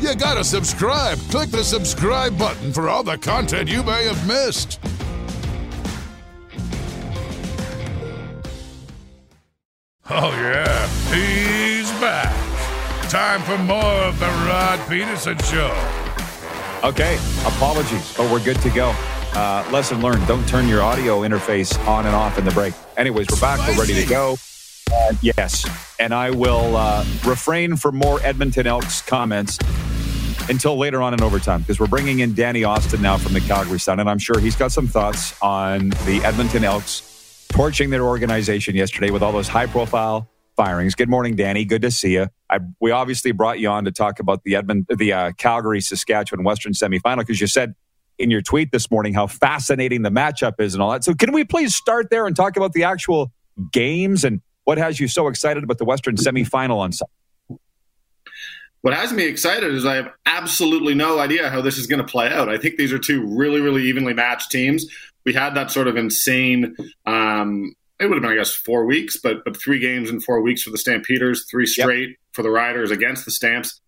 You 0.00 0.14
gotta 0.14 0.44
subscribe. 0.44 1.18
Click 1.30 1.50
the 1.50 1.62
subscribe 1.62 2.38
button 2.38 2.72
for 2.72 2.88
all 2.88 3.02
the 3.02 3.18
content 3.18 3.68
you 3.68 3.82
may 3.82 4.04
have 4.04 4.26
missed. 4.26 4.80
Oh, 10.08 10.30
yeah, 10.40 10.86
he's 11.12 11.90
back. 12.00 12.32
Time 13.10 13.42
for 13.42 13.58
more 13.58 14.04
of 14.04 14.16
The 14.20 14.26
Rod 14.26 14.78
Peterson 14.88 15.36
Show. 15.38 15.74
Okay, 16.84 17.16
apologies, 17.44 18.16
but 18.16 18.30
we're 18.30 18.44
good 18.44 18.60
to 18.60 18.70
go. 18.70 18.94
Uh, 19.34 19.68
lesson 19.72 20.00
learned 20.00 20.24
don't 20.28 20.46
turn 20.46 20.68
your 20.68 20.80
audio 20.80 21.22
interface 21.22 21.76
on 21.88 22.06
and 22.06 22.14
off 22.14 22.38
in 22.38 22.44
the 22.44 22.52
break. 22.52 22.72
Anyways, 22.96 23.26
we're 23.32 23.40
back, 23.40 23.58
we're 23.66 23.80
ready 23.80 23.94
to 23.94 24.06
go. 24.06 24.36
Uh, 24.92 25.12
yes, 25.22 25.68
and 25.98 26.14
I 26.14 26.30
will 26.30 26.76
uh, 26.76 27.04
refrain 27.24 27.74
from 27.74 27.96
more 27.96 28.20
Edmonton 28.22 28.68
Elks 28.68 29.02
comments 29.02 29.58
until 30.48 30.78
later 30.78 31.02
on 31.02 31.14
in 31.14 31.20
overtime 31.20 31.62
because 31.62 31.80
we're 31.80 31.88
bringing 31.88 32.20
in 32.20 32.32
Danny 32.32 32.62
Austin 32.62 33.02
now 33.02 33.18
from 33.18 33.32
the 33.32 33.40
Calgary 33.40 33.80
Sun, 33.80 33.98
and 33.98 34.08
I'm 34.08 34.20
sure 34.20 34.38
he's 34.38 34.54
got 34.54 34.70
some 34.70 34.86
thoughts 34.86 35.34
on 35.42 35.88
the 36.04 36.20
Edmonton 36.22 36.62
Elks 36.62 37.15
torching 37.48 37.90
their 37.90 38.04
organization 38.04 38.74
yesterday 38.74 39.10
with 39.10 39.22
all 39.22 39.32
those 39.32 39.48
high 39.48 39.66
profile 39.66 40.28
firings. 40.56 40.94
Good 40.94 41.08
morning, 41.08 41.36
Danny. 41.36 41.64
Good 41.64 41.82
to 41.82 41.90
see 41.90 42.14
you. 42.14 42.28
I, 42.50 42.60
we 42.80 42.90
obviously 42.90 43.32
brought 43.32 43.60
you 43.60 43.68
on 43.68 43.84
to 43.84 43.92
talk 43.92 44.20
about 44.20 44.42
the 44.44 44.56
Edmond, 44.56 44.86
the 44.88 45.12
uh, 45.12 45.32
Calgary 45.32 45.80
Saskatchewan 45.80 46.44
Western 46.44 46.72
semifinal 46.72 47.18
because 47.18 47.40
you 47.40 47.46
said 47.46 47.74
in 48.18 48.30
your 48.30 48.42
tweet 48.42 48.72
this 48.72 48.90
morning 48.90 49.12
how 49.12 49.26
fascinating 49.26 50.02
the 50.02 50.10
matchup 50.10 50.60
is 50.60 50.74
and 50.74 50.82
all 50.82 50.90
that. 50.92 51.04
So, 51.04 51.14
can 51.14 51.32
we 51.32 51.44
please 51.44 51.74
start 51.74 52.08
there 52.10 52.26
and 52.26 52.34
talk 52.34 52.56
about 52.56 52.72
the 52.72 52.84
actual 52.84 53.32
games 53.72 54.24
and 54.24 54.40
what 54.64 54.78
has 54.78 54.98
you 54.98 55.06
so 55.06 55.28
excited 55.28 55.62
about 55.62 55.78
the 55.78 55.84
Western 55.84 56.16
semifinal 56.16 56.78
on 56.78 56.92
Sunday? 56.92 57.12
What 58.82 58.94
has 58.94 59.12
me 59.12 59.24
excited 59.24 59.74
is 59.74 59.84
I 59.84 59.96
have 59.96 60.12
absolutely 60.26 60.94
no 60.94 61.18
idea 61.18 61.50
how 61.50 61.60
this 61.60 61.78
is 61.78 61.86
going 61.86 61.98
to 61.98 62.06
play 62.06 62.28
out. 62.32 62.48
I 62.48 62.56
think 62.56 62.76
these 62.76 62.92
are 62.92 62.98
two 62.98 63.26
really, 63.26 63.60
really 63.60 63.82
evenly 63.84 64.14
matched 64.14 64.50
teams. 64.50 64.86
We 65.26 65.34
had 65.34 65.54
that 65.54 65.70
sort 65.70 65.88
of 65.88 65.96
insane. 65.96 66.74
Um, 67.04 67.74
it 68.00 68.06
would 68.06 68.14
have 68.14 68.22
been, 68.22 68.32
I 68.32 68.36
guess, 68.36 68.54
four 68.54 68.86
weeks, 68.86 69.18
but 69.22 69.44
but 69.44 69.60
three 69.60 69.78
games 69.78 70.08
in 70.08 70.20
four 70.20 70.40
weeks 70.40 70.62
for 70.62 70.70
the 70.70 70.78
Stampeders, 70.78 71.44
three 71.50 71.66
straight 71.66 72.16
for 72.32 72.42
the 72.42 72.50
Riders 72.50 72.90
against 72.90 73.24
the 73.24 73.30
Stamps, 73.30 73.80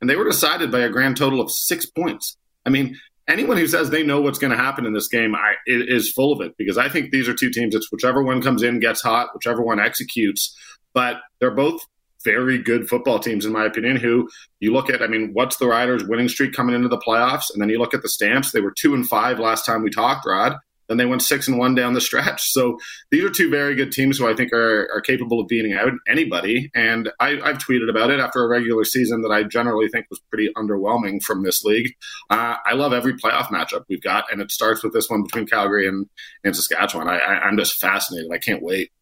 and 0.00 0.08
they 0.08 0.16
were 0.16 0.24
decided 0.24 0.70
by 0.70 0.80
a 0.80 0.90
grand 0.90 1.16
total 1.16 1.40
of 1.40 1.50
six 1.50 1.86
points. 1.86 2.36
I 2.66 2.70
mean, 2.70 2.96
anyone 3.28 3.56
who 3.56 3.66
says 3.66 3.90
they 3.90 4.02
know 4.02 4.20
what's 4.20 4.38
going 4.38 4.50
to 4.50 4.56
happen 4.56 4.84
in 4.84 4.92
this 4.92 5.08
game 5.08 5.34
I, 5.34 5.54
is 5.66 6.12
full 6.12 6.32
of 6.32 6.40
it 6.40 6.56
because 6.58 6.78
I 6.78 6.88
think 6.88 7.10
these 7.10 7.28
are 7.28 7.34
two 7.34 7.50
teams. 7.50 7.74
It's 7.74 7.90
whichever 7.90 8.22
one 8.22 8.42
comes 8.42 8.62
in 8.62 8.80
gets 8.80 9.00
hot, 9.00 9.28
whichever 9.34 9.62
one 9.62 9.80
executes. 9.80 10.56
But 10.92 11.20
they're 11.40 11.50
both 11.50 11.80
very 12.24 12.58
good 12.58 12.88
football 12.88 13.18
teams, 13.18 13.44
in 13.46 13.52
my 13.52 13.64
opinion. 13.64 13.96
Who 13.96 14.28
you 14.60 14.72
look 14.72 14.90
at, 14.90 15.02
I 15.02 15.06
mean, 15.06 15.30
what's 15.32 15.56
the 15.56 15.66
Riders' 15.66 16.04
winning 16.04 16.28
streak 16.28 16.52
coming 16.52 16.74
into 16.74 16.88
the 16.88 16.98
playoffs, 16.98 17.46
and 17.52 17.60
then 17.60 17.68
you 17.68 17.78
look 17.78 17.94
at 17.94 18.02
the 18.02 18.08
Stamps. 18.08 18.52
They 18.52 18.60
were 18.60 18.74
two 18.76 18.94
and 18.94 19.08
five 19.08 19.38
last 19.38 19.64
time 19.64 19.82
we 19.82 19.90
talked, 19.90 20.26
Rod. 20.26 20.56
Then 20.92 20.98
they 20.98 21.06
went 21.06 21.22
six 21.22 21.48
and 21.48 21.56
one 21.56 21.74
down 21.74 21.94
the 21.94 22.02
stretch. 22.02 22.50
So 22.50 22.78
these 23.10 23.24
are 23.24 23.30
two 23.30 23.48
very 23.48 23.74
good 23.74 23.92
teams 23.92 24.18
who 24.18 24.28
I 24.28 24.34
think 24.34 24.52
are, 24.52 24.90
are 24.92 25.00
capable 25.00 25.40
of 25.40 25.48
beating 25.48 25.72
out 25.72 25.88
anybody. 26.06 26.70
And 26.74 27.10
I, 27.18 27.40
I've 27.42 27.56
tweeted 27.56 27.88
about 27.88 28.10
it 28.10 28.20
after 28.20 28.44
a 28.44 28.46
regular 28.46 28.84
season 28.84 29.22
that 29.22 29.30
I 29.30 29.44
generally 29.44 29.88
think 29.88 30.04
was 30.10 30.20
pretty 30.28 30.50
underwhelming 30.54 31.22
from 31.22 31.44
this 31.44 31.64
league. 31.64 31.94
Uh, 32.28 32.56
I 32.66 32.74
love 32.74 32.92
every 32.92 33.14
playoff 33.14 33.46
matchup 33.46 33.84
we've 33.88 34.02
got, 34.02 34.30
and 34.30 34.42
it 34.42 34.52
starts 34.52 34.84
with 34.84 34.92
this 34.92 35.08
one 35.08 35.22
between 35.22 35.46
Calgary 35.46 35.88
and, 35.88 36.04
and 36.44 36.54
Saskatchewan. 36.54 37.08
I, 37.08 37.16
I, 37.16 37.38
I'm 37.44 37.56
just 37.56 37.80
fascinated. 37.80 38.30
I 38.30 38.36
can't 38.36 38.62
wait. 38.62 38.92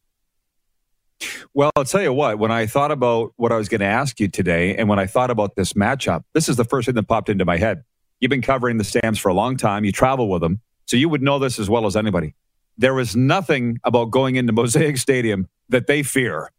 Well, 1.52 1.72
I'll 1.74 1.84
tell 1.84 2.02
you 2.02 2.12
what, 2.12 2.38
when 2.38 2.52
I 2.52 2.66
thought 2.66 2.92
about 2.92 3.32
what 3.34 3.50
I 3.50 3.56
was 3.56 3.68
going 3.68 3.80
to 3.80 3.86
ask 3.86 4.20
you 4.20 4.28
today, 4.28 4.76
and 4.76 4.88
when 4.88 5.00
I 5.00 5.06
thought 5.06 5.30
about 5.30 5.56
this 5.56 5.72
matchup, 5.72 6.22
this 6.34 6.48
is 6.48 6.54
the 6.54 6.64
first 6.64 6.86
thing 6.86 6.94
that 6.94 7.08
popped 7.08 7.28
into 7.28 7.44
my 7.44 7.56
head. 7.56 7.82
You've 8.20 8.30
been 8.30 8.42
covering 8.42 8.78
the 8.78 8.84
Stamps 8.84 9.18
for 9.18 9.28
a 9.28 9.34
long 9.34 9.56
time, 9.56 9.84
you 9.84 9.90
travel 9.90 10.30
with 10.30 10.40
them, 10.40 10.60
so 10.90 10.96
you 10.96 11.08
would 11.08 11.22
know 11.22 11.38
this 11.38 11.60
as 11.60 11.70
well 11.70 11.86
as 11.86 11.94
anybody. 11.94 12.34
There 12.76 12.98
is 12.98 13.14
nothing 13.14 13.78
about 13.84 14.06
going 14.06 14.34
into 14.34 14.52
Mosaic 14.52 14.96
Stadium 14.96 15.46
that 15.68 15.86
they 15.86 16.02
fear. 16.02 16.50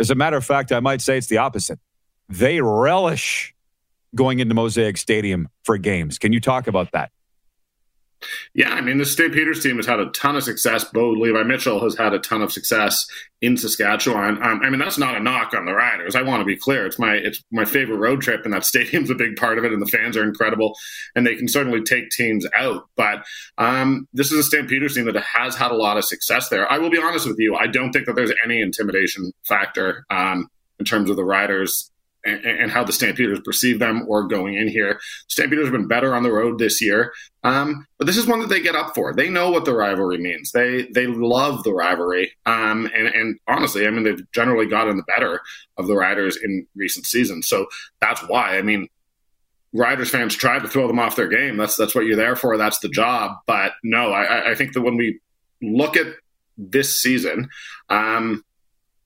As 0.00 0.10
a 0.10 0.16
matter 0.16 0.36
of 0.36 0.44
fact, 0.44 0.72
I 0.72 0.80
might 0.80 1.00
say 1.00 1.16
it's 1.16 1.28
the 1.28 1.38
opposite. 1.38 1.78
They 2.28 2.60
relish 2.60 3.54
going 4.12 4.40
into 4.40 4.56
Mosaic 4.56 4.96
Stadium 4.96 5.48
for 5.62 5.78
games. 5.78 6.18
Can 6.18 6.32
you 6.32 6.40
talk 6.40 6.66
about 6.66 6.90
that? 6.94 7.12
Yeah, 8.54 8.70
I 8.70 8.80
mean, 8.80 8.98
the 8.98 9.06
Stampeders 9.06 9.62
team 9.62 9.76
has 9.76 9.86
had 9.86 10.00
a 10.00 10.10
ton 10.10 10.36
of 10.36 10.44
success. 10.44 10.84
Bo 10.84 11.10
Levi 11.10 11.42
Mitchell 11.42 11.82
has 11.82 11.96
had 11.96 12.14
a 12.14 12.18
ton 12.18 12.42
of 12.42 12.52
success 12.52 13.06
in 13.40 13.56
Saskatchewan. 13.56 14.42
Um, 14.42 14.60
I 14.62 14.70
mean, 14.70 14.78
that's 14.78 14.98
not 14.98 15.16
a 15.16 15.20
knock 15.20 15.52
on 15.54 15.66
the 15.66 15.74
Riders. 15.74 16.14
I 16.16 16.22
want 16.22 16.40
to 16.40 16.44
be 16.44 16.56
clear; 16.56 16.86
it's 16.86 16.98
my 16.98 17.14
it's 17.14 17.42
my 17.50 17.64
favorite 17.64 17.98
road 17.98 18.22
trip, 18.22 18.44
and 18.44 18.54
that 18.54 18.64
stadium's 18.64 19.10
a 19.10 19.14
big 19.14 19.36
part 19.36 19.58
of 19.58 19.64
it. 19.64 19.72
And 19.72 19.82
the 19.82 19.86
fans 19.86 20.16
are 20.16 20.24
incredible, 20.24 20.76
and 21.14 21.26
they 21.26 21.36
can 21.36 21.48
certainly 21.48 21.82
take 21.82 22.10
teams 22.10 22.46
out. 22.56 22.84
But 22.96 23.24
um, 23.58 24.08
this 24.12 24.32
is 24.32 24.38
a 24.38 24.42
Stampeders 24.42 24.94
team 24.94 25.06
that 25.06 25.16
has 25.16 25.54
had 25.54 25.70
a 25.70 25.76
lot 25.76 25.96
of 25.96 26.04
success 26.04 26.48
there. 26.48 26.70
I 26.70 26.78
will 26.78 26.90
be 26.90 27.00
honest 27.00 27.26
with 27.26 27.38
you; 27.38 27.56
I 27.56 27.66
don't 27.66 27.92
think 27.92 28.06
that 28.06 28.16
there's 28.16 28.32
any 28.44 28.60
intimidation 28.60 29.32
factor 29.44 30.04
um, 30.10 30.48
in 30.78 30.84
terms 30.84 31.10
of 31.10 31.16
the 31.16 31.24
Riders 31.24 31.90
and, 32.26 32.44
and 32.44 32.70
how 32.70 32.84
the 32.84 32.92
Stampeders 32.92 33.40
perceive 33.40 33.78
them 33.78 34.04
or 34.08 34.26
going 34.26 34.54
in 34.54 34.68
here. 34.68 35.00
Stampeders 35.28 35.66
have 35.66 35.72
been 35.72 35.88
better 35.88 36.14
on 36.14 36.22
the 36.22 36.32
road 36.32 36.58
this 36.58 36.80
year, 36.80 37.12
um, 37.44 37.86
but 37.98 38.06
this 38.06 38.16
is 38.16 38.26
one 38.26 38.40
that 38.40 38.48
they 38.48 38.60
get 38.60 38.74
up 38.74 38.94
for. 38.94 39.14
They 39.14 39.30
know 39.30 39.50
what 39.50 39.64
the 39.64 39.74
rivalry 39.74 40.18
means. 40.18 40.52
They 40.52 40.88
they 40.94 41.06
love 41.06 41.62
the 41.62 41.72
rivalry, 41.72 42.32
um, 42.44 42.90
and 42.94 43.06
and 43.08 43.38
honestly, 43.46 43.86
I 43.86 43.90
mean 43.90 44.04
they've 44.04 44.32
generally 44.32 44.66
gotten 44.66 44.96
the 44.96 45.04
better 45.04 45.40
of 45.76 45.86
the 45.86 45.96
Riders 45.96 46.36
in 46.42 46.66
recent 46.74 47.06
seasons. 47.06 47.48
So 47.48 47.66
that's 48.00 48.20
why. 48.28 48.58
I 48.58 48.62
mean, 48.62 48.88
Riders 49.72 50.10
fans 50.10 50.34
try 50.34 50.58
to 50.58 50.68
throw 50.68 50.86
them 50.86 50.98
off 50.98 51.16
their 51.16 51.28
game. 51.28 51.56
That's 51.56 51.76
that's 51.76 51.94
what 51.94 52.06
you're 52.06 52.16
there 52.16 52.36
for. 52.36 52.56
That's 52.56 52.78
the 52.80 52.88
job. 52.88 53.32
But 53.46 53.72
no, 53.84 54.12
I, 54.12 54.50
I 54.50 54.54
think 54.54 54.72
that 54.72 54.82
when 54.82 54.96
we 54.96 55.20
look 55.62 55.96
at 55.96 56.06
this 56.58 57.00
season, 57.00 57.48
um, 57.90 58.42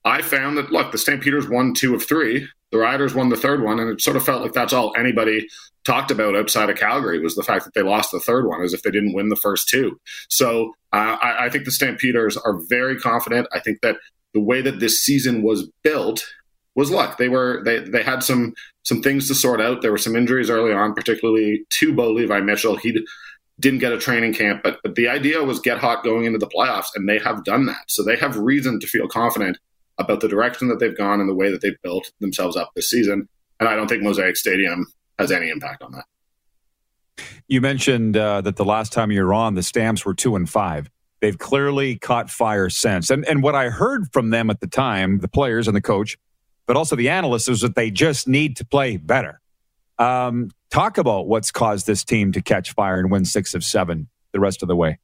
I 0.03 0.21
found 0.21 0.57
that 0.57 0.71
look, 0.71 0.91
the 0.91 0.97
Stampeders 0.97 1.47
won 1.47 1.73
two 1.73 1.93
of 1.93 2.03
three. 2.03 2.47
The 2.71 2.77
Riders 2.77 3.13
won 3.13 3.29
the 3.29 3.35
third 3.35 3.63
one, 3.63 3.79
and 3.79 3.89
it 3.89 4.01
sort 4.01 4.17
of 4.17 4.23
felt 4.23 4.41
like 4.41 4.53
that's 4.53 4.73
all 4.73 4.93
anybody 4.97 5.47
talked 5.83 6.11
about 6.11 6.35
outside 6.35 6.69
of 6.69 6.77
Calgary 6.77 7.19
was 7.19 7.35
the 7.35 7.43
fact 7.43 7.65
that 7.65 7.73
they 7.73 7.81
lost 7.81 8.11
the 8.11 8.19
third 8.19 8.47
one, 8.47 8.61
as 8.61 8.73
if 8.73 8.83
they 8.83 8.91
didn't 8.91 9.13
win 9.13 9.29
the 9.29 9.35
first 9.35 9.67
two. 9.67 9.99
So 10.29 10.73
uh, 10.93 11.17
I, 11.21 11.45
I 11.45 11.49
think 11.49 11.65
the 11.65 11.71
Stampeders 11.71 12.37
are 12.37 12.59
very 12.69 12.97
confident. 12.97 13.47
I 13.53 13.59
think 13.59 13.81
that 13.81 13.97
the 14.33 14.39
way 14.39 14.61
that 14.61 14.79
this 14.79 15.03
season 15.03 15.43
was 15.43 15.69
built 15.83 16.25
was 16.75 16.91
luck. 16.91 17.17
They 17.17 17.29
were 17.29 17.61
they 17.65 17.79
they 17.79 18.03
had 18.03 18.23
some 18.23 18.53
some 18.83 19.01
things 19.01 19.27
to 19.27 19.35
sort 19.35 19.59
out. 19.59 19.81
There 19.81 19.91
were 19.91 19.97
some 19.97 20.15
injuries 20.15 20.49
early 20.49 20.71
on, 20.71 20.93
particularly 20.93 21.65
to 21.69 21.93
Bo 21.93 22.11
Levi 22.11 22.39
Mitchell. 22.41 22.77
He 22.77 23.05
didn't 23.59 23.79
get 23.79 23.93
a 23.93 23.97
training 23.99 24.33
camp, 24.33 24.61
but, 24.63 24.79
but 24.83 24.95
the 24.95 25.07
idea 25.07 25.43
was 25.43 25.59
get 25.59 25.77
hot 25.77 26.03
going 26.03 26.25
into 26.25 26.39
the 26.39 26.47
playoffs, 26.47 26.87
and 26.95 27.07
they 27.07 27.19
have 27.19 27.43
done 27.43 27.65
that. 27.67 27.83
So 27.87 28.03
they 28.03 28.15
have 28.15 28.37
reason 28.37 28.79
to 28.79 28.87
feel 28.87 29.07
confident 29.07 29.57
about 30.01 30.21
the 30.21 30.27
direction 30.27 30.67
that 30.67 30.79
they've 30.79 30.97
gone 30.97 31.19
and 31.19 31.29
the 31.29 31.35
way 31.35 31.51
that 31.51 31.61
they've 31.61 31.81
built 31.83 32.11
themselves 32.19 32.55
up 32.57 32.71
this 32.75 32.89
season. 32.89 33.27
And 33.59 33.69
I 33.69 33.75
don't 33.75 33.87
think 33.87 34.03
Mosaic 34.03 34.35
Stadium 34.35 34.87
has 35.19 35.31
any 35.31 35.49
impact 35.49 35.83
on 35.83 35.91
that. 35.93 36.05
You 37.47 37.61
mentioned 37.61 38.17
uh, 38.17 38.41
that 38.41 38.55
the 38.55 38.65
last 38.65 38.91
time 38.91 39.11
you 39.11 39.23
were 39.23 39.33
on, 39.33 39.55
the 39.55 39.63
Stamps 39.63 40.05
were 40.05 40.13
two 40.13 40.35
and 40.35 40.49
five. 40.49 40.89
They've 41.19 41.37
clearly 41.37 41.97
caught 41.97 42.29
fire 42.29 42.69
since. 42.69 43.09
And, 43.09 43.25
and 43.27 43.43
what 43.43 43.53
I 43.53 43.69
heard 43.69 44.11
from 44.11 44.31
them 44.31 44.49
at 44.49 44.59
the 44.59 44.67
time, 44.67 45.19
the 45.19 45.27
players 45.27 45.67
and 45.67 45.77
the 45.77 45.81
coach, 45.81 46.17
but 46.65 46.75
also 46.75 46.95
the 46.95 47.09
analysts, 47.09 47.47
is 47.47 47.61
that 47.61 47.75
they 47.75 47.91
just 47.91 48.27
need 48.27 48.57
to 48.57 48.65
play 48.65 48.97
better. 48.97 49.39
Um, 49.99 50.49
talk 50.71 50.97
about 50.97 51.27
what's 51.27 51.51
caused 51.51 51.85
this 51.85 52.03
team 52.03 52.31
to 52.31 52.41
catch 52.41 52.73
fire 52.73 52.99
and 52.99 53.11
win 53.11 53.25
six 53.25 53.53
of 53.53 53.63
seven 53.63 54.07
the 54.31 54.39
rest 54.39 54.63
of 54.63 54.67
the 54.67 54.75
way. 54.75 54.97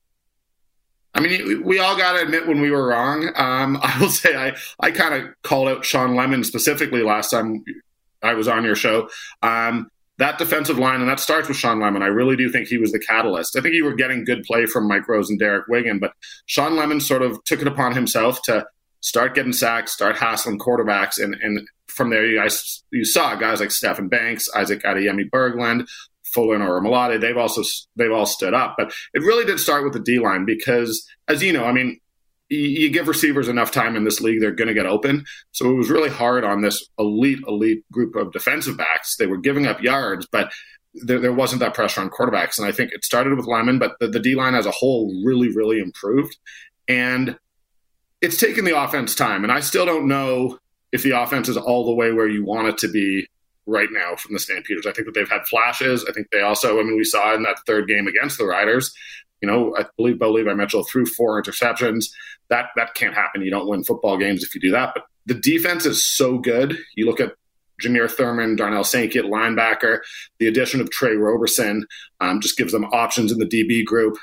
I 1.17 1.19
mean, 1.19 1.63
we 1.63 1.79
all 1.79 1.97
got 1.97 2.13
to 2.13 2.21
admit 2.21 2.47
when 2.47 2.61
we 2.61 2.69
were 2.69 2.87
wrong. 2.87 3.29
Um, 3.35 3.79
I 3.81 3.97
will 3.99 4.09
say 4.09 4.35
I, 4.35 4.55
I 4.79 4.91
kind 4.91 5.13
of 5.15 5.33
called 5.41 5.67
out 5.67 5.83
Shawn 5.83 6.15
Lemon 6.15 6.43
specifically 6.43 7.01
last 7.01 7.31
time 7.31 7.65
I 8.21 8.35
was 8.35 8.47
on 8.47 8.63
your 8.63 8.75
show. 8.75 9.09
Um, 9.41 9.89
that 10.19 10.39
defensive 10.39 10.79
line, 10.79 10.99
and 10.99 11.09
that 11.09 11.19
starts 11.19 11.47
with 11.47 11.57
Shawn 11.57 11.79
Lemon. 11.79 12.01
I 12.01 12.07
really 12.07 12.35
do 12.35 12.49
think 12.49 12.67
he 12.67 12.77
was 12.77 12.91
the 12.91 12.99
catalyst. 12.99 13.55
I 13.55 13.61
think 13.61 13.75
you 13.75 13.85
were 13.85 13.93
getting 13.93 14.23
good 14.23 14.43
play 14.43 14.65
from 14.65 14.87
Mike 14.87 15.07
Rose 15.07 15.29
and 15.29 15.37
Derek 15.37 15.67
Wiggan, 15.67 15.99
but 15.99 16.13
Shawn 16.47 16.75
Lemon 16.75 16.99
sort 16.99 17.21
of 17.21 17.43
took 17.43 17.61
it 17.61 17.67
upon 17.67 17.93
himself 17.93 18.41
to 18.43 18.65
start 19.01 19.35
getting 19.35 19.53
sacks, 19.53 19.93
start 19.93 20.17
hassling 20.17 20.57
quarterbacks, 20.57 21.23
and 21.23 21.35
and 21.41 21.67
from 21.87 22.09
there 22.09 22.25
you 22.25 22.39
guys 22.39 22.83
you 22.91 23.05
saw 23.05 23.35
guys 23.35 23.59
like 23.59 23.69
Stephen 23.69 24.07
Banks, 24.07 24.49
Isaac 24.55 24.81
Adeyemi 24.83 25.29
Berglund, 25.29 25.87
Folarin 26.35 26.61
Orimolade, 26.61 27.21
they've 27.21 27.37
also 27.37 27.63
they've 27.95 28.11
all 28.11 28.25
stood 28.25 28.53
up. 28.53 28.75
But 28.77 28.93
it 29.13 29.19
really 29.19 29.45
did 29.45 29.59
start 29.59 29.83
with 29.83 29.93
the 29.93 29.99
D 29.99 30.19
line 30.19 30.45
because, 30.45 31.07
as 31.27 31.43
you 31.43 31.53
know, 31.53 31.65
I 31.65 31.71
mean, 31.71 31.99
you 32.49 32.89
give 32.89 33.07
receivers 33.07 33.47
enough 33.47 33.71
time 33.71 33.95
in 33.95 34.05
this 34.05 34.21
league, 34.21 34.39
they're 34.39 34.51
going 34.51 34.69
to 34.69 34.73
get 34.73 34.85
open. 34.85 35.25
So 35.51 35.69
it 35.69 35.75
was 35.75 35.89
really 35.89 36.09
hard 36.09 36.43
on 36.43 36.61
this 36.61 36.87
elite, 36.97 37.39
elite 37.47 37.83
group 37.91 38.15
of 38.15 38.31
defensive 38.31 38.77
backs. 38.77 39.17
They 39.17 39.27
were 39.27 39.37
giving 39.37 39.67
up 39.67 39.81
yards, 39.81 40.27
but 40.31 40.51
there, 40.93 41.19
there 41.19 41.33
wasn't 41.33 41.59
that 41.59 41.73
pressure 41.73 42.01
on 42.01 42.09
quarterbacks. 42.09 42.57
And 42.57 42.65
I 42.65 42.71
think 42.71 42.93
it 42.93 43.03
started 43.03 43.35
with 43.35 43.47
Lemon, 43.47 43.79
but 43.79 43.99
the, 43.99 44.07
the 44.07 44.19
D 44.19 44.35
line 44.35 44.55
as 44.55 44.65
a 44.65 44.71
whole 44.71 45.21
really, 45.25 45.53
really 45.53 45.79
improved. 45.79 46.37
And 46.87 47.37
it's 48.21 48.37
taken 48.37 48.63
the 48.63 48.81
offense 48.81 49.13
time. 49.13 49.43
And 49.43 49.51
I 49.51 49.59
still 49.59 49.85
don't 49.85 50.07
know 50.07 50.57
if 50.91 51.03
the 51.03 51.19
offense 51.19 51.49
is 51.49 51.57
all 51.57 51.85
the 51.85 51.93
way 51.93 52.13
where 52.13 52.29
you 52.29 52.45
want 52.45 52.69
it 52.69 52.77
to 52.79 52.87
be 52.87 53.27
right 53.67 53.89
now 53.91 54.15
from 54.15 54.33
the 54.33 54.39
Stampeders. 54.39 54.87
I 54.87 54.91
think 54.93 55.05
that 55.05 55.13
they've 55.13 55.29
had 55.29 55.45
flashes. 55.45 56.05
I 56.09 56.13
think 56.13 56.27
they 56.31 56.41
also, 56.41 56.79
I 56.79 56.83
mean, 56.83 56.97
we 56.97 57.03
saw 57.03 57.35
in 57.35 57.43
that 57.43 57.59
third 57.67 57.87
game 57.87 58.07
against 58.07 58.37
the 58.37 58.45
Riders, 58.45 58.93
you 59.41 59.47
know, 59.47 59.75
I 59.77 59.85
believe 59.97 60.19
Bo 60.19 60.31
Levi 60.31 60.53
Mitchell 60.53 60.83
threw 60.83 61.05
four 61.05 61.41
interceptions. 61.41 62.05
That 62.49 62.69
that 62.75 62.95
can't 62.95 63.13
happen. 63.13 63.41
You 63.41 63.51
don't 63.51 63.67
win 63.67 63.83
football 63.83 64.17
games 64.17 64.43
if 64.43 64.55
you 64.55 64.61
do 64.61 64.71
that. 64.71 64.93
But 64.95 65.03
the 65.25 65.35
defense 65.35 65.85
is 65.85 66.03
so 66.03 66.37
good. 66.37 66.77
You 66.95 67.05
look 67.05 67.19
at 67.19 67.33
Jameer 67.81 68.09
Thurman, 68.09 68.55
Darnell 68.55 68.83
Sankey 68.83 69.19
linebacker. 69.19 69.99
The 70.39 70.47
addition 70.47 70.81
of 70.81 70.89
Tre 70.89 71.15
Roberson 71.15 71.85
um, 72.19 72.41
just 72.41 72.57
gives 72.57 72.71
them 72.71 72.85
options 72.85 73.31
in 73.31 73.37
the 73.37 73.45
DB 73.45 73.85
group. 73.85 74.17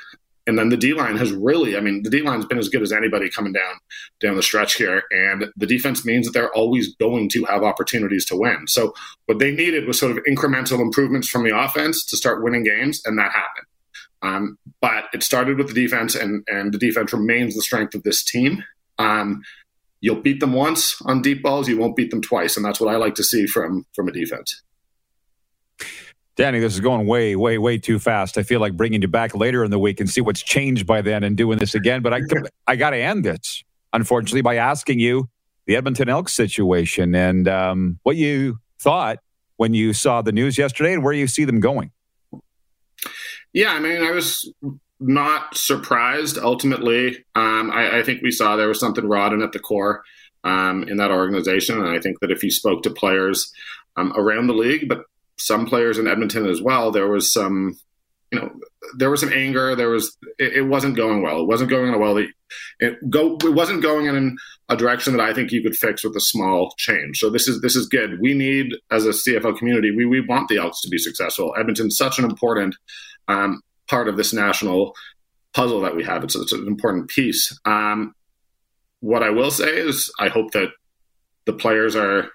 And 0.47 0.59
then 0.59 0.69
the 0.69 0.77
D 0.77 0.93
line 0.93 1.17
has 1.17 1.31
really, 1.31 1.75
I 1.75 1.79
mean, 1.79 2.03
the 2.03 2.09
D 2.09 2.21
line's 2.21 2.45
been 2.45 2.59
as 2.59 2.69
good 2.69 2.81
as 2.81 2.91
anybody 2.91 3.29
coming 3.29 3.53
down 3.53 3.75
down 4.21 4.35
the 4.35 4.43
stretch 4.43 4.75
here. 4.75 5.03
And 5.11 5.51
the 5.55 5.65
defense 5.65 6.05
means 6.05 6.25
that 6.25 6.33
they're 6.33 6.53
always 6.53 6.95
going 6.95 7.29
to 7.29 7.43
have 7.45 7.63
opportunities 7.63 8.25
to 8.25 8.35
win. 8.35 8.67
So 8.67 8.93
what 9.25 9.39
they 9.39 9.51
needed 9.51 9.87
was 9.87 9.99
sort 9.99 10.11
of 10.11 10.23
incremental 10.29 10.79
improvements 10.79 11.27
from 11.27 11.43
the 11.43 11.57
offense 11.57 12.05
to 12.07 12.17
start 12.17 12.43
winning 12.43 12.63
games, 12.63 13.01
and 13.05 13.17
that 13.17 13.31
happened. 13.31 13.65
Um, 14.21 14.57
but 14.81 15.05
it 15.13 15.23
started 15.23 15.57
with 15.57 15.67
the 15.67 15.73
defense, 15.73 16.15
and 16.15 16.43
and 16.47 16.73
the 16.73 16.77
defense 16.77 17.13
remains 17.13 17.55
the 17.55 17.61
strength 17.61 17.95
of 17.95 18.03
this 18.03 18.23
team. 18.23 18.63
Um, 18.97 19.41
you'll 20.01 20.21
beat 20.21 20.39
them 20.39 20.53
once 20.53 21.01
on 21.05 21.21
deep 21.21 21.41
balls, 21.41 21.67
you 21.67 21.77
won't 21.77 21.95
beat 21.95 22.11
them 22.11 22.21
twice, 22.21 22.55
and 22.55 22.65
that's 22.65 22.79
what 22.79 22.93
I 22.93 22.97
like 22.97 23.15
to 23.15 23.23
see 23.23 23.45
from 23.47 23.85
from 23.95 24.07
a 24.07 24.11
defense. 24.11 24.61
Danny, 26.35 26.59
this 26.59 26.73
is 26.73 26.81
going 26.81 27.07
way, 27.07 27.35
way, 27.35 27.57
way 27.57 27.77
too 27.77 27.97
fast. 27.97 28.37
I 28.37 28.43
feel 28.43 28.59
like 28.59 28.75
bringing 28.75 29.01
you 29.01 29.07
back 29.07 29.35
later 29.35 29.63
in 29.63 29.71
the 29.71 29.79
week 29.79 30.01
and 30.01 30.09
see 30.09 30.19
what's 30.19 30.43
changed 30.43 30.85
by 30.85 31.01
then 31.01 31.23
and 31.23 31.37
doing 31.37 31.59
this 31.59 31.73
again. 31.75 32.01
But 32.01 32.13
I, 32.13 32.21
I 32.67 32.75
got 32.75 32.89
to 32.89 32.97
end 32.97 33.23
this, 33.23 33.63
unfortunately, 33.93 34.41
by 34.41 34.55
asking 34.55 34.99
you 34.99 35.29
the 35.65 35.77
Edmonton 35.77 36.09
Elks 36.09 36.33
situation 36.33 37.15
and 37.15 37.47
um, 37.47 37.99
what 38.03 38.17
you 38.17 38.59
thought 38.79 39.19
when 39.57 39.73
you 39.73 39.93
saw 39.93 40.21
the 40.21 40.33
news 40.33 40.57
yesterday 40.57 40.93
and 40.93 41.03
where 41.03 41.13
you 41.13 41.27
see 41.27 41.45
them 41.45 41.61
going. 41.61 41.91
Yeah, 43.53 43.69
I 43.69 43.79
mean, 43.79 44.03
I 44.03 44.11
was 44.11 44.51
not 44.99 45.55
surprised. 45.55 46.37
Ultimately, 46.37 47.23
um, 47.35 47.71
I, 47.71 47.99
I, 47.99 48.03
think 48.03 48.21
we 48.21 48.31
saw 48.31 48.55
there 48.57 48.67
was 48.67 48.81
something 48.81 49.07
rotten 49.07 49.41
at 49.41 49.53
the 49.53 49.59
core 49.59 50.03
um, 50.43 50.83
in 50.83 50.97
that 50.97 51.11
organization, 51.11 51.77
and 51.77 51.87
I 51.87 51.99
think 51.99 52.19
that 52.19 52.31
if 52.31 52.43
you 52.43 52.51
spoke 52.51 52.83
to 52.83 52.89
players 52.89 53.53
um, 53.95 54.11
around 54.17 54.47
the 54.47 54.53
league, 54.53 54.89
but 54.89 55.05
some 55.37 55.65
players 55.65 55.97
in 55.97 56.07
Edmonton 56.07 56.47
as 56.47 56.61
well, 56.61 56.91
there 56.91 57.07
was 57.07 57.31
some, 57.31 57.77
you 58.31 58.39
know, 58.39 58.51
there 58.97 59.09
was 59.09 59.21
some 59.21 59.33
anger. 59.33 59.75
There 59.75 59.89
was 59.89 60.15
it, 60.37 60.53
it 60.53 60.61
wasn't 60.63 60.95
going 60.95 61.21
well. 61.21 61.41
It 61.41 61.47
wasn't 61.47 61.69
going 61.69 61.97
well. 61.99 62.17
It 62.17 62.29
go 63.09 63.37
it 63.43 63.53
wasn't 63.53 63.81
going 63.81 64.05
in 64.05 64.37
a 64.69 64.75
direction 64.75 65.15
that 65.15 65.21
I 65.21 65.33
think 65.33 65.51
you 65.51 65.61
could 65.61 65.75
fix 65.75 66.03
with 66.03 66.15
a 66.15 66.21
small 66.21 66.73
change. 66.77 67.19
So 67.19 67.29
this 67.29 67.47
is 67.47 67.61
this 67.61 67.75
is 67.75 67.87
good. 67.87 68.19
We 68.19 68.33
need 68.33 68.73
as 68.91 69.05
a 69.05 69.09
CFL 69.09 69.57
community, 69.57 69.91
we 69.91 70.05
we 70.05 70.21
want 70.21 70.49
the 70.49 70.57
Elks 70.57 70.81
to 70.81 70.89
be 70.89 70.97
successful. 70.97 71.53
Edmonton's 71.57 71.97
such 71.97 72.19
an 72.19 72.25
important 72.25 72.75
um, 73.27 73.61
part 73.87 74.07
of 74.07 74.17
this 74.17 74.33
national 74.33 74.93
puzzle 75.53 75.81
that 75.81 75.95
we 75.95 76.03
have. 76.03 76.23
It's, 76.23 76.35
it's 76.35 76.51
an 76.51 76.67
important 76.67 77.09
piece. 77.09 77.57
Um, 77.65 78.13
what 78.99 79.23
I 79.23 79.29
will 79.29 79.51
say 79.51 79.77
is, 79.77 80.11
I 80.19 80.29
hope 80.29 80.51
that 80.51 80.69
the 81.45 81.53
players 81.53 81.95
are 81.95 82.29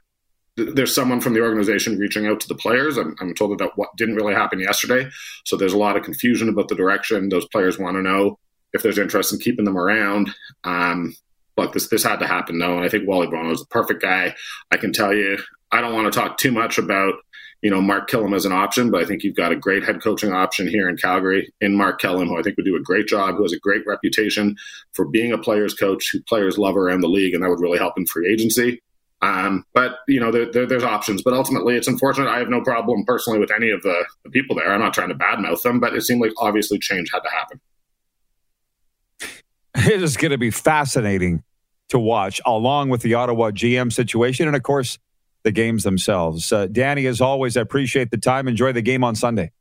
there's 0.74 0.94
someone 0.94 1.20
from 1.20 1.34
the 1.34 1.40
organization 1.40 1.98
reaching 1.98 2.26
out 2.26 2.40
to 2.40 2.48
the 2.48 2.54
players. 2.54 2.96
I'm, 2.96 3.14
I'm 3.20 3.34
told 3.34 3.52
that 3.52 3.58
that 3.58 3.72
what 3.76 3.90
didn't 3.96 4.16
really 4.16 4.34
happen 4.34 4.60
yesterday. 4.60 5.08
So 5.44 5.56
there's 5.56 5.72
a 5.72 5.78
lot 5.78 5.96
of 5.96 6.02
confusion 6.02 6.48
about 6.48 6.68
the 6.68 6.74
direction. 6.74 7.28
Those 7.28 7.46
players 7.48 7.78
want 7.78 7.96
to 7.96 8.02
know 8.02 8.38
if 8.72 8.82
there's 8.82 8.98
interest 8.98 9.32
in 9.32 9.38
keeping 9.38 9.64
them 9.64 9.78
around. 9.78 10.30
Um, 10.64 11.14
look, 11.56 11.72
this 11.72 11.88
this 11.88 12.04
had 12.04 12.20
to 12.20 12.26
happen 12.26 12.58
though, 12.58 12.76
and 12.76 12.84
I 12.84 12.88
think 12.88 13.08
Wally 13.08 13.26
Buono 13.26 13.50
is 13.50 13.60
the 13.60 13.66
perfect 13.66 14.02
guy. 14.02 14.34
I 14.70 14.76
can 14.76 14.92
tell 14.92 15.14
you, 15.14 15.38
I 15.72 15.80
don't 15.80 15.94
want 15.94 16.12
to 16.12 16.18
talk 16.18 16.38
too 16.38 16.52
much 16.52 16.78
about 16.78 17.14
you 17.62 17.70
know 17.70 17.80
Mark 17.80 18.08
Kilam 18.10 18.34
as 18.34 18.44
an 18.44 18.52
option, 18.52 18.90
but 18.90 19.02
I 19.02 19.04
think 19.04 19.22
you've 19.22 19.36
got 19.36 19.52
a 19.52 19.56
great 19.56 19.84
head 19.84 20.02
coaching 20.02 20.32
option 20.32 20.68
here 20.68 20.88
in 20.88 20.96
Calgary 20.96 21.52
in 21.60 21.76
Mark 21.76 22.00
Kilam, 22.00 22.28
who 22.28 22.38
I 22.38 22.42
think 22.42 22.56
would 22.56 22.66
do 22.66 22.76
a 22.76 22.82
great 22.82 23.06
job, 23.06 23.36
who 23.36 23.42
has 23.42 23.52
a 23.52 23.58
great 23.58 23.86
reputation 23.86 24.56
for 24.92 25.06
being 25.06 25.32
a 25.32 25.38
player's 25.38 25.74
coach, 25.74 26.10
who 26.12 26.22
players 26.22 26.58
love 26.58 26.76
around 26.76 27.00
the 27.00 27.08
league, 27.08 27.34
and 27.34 27.42
that 27.42 27.50
would 27.50 27.60
really 27.60 27.78
help 27.78 27.98
in 27.98 28.06
free 28.06 28.30
agency. 28.32 28.80
Um, 29.22 29.66
but 29.74 29.98
you 30.08 30.18
know, 30.18 30.30
there, 30.32 30.50
there, 30.50 30.66
there's 30.66 30.84
options. 30.84 31.22
But 31.22 31.34
ultimately, 31.34 31.76
it's 31.76 31.88
unfortunate. 31.88 32.28
I 32.28 32.38
have 32.38 32.48
no 32.48 32.62
problem 32.62 33.04
personally 33.04 33.38
with 33.38 33.50
any 33.50 33.70
of 33.70 33.82
the, 33.82 34.04
the 34.24 34.30
people 34.30 34.56
there. 34.56 34.72
I'm 34.72 34.80
not 34.80 34.94
trying 34.94 35.10
to 35.10 35.14
badmouth 35.14 35.62
them, 35.62 35.80
but 35.80 35.94
it 35.94 36.02
seemed 36.02 36.20
like 36.20 36.32
obviously 36.38 36.78
change 36.78 37.10
had 37.12 37.20
to 37.20 37.30
happen. 37.30 37.60
It 39.72 40.02
is 40.02 40.16
going 40.16 40.32
to 40.32 40.38
be 40.38 40.50
fascinating 40.50 41.44
to 41.90 41.98
watch, 41.98 42.40
along 42.44 42.88
with 42.88 43.02
the 43.02 43.14
Ottawa 43.14 43.50
GM 43.52 43.92
situation, 43.92 44.48
and 44.48 44.56
of 44.56 44.64
course, 44.64 44.98
the 45.44 45.52
games 45.52 45.84
themselves. 45.84 46.52
Uh, 46.52 46.66
Danny, 46.66 47.06
as 47.06 47.20
always, 47.20 47.56
I 47.56 47.60
appreciate 47.60 48.10
the 48.10 48.18
time. 48.18 48.48
Enjoy 48.48 48.72
the 48.72 48.82
game 48.82 49.04
on 49.04 49.14
Sunday. 49.14 49.52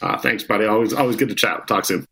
Uh, 0.00 0.18
thanks, 0.18 0.42
buddy. 0.42 0.64
Always, 0.64 0.94
always 0.94 1.16
good 1.16 1.28
to 1.28 1.34
chat. 1.34 1.68
Talk 1.68 1.84
soon. 1.84 2.06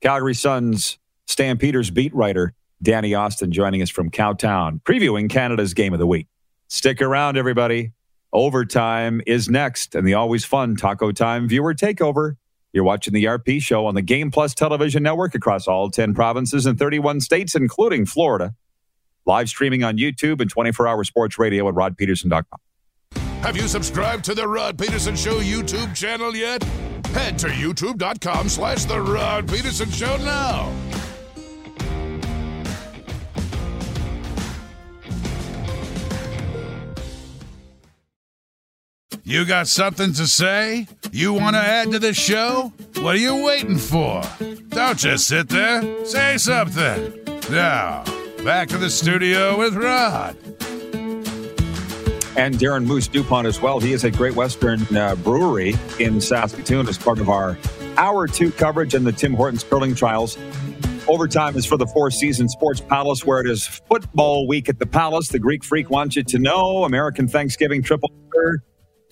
Calgary 0.00 0.34
Suns 0.34 0.98
Stampeders 1.26 1.90
beat 1.90 2.14
writer 2.14 2.54
Danny 2.84 3.14
Austin 3.14 3.50
joining 3.50 3.82
us 3.82 3.90
from 3.90 4.10
Cowtown, 4.10 4.80
previewing 4.82 5.28
Canada's 5.28 5.74
game 5.74 5.92
of 5.92 5.98
the 5.98 6.06
week. 6.06 6.28
Stick 6.68 7.02
around, 7.02 7.36
everybody. 7.36 7.92
Overtime 8.32 9.22
is 9.26 9.48
next, 9.48 9.94
and 9.94 10.06
the 10.06 10.14
always 10.14 10.44
fun 10.44 10.76
Taco 10.76 11.10
Time 11.10 11.48
viewer 11.48 11.74
takeover. 11.74 12.36
You're 12.72 12.84
watching 12.84 13.14
the 13.14 13.24
RP 13.24 13.62
show 13.62 13.86
on 13.86 13.94
the 13.94 14.02
Game 14.02 14.30
Plus 14.30 14.54
television 14.54 15.02
network 15.02 15.34
across 15.34 15.66
all 15.66 15.90
10 15.90 16.12
provinces 16.14 16.66
and 16.66 16.78
31 16.78 17.20
states, 17.20 17.54
including 17.54 18.04
Florida. 18.04 18.54
Live 19.24 19.48
streaming 19.48 19.82
on 19.82 19.96
YouTube 19.96 20.40
and 20.40 20.50
24 20.50 20.86
hour 20.86 21.04
sports 21.04 21.38
radio 21.38 21.68
at 21.68 21.74
rodpeterson.com. 21.74 22.58
Have 23.42 23.56
you 23.56 23.68
subscribed 23.68 24.24
to 24.24 24.34
the 24.34 24.46
Rod 24.46 24.78
Peterson 24.78 25.16
Show 25.16 25.40
YouTube 25.40 25.94
channel 25.94 26.34
yet? 26.34 26.62
Head 27.14 27.38
to 27.38 27.46
youtube.com 27.46 28.48
slash 28.48 28.84
the 28.84 29.00
Rod 29.00 29.48
Peterson 29.48 29.90
Show 29.90 30.16
now. 30.18 30.72
You 39.26 39.46
got 39.46 39.68
something 39.68 40.12
to 40.12 40.26
say? 40.26 40.86
You 41.10 41.32
want 41.32 41.56
to 41.56 41.60
add 41.60 41.90
to 41.92 41.98
the 41.98 42.12
show? 42.12 42.74
What 42.96 43.14
are 43.14 43.18
you 43.18 43.42
waiting 43.42 43.78
for? 43.78 44.22
Don't 44.68 44.98
just 44.98 45.28
sit 45.28 45.48
there. 45.48 46.04
Say 46.04 46.36
something. 46.36 47.24
Now, 47.50 48.04
back 48.44 48.68
to 48.68 48.76
the 48.76 48.90
studio 48.90 49.58
with 49.58 49.76
Rod. 49.76 50.36
And 52.36 52.56
Darren 52.56 52.84
Moose 52.84 53.08
Dupont 53.08 53.46
as 53.46 53.62
well. 53.62 53.80
He 53.80 53.94
is 53.94 54.04
at 54.04 54.12
Great 54.12 54.34
Western 54.34 54.82
uh, 54.94 55.14
Brewery 55.14 55.74
in 55.98 56.20
Saskatoon 56.20 56.86
as 56.86 56.98
part 56.98 57.18
of 57.18 57.30
our 57.30 57.56
Hour 57.96 58.26
2 58.26 58.50
coverage 58.50 58.92
and 58.92 59.06
the 59.06 59.12
Tim 59.12 59.32
Hortons 59.32 59.64
curling 59.64 59.94
trials. 59.94 60.36
Overtime 61.08 61.56
is 61.56 61.64
for 61.64 61.78
the 61.78 61.86
Four 61.86 62.10
Seasons 62.10 62.52
Sports 62.52 62.82
Palace, 62.82 63.24
where 63.24 63.40
it 63.40 63.48
is 63.48 63.66
football 63.66 64.46
week 64.46 64.68
at 64.68 64.78
the 64.78 64.86
Palace. 64.86 65.28
The 65.28 65.38
Greek 65.38 65.64
Freak 65.64 65.88
wants 65.88 66.14
you 66.14 66.24
to 66.24 66.38
know 66.38 66.84
American 66.84 67.26
Thanksgiving 67.26 67.82
triple. 67.82 68.10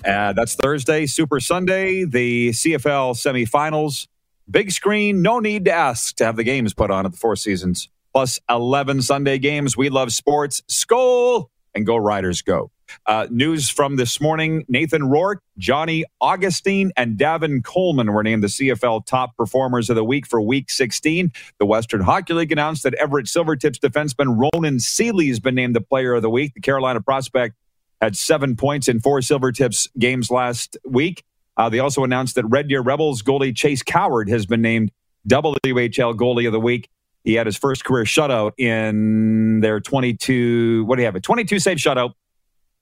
Uh, 0.05 0.33
that's 0.33 0.55
Thursday, 0.55 1.07
Super 1.07 1.39
Sunday, 1.41 2.05
the 2.05 2.51
CFL 2.51 3.15
semifinals. 3.15 4.09
Big 4.51 4.73
screen, 4.73 5.23
no 5.23 5.39
need 5.39 5.65
to 5.67 5.73
ask 5.73 6.17
to 6.17 6.25
have 6.25 6.37
the 6.37 6.45
games 6.45 6.75
put 6.75 6.91
on 6.91 7.07
at 7.07 7.13
the 7.13 7.19
Four 7.19 7.37
Seasons. 7.37 7.89
Plus 8.13 8.41
11 8.51 9.03
Sunday 9.03 9.39
games. 9.39 9.77
We 9.77 9.89
love 9.89 10.13
sports. 10.13 10.61
Skol 10.69 11.47
and 11.75 11.87
go 11.87 11.97
Riders 11.97 12.43
go. 12.43 12.71
Uh, 13.07 13.27
news 13.31 13.71
from 13.71 13.97
this 13.97 14.21
morning 14.21 14.65
Nathan 14.69 15.05
Rourke, 15.09 15.41
Johnny 15.57 16.05
Augustine, 16.21 16.93
and 16.97 17.17
Davin 17.17 17.65
Coleman 17.65 18.13
were 18.13 18.23
named 18.23 18.43
the 18.43 18.49
CFL 18.49 19.07
top 19.07 19.35
performers 19.37 19.89
of 19.89 19.97
the 19.97 20.05
week 20.05 20.27
for 20.27 20.43
week 20.43 20.71
16. 20.71 21.33
The 21.59 21.65
Western 21.65 22.03
Hockey 22.03 22.35
League 22.35 22.53
announced 22.53 22.83
that 22.83 22.93
Everett 22.95 23.27
Silvertips 23.27 23.79
defenseman 23.79 24.51
Ronan 24.53 24.79
Seeley 24.79 25.29
has 25.29 25.41
been 25.41 25.55
named 25.55 25.75
the 25.75 25.81
player 25.81 26.13
of 26.13 26.21
the 26.21 26.29
week. 26.29 26.53
The 26.53 26.61
Carolina 26.61 27.01
prospect 27.01 27.55
had 28.03 28.17
seven 28.17 28.57
points 28.57 28.89
in 28.89 29.01
four 29.01 29.21
Silvertips 29.21 29.89
games 29.99 30.31
last 30.31 30.77
week. 30.85 31.25
Uh, 31.57 31.69
they 31.69 31.79
also 31.79 32.03
announced 32.03 32.35
that 32.35 32.45
Red 32.47 32.69
Deer 32.69 32.83
Rebels 32.83 33.23
goalie 33.23 33.55
Chase 33.55 33.83
Coward 33.83 34.29
has 34.29 34.45
been 34.45 34.61
named 34.61 34.91
WHL 35.29 36.15
goalie 36.17 36.47
of 36.47 36.53
the 36.53 36.61
week. 36.61 36.89
He 37.23 37.35
had 37.35 37.47
his 37.47 37.57
first 37.57 37.85
career 37.85 38.05
shutout 38.05 38.53
in 38.59 39.61
their 39.61 39.79
22, 39.79 40.85
what 40.87 40.97
do 40.97 41.03
you 41.03 41.07
have? 41.07 41.15
A 41.15 41.21
22 41.21 41.61
save 41.61 41.77
shutout 41.77 42.15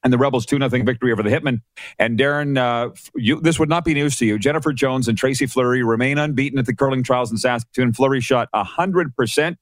and 0.02 0.10
the 0.10 0.16
Rebels 0.16 0.46
2 0.46 0.56
0 0.56 0.68
victory 0.84 1.12
over 1.12 1.22
the 1.22 1.28
Hitmen. 1.28 1.60
And 1.98 2.18
Darren, 2.18 2.56
uh, 2.56 2.94
you, 3.14 3.38
this 3.40 3.58
would 3.58 3.68
not 3.68 3.84
be 3.84 3.92
news 3.92 4.16
to 4.18 4.24
you. 4.26 4.38
Jennifer 4.38 4.72
Jones 4.72 5.08
and 5.08 5.18
Tracy 5.18 5.44
Fleury 5.44 5.82
remain 5.82 6.16
unbeaten 6.16 6.58
at 6.58 6.64
the 6.64 6.74
curling 6.74 7.02
trials 7.02 7.30
in 7.30 7.36
Saskatoon. 7.36 7.92
Fleury 7.92 8.22
shot 8.22 8.48
100% 8.54 9.56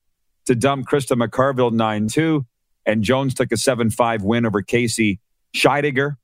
to 0.47 0.55
dump 0.55 0.87
Krista 0.87 1.21
McCarville 1.21 1.73
9 1.73 2.07
2. 2.07 2.47
And 2.87 3.03
Jones 3.03 3.35
took 3.35 3.51
a 3.51 3.57
7 3.57 3.91
5 3.91 4.23
win 4.23 4.47
over 4.47 4.63
Casey 4.63 5.19
Scheidegger. 5.55 6.17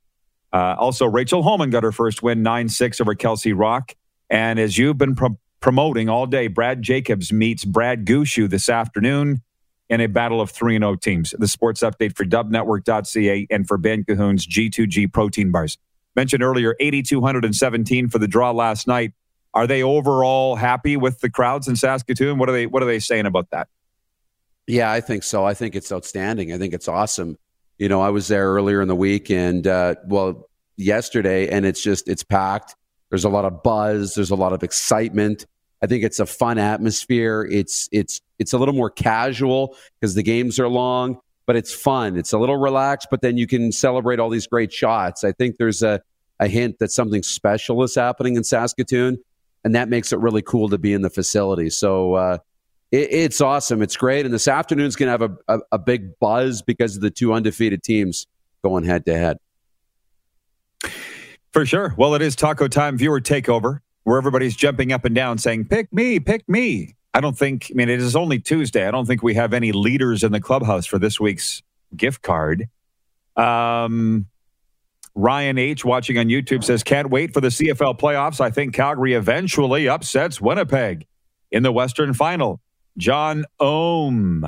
Uh, 0.52 0.76
also, 0.78 1.06
Rachel 1.06 1.42
Homan 1.42 1.70
got 1.70 1.82
her 1.82 1.92
first 1.92 2.22
win 2.22 2.42
9 2.42 2.68
6 2.68 3.00
over 3.00 3.14
Kelsey 3.14 3.52
Rock. 3.52 3.94
And 4.30 4.58
as 4.58 4.78
you've 4.78 4.98
been 4.98 5.14
pro- 5.14 5.38
promoting 5.60 6.08
all 6.08 6.26
day, 6.26 6.46
Brad 6.46 6.82
Jacobs 6.82 7.32
meets 7.32 7.64
Brad 7.64 8.04
Gushue 8.04 8.48
this 8.48 8.68
afternoon 8.68 9.42
in 9.88 10.00
a 10.00 10.06
battle 10.06 10.40
of 10.40 10.50
3 10.50 10.78
0 10.78 10.96
teams. 10.96 11.34
The 11.38 11.48
sports 11.48 11.82
update 11.82 12.16
for 12.16 12.24
dubnetwork.ca 12.24 13.46
and 13.50 13.66
for 13.66 13.76
Ben 13.78 14.04
Cahoon's 14.04 14.46
G2G 14.46 15.12
protein 15.12 15.50
bars. 15.50 15.76
Mentioned 16.16 16.42
earlier, 16.42 16.76
8,217 16.78 18.08
for 18.08 18.18
the 18.18 18.28
draw 18.28 18.52
last 18.52 18.86
night. 18.86 19.12
Are 19.52 19.66
they 19.66 19.82
overall 19.82 20.56
happy 20.56 20.96
with 20.96 21.20
the 21.20 21.30
crowds 21.30 21.68
in 21.68 21.76
Saskatoon? 21.76 22.38
What 22.38 22.48
are 22.48 22.52
they 22.52 22.66
What 22.66 22.82
are 22.82 22.86
they 22.86 22.98
saying 22.98 23.26
about 23.26 23.50
that? 23.50 23.68
Yeah, 24.66 24.90
I 24.90 25.00
think 25.00 25.22
so. 25.22 25.44
I 25.44 25.54
think 25.54 25.74
it's 25.76 25.92
outstanding. 25.92 26.52
I 26.52 26.58
think 26.58 26.72
it's 26.74 26.88
awesome. 26.88 27.38
You 27.78 27.88
know, 27.88 28.00
I 28.00 28.10
was 28.10 28.28
there 28.28 28.52
earlier 28.52 28.80
in 28.80 28.88
the 28.88 28.96
week, 28.96 29.30
and 29.30 29.66
uh, 29.66 29.96
well, 30.06 30.48
yesterday, 30.76 31.48
and 31.48 31.66
it's 31.66 31.82
just 31.82 32.08
it's 32.08 32.22
packed. 32.22 32.76
There's 33.10 33.24
a 33.24 33.28
lot 33.28 33.44
of 33.44 33.62
buzz. 33.62 34.14
There's 34.14 34.30
a 34.30 34.36
lot 34.36 34.52
of 34.52 34.62
excitement. 34.62 35.46
I 35.82 35.86
think 35.86 36.02
it's 36.04 36.20
a 36.20 36.26
fun 36.26 36.58
atmosphere. 36.58 37.46
It's 37.50 37.88
it's 37.92 38.20
it's 38.38 38.52
a 38.52 38.58
little 38.58 38.74
more 38.74 38.90
casual 38.90 39.76
because 40.00 40.14
the 40.14 40.22
games 40.22 40.58
are 40.58 40.68
long, 40.68 41.20
but 41.46 41.56
it's 41.56 41.72
fun. 41.72 42.16
It's 42.16 42.32
a 42.32 42.38
little 42.38 42.56
relaxed, 42.56 43.08
but 43.10 43.20
then 43.20 43.36
you 43.36 43.46
can 43.46 43.72
celebrate 43.72 44.18
all 44.18 44.30
these 44.30 44.46
great 44.46 44.72
shots. 44.72 45.24
I 45.24 45.32
think 45.32 45.56
there's 45.58 45.82
a, 45.82 46.00
a 46.40 46.48
hint 46.48 46.78
that 46.78 46.90
something 46.90 47.22
special 47.22 47.82
is 47.82 47.94
happening 47.94 48.36
in 48.36 48.44
Saskatoon, 48.44 49.18
and 49.64 49.74
that 49.74 49.88
makes 49.88 50.12
it 50.12 50.18
really 50.20 50.42
cool 50.42 50.68
to 50.70 50.78
be 50.78 50.92
in 50.92 51.02
the 51.02 51.10
facility. 51.10 51.70
So 51.70 52.14
uh, 52.14 52.38
it, 52.94 53.12
it's 53.12 53.40
awesome. 53.40 53.82
It's 53.82 53.96
great. 53.96 54.24
And 54.24 54.32
this 54.32 54.48
afternoon's 54.48 54.96
going 54.96 55.06
to 55.06 55.10
have 55.10 55.22
a, 55.22 55.36
a, 55.48 55.60
a 55.72 55.78
big 55.78 56.18
buzz 56.18 56.62
because 56.62 56.94
of 56.96 57.02
the 57.02 57.10
two 57.10 57.32
undefeated 57.32 57.82
teams 57.82 58.26
going 58.62 58.84
head 58.84 59.04
to 59.06 59.16
head. 59.16 59.38
For 61.52 61.66
sure. 61.66 61.94
Well, 61.96 62.14
it 62.14 62.22
is 62.22 62.36
Taco 62.36 62.68
Time 62.68 62.96
viewer 62.96 63.20
takeover 63.20 63.80
where 64.04 64.18
everybody's 64.18 64.56
jumping 64.56 64.92
up 64.92 65.04
and 65.04 65.14
down 65.14 65.38
saying, 65.38 65.66
pick 65.66 65.92
me, 65.92 66.20
pick 66.20 66.48
me. 66.48 66.94
I 67.14 67.20
don't 67.20 67.38
think, 67.38 67.68
I 67.70 67.74
mean, 67.74 67.88
it 67.88 68.00
is 68.00 68.16
only 68.16 68.40
Tuesday. 68.40 68.86
I 68.86 68.90
don't 68.90 69.06
think 69.06 69.22
we 69.22 69.34
have 69.34 69.52
any 69.52 69.72
leaders 69.72 70.24
in 70.24 70.32
the 70.32 70.40
clubhouse 70.40 70.84
for 70.84 70.98
this 70.98 71.20
week's 71.20 71.62
gift 71.96 72.22
card. 72.22 72.68
Um, 73.36 74.26
Ryan 75.14 75.58
H. 75.58 75.84
watching 75.84 76.18
on 76.18 76.26
YouTube 76.26 76.64
says, 76.64 76.82
can't 76.82 77.08
wait 77.08 77.32
for 77.32 77.40
the 77.40 77.48
CFL 77.48 77.98
playoffs. 77.98 78.40
I 78.40 78.50
think 78.50 78.74
Calgary 78.74 79.14
eventually 79.14 79.88
upsets 79.88 80.40
Winnipeg 80.40 81.06
in 81.52 81.62
the 81.62 81.70
Western 81.70 82.14
final. 82.14 82.60
John 82.96 83.44
Ohm 83.60 84.46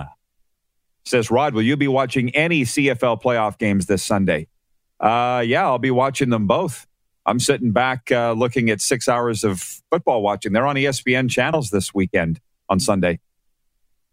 says, 1.05 1.31
Rod, 1.31 1.55
will 1.55 1.63
you 1.63 1.77
be 1.77 1.89
watching 1.89 2.35
any 2.35 2.63
CFL 2.63 3.23
playoff 3.23 3.59
games 3.59 3.87
this 3.87 4.03
Sunday? 4.03 4.49
Uh, 5.01 5.43
yeah, 5.45 5.65
I'll 5.65 5.79
be 5.79 5.91
watching 5.91 6.31
them 6.31 6.47
both. 6.47 6.87
I'm 7.27 7.41
sitting 7.41 7.73
back 7.73 8.11
uh, 8.13 8.33
looking 8.33 8.71
at 8.71 8.81
six 8.81 9.09
hours 9.09 9.43
of 9.43 9.61
football 9.91 10.23
watching. 10.23 10.53
They're 10.53 10.67
on 10.67 10.77
ESPN 10.77 11.29
channels 11.29 11.71
this 11.71 11.93
weekend 11.93 12.41
on 12.69 12.79
Sunday. 12.79 13.19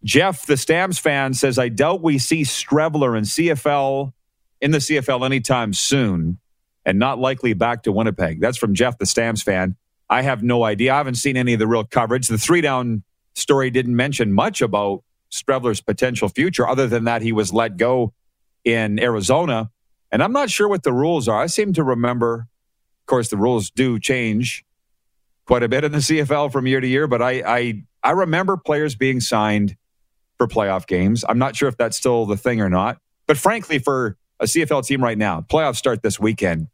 Jeff, 0.02 0.46
the 0.46 0.56
Stamps 0.56 0.98
fan, 0.98 1.32
says, 1.32 1.58
I 1.58 1.68
doubt 1.68 2.02
we 2.02 2.18
see 2.18 2.42
Streveler 2.42 3.16
in 3.16 3.24
CFL 3.24 4.12
in 4.60 4.70
the 4.72 4.78
CFL 4.78 5.24
anytime 5.24 5.72
soon 5.72 6.38
and 6.84 6.98
not 6.98 7.18
likely 7.18 7.54
back 7.54 7.84
to 7.84 7.92
Winnipeg. 7.92 8.40
That's 8.40 8.58
from 8.58 8.74
Jeff, 8.74 8.98
the 8.98 9.06
Stamps 9.06 9.42
fan. 9.42 9.76
I 10.10 10.22
have 10.22 10.42
no 10.42 10.64
idea. 10.64 10.92
I 10.92 10.98
haven't 10.98 11.14
seen 11.14 11.36
any 11.36 11.54
of 11.54 11.58
the 11.58 11.66
real 11.66 11.84
coverage. 11.84 12.28
The 12.28 12.36
three 12.36 12.60
down 12.60 13.02
story 13.34 13.70
didn't 13.70 13.96
mention 13.96 14.32
much 14.32 14.60
about 14.60 15.02
Streveler's 15.30 15.80
potential 15.80 16.28
future, 16.28 16.66
other 16.66 16.86
than 16.86 17.04
that 17.04 17.22
he 17.22 17.32
was 17.32 17.52
let 17.52 17.76
go 17.76 18.12
in 18.64 19.00
Arizona. 19.00 19.70
And 20.12 20.22
I'm 20.22 20.32
not 20.32 20.50
sure 20.50 20.68
what 20.68 20.84
the 20.84 20.92
rules 20.92 21.28
are. 21.28 21.40
I 21.42 21.46
seem 21.46 21.72
to 21.74 21.82
remember 21.82 22.48
of 23.04 23.06
course, 23.06 23.28
the 23.28 23.36
rules 23.36 23.68
do 23.68 24.00
change 24.00 24.64
quite 25.44 25.62
a 25.62 25.68
bit 25.68 25.84
in 25.84 25.92
the 25.92 25.98
CFL 25.98 26.50
from 26.50 26.66
year 26.66 26.80
to 26.80 26.86
year, 26.86 27.06
but 27.06 27.20
I, 27.20 27.42
I, 27.46 27.82
I 28.02 28.12
remember 28.12 28.56
players 28.56 28.94
being 28.94 29.20
signed 29.20 29.76
for 30.38 30.48
playoff 30.48 30.86
games. 30.86 31.22
I'm 31.28 31.36
not 31.36 31.54
sure 31.54 31.68
if 31.68 31.76
that's 31.76 31.98
still 31.98 32.24
the 32.24 32.38
thing 32.38 32.62
or 32.62 32.70
not. 32.70 32.96
But 33.26 33.36
frankly, 33.36 33.78
for 33.78 34.16
a 34.40 34.46
CFL 34.46 34.86
team 34.86 35.04
right 35.04 35.18
now, 35.18 35.42
playoffs 35.42 35.76
start 35.76 36.02
this 36.02 36.18
weekend. 36.18 36.68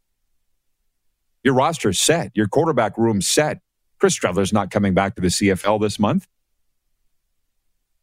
Your 1.43 1.53
roster's 1.53 1.99
set, 1.99 2.31
your 2.33 2.47
quarterback 2.47 2.97
room 2.97 3.21
set. 3.21 3.59
Chris 3.99 4.17
Streveler's 4.17 4.53
not 4.53 4.71
coming 4.71 4.93
back 4.93 5.15
to 5.15 5.21
the 5.21 5.27
CFL 5.27 5.81
this 5.81 5.99
month. 5.99 6.29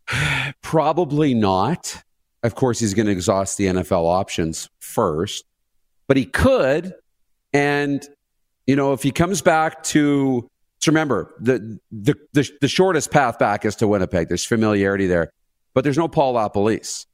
Probably 0.63 1.35
not. 1.35 2.03
Of 2.43 2.55
course, 2.55 2.79
he's 2.79 2.95
going 2.95 3.07
to 3.07 3.13
exhaust 3.13 3.59
the 3.59 3.67
NFL 3.67 4.07
options 4.07 4.69
first, 4.79 5.45
but 6.07 6.17
he 6.17 6.25
could. 6.25 6.95
And 7.53 8.07
you 8.67 8.77
know, 8.77 8.93
if 8.93 9.03
he 9.03 9.11
comes 9.11 9.41
back 9.41 9.83
to, 9.85 10.49
to 10.81 10.91
remember 10.91 11.35
the, 11.41 11.81
the, 11.91 12.15
the 12.35 12.49
the 12.61 12.69
shortest 12.69 13.11
path 13.11 13.39
back 13.39 13.65
is 13.65 13.75
to 13.77 13.89
Winnipeg. 13.89 14.29
There's 14.29 14.45
familiarity 14.45 15.07
there, 15.07 15.33
but 15.75 15.85
there's 15.85 15.99
no 15.99 16.07
Paul 16.07 16.35
LaPolice 16.35 17.07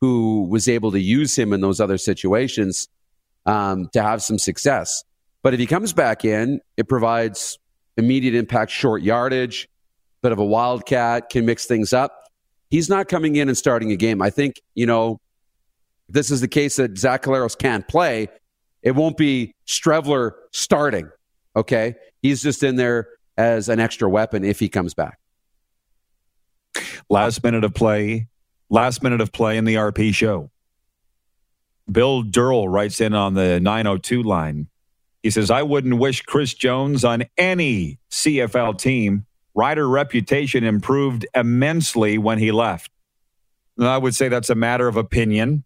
who 0.00 0.46
was 0.48 0.68
able 0.68 0.92
to 0.92 1.00
use 1.00 1.36
him 1.36 1.52
in 1.52 1.60
those 1.60 1.80
other 1.80 1.98
situations 1.98 2.88
um, 3.44 3.88
to 3.92 4.02
have 4.02 4.22
some 4.22 4.38
success. 4.38 5.04
But 5.42 5.52
if 5.52 5.60
he 5.60 5.66
comes 5.66 5.92
back 5.92 6.24
in, 6.24 6.60
it 6.76 6.88
provides 6.88 7.58
immediate 7.96 8.34
impact, 8.34 8.70
short 8.70 9.02
yardage, 9.02 9.68
bit 10.22 10.32
of 10.32 10.38
a 10.38 10.44
wildcat, 10.44 11.28
can 11.28 11.44
mix 11.44 11.66
things 11.66 11.92
up. 11.92 12.19
He's 12.70 12.88
not 12.88 13.08
coming 13.08 13.36
in 13.36 13.48
and 13.48 13.58
starting 13.58 13.90
a 13.90 13.96
game. 13.96 14.22
I 14.22 14.30
think, 14.30 14.60
you 14.74 14.86
know, 14.86 15.20
this 16.08 16.30
is 16.30 16.40
the 16.40 16.48
case 16.48 16.76
that 16.76 16.96
Zach 16.96 17.22
Collaros 17.22 17.58
can't 17.58 17.86
play. 17.86 18.28
It 18.82 18.92
won't 18.92 19.16
be 19.16 19.54
Streveler 19.66 20.32
starting. 20.52 21.10
Okay. 21.56 21.96
He's 22.22 22.42
just 22.42 22.62
in 22.62 22.76
there 22.76 23.08
as 23.36 23.68
an 23.68 23.80
extra 23.80 24.08
weapon 24.08 24.44
if 24.44 24.60
he 24.60 24.68
comes 24.68 24.94
back. 24.94 25.18
Last 27.08 27.42
minute 27.42 27.64
of 27.64 27.74
play, 27.74 28.28
last 28.68 29.02
minute 29.02 29.20
of 29.20 29.32
play 29.32 29.56
in 29.56 29.64
the 29.64 29.74
RP 29.74 30.14
show. 30.14 30.50
Bill 31.90 32.22
Durrell 32.22 32.68
writes 32.68 33.00
in 33.00 33.14
on 33.14 33.34
the 33.34 33.58
902 33.58 34.22
line. 34.22 34.68
He 35.22 35.30
says, 35.30 35.50
I 35.50 35.62
wouldn't 35.62 35.98
wish 35.98 36.22
Chris 36.22 36.54
Jones 36.54 37.04
on 37.04 37.24
any 37.36 37.98
CFL 38.10 38.78
team. 38.78 39.26
Rider 39.54 39.88
reputation 39.88 40.64
improved 40.64 41.26
immensely 41.34 42.18
when 42.18 42.38
he 42.38 42.52
left. 42.52 42.90
And 43.76 43.88
I 43.88 43.98
would 43.98 44.14
say 44.14 44.28
that's 44.28 44.50
a 44.50 44.54
matter 44.54 44.88
of 44.88 44.96
opinion. 44.96 45.64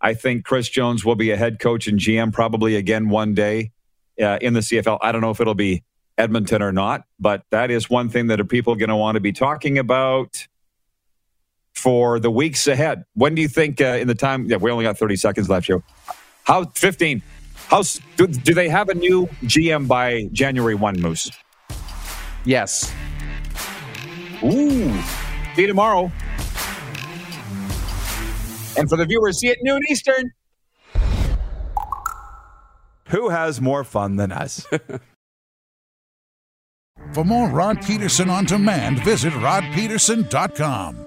I 0.00 0.14
think 0.14 0.44
Chris 0.44 0.68
Jones 0.68 1.04
will 1.04 1.14
be 1.14 1.30
a 1.30 1.36
head 1.36 1.58
coach 1.58 1.86
and 1.86 1.98
GM 1.98 2.32
probably 2.32 2.76
again 2.76 3.08
one 3.08 3.34
day 3.34 3.72
uh, 4.20 4.38
in 4.40 4.54
the 4.54 4.60
CFL. 4.60 4.98
I 5.00 5.12
don't 5.12 5.20
know 5.20 5.30
if 5.30 5.40
it'll 5.40 5.54
be 5.54 5.82
Edmonton 6.18 6.62
or 6.62 6.72
not, 6.72 7.04
but 7.18 7.42
that 7.50 7.70
is 7.70 7.88
one 7.88 8.08
thing 8.08 8.28
that 8.28 8.40
are 8.40 8.44
people 8.44 8.74
going 8.74 8.88
to 8.88 8.96
want 8.96 9.16
to 9.16 9.20
be 9.20 9.32
talking 9.32 9.78
about 9.78 10.46
for 11.74 12.20
the 12.20 12.30
weeks 12.30 12.66
ahead. 12.66 13.04
When 13.14 13.34
do 13.34 13.42
you 13.42 13.48
think 13.48 13.80
uh, 13.80 13.98
in 14.00 14.08
the 14.08 14.14
time? 14.14 14.46
Yeah, 14.46 14.56
we 14.56 14.70
only 14.70 14.84
got 14.84 14.98
30 14.98 15.16
seconds 15.16 15.48
left 15.48 15.66
here. 15.66 15.82
How 16.44 16.64
15? 16.66 17.22
How 17.68 17.82
do, 18.16 18.26
do 18.26 18.54
they 18.54 18.68
have 18.68 18.88
a 18.88 18.94
new 18.94 19.26
GM 19.44 19.88
by 19.88 20.28
January 20.32 20.74
1, 20.74 21.00
Moose? 21.00 21.30
Yes. 22.44 22.92
Ooh. 24.42 24.92
See 25.54 25.62
you 25.62 25.66
tomorrow. 25.66 26.12
And 28.76 28.88
for 28.88 28.96
the 28.96 29.06
viewers, 29.06 29.38
see 29.38 29.48
it 29.48 29.58
noon 29.62 29.80
Eastern. 29.90 30.32
Who 33.08 33.28
has 33.28 33.60
more 33.60 33.84
fun 33.84 34.16
than 34.16 34.32
us? 34.32 34.66
For 37.12 37.24
more 37.24 37.48
Rod 37.48 37.84
Peterson 37.84 38.30
on 38.30 38.44
demand, 38.46 39.04
visit 39.04 39.32
rodpeterson.com. 39.34 41.06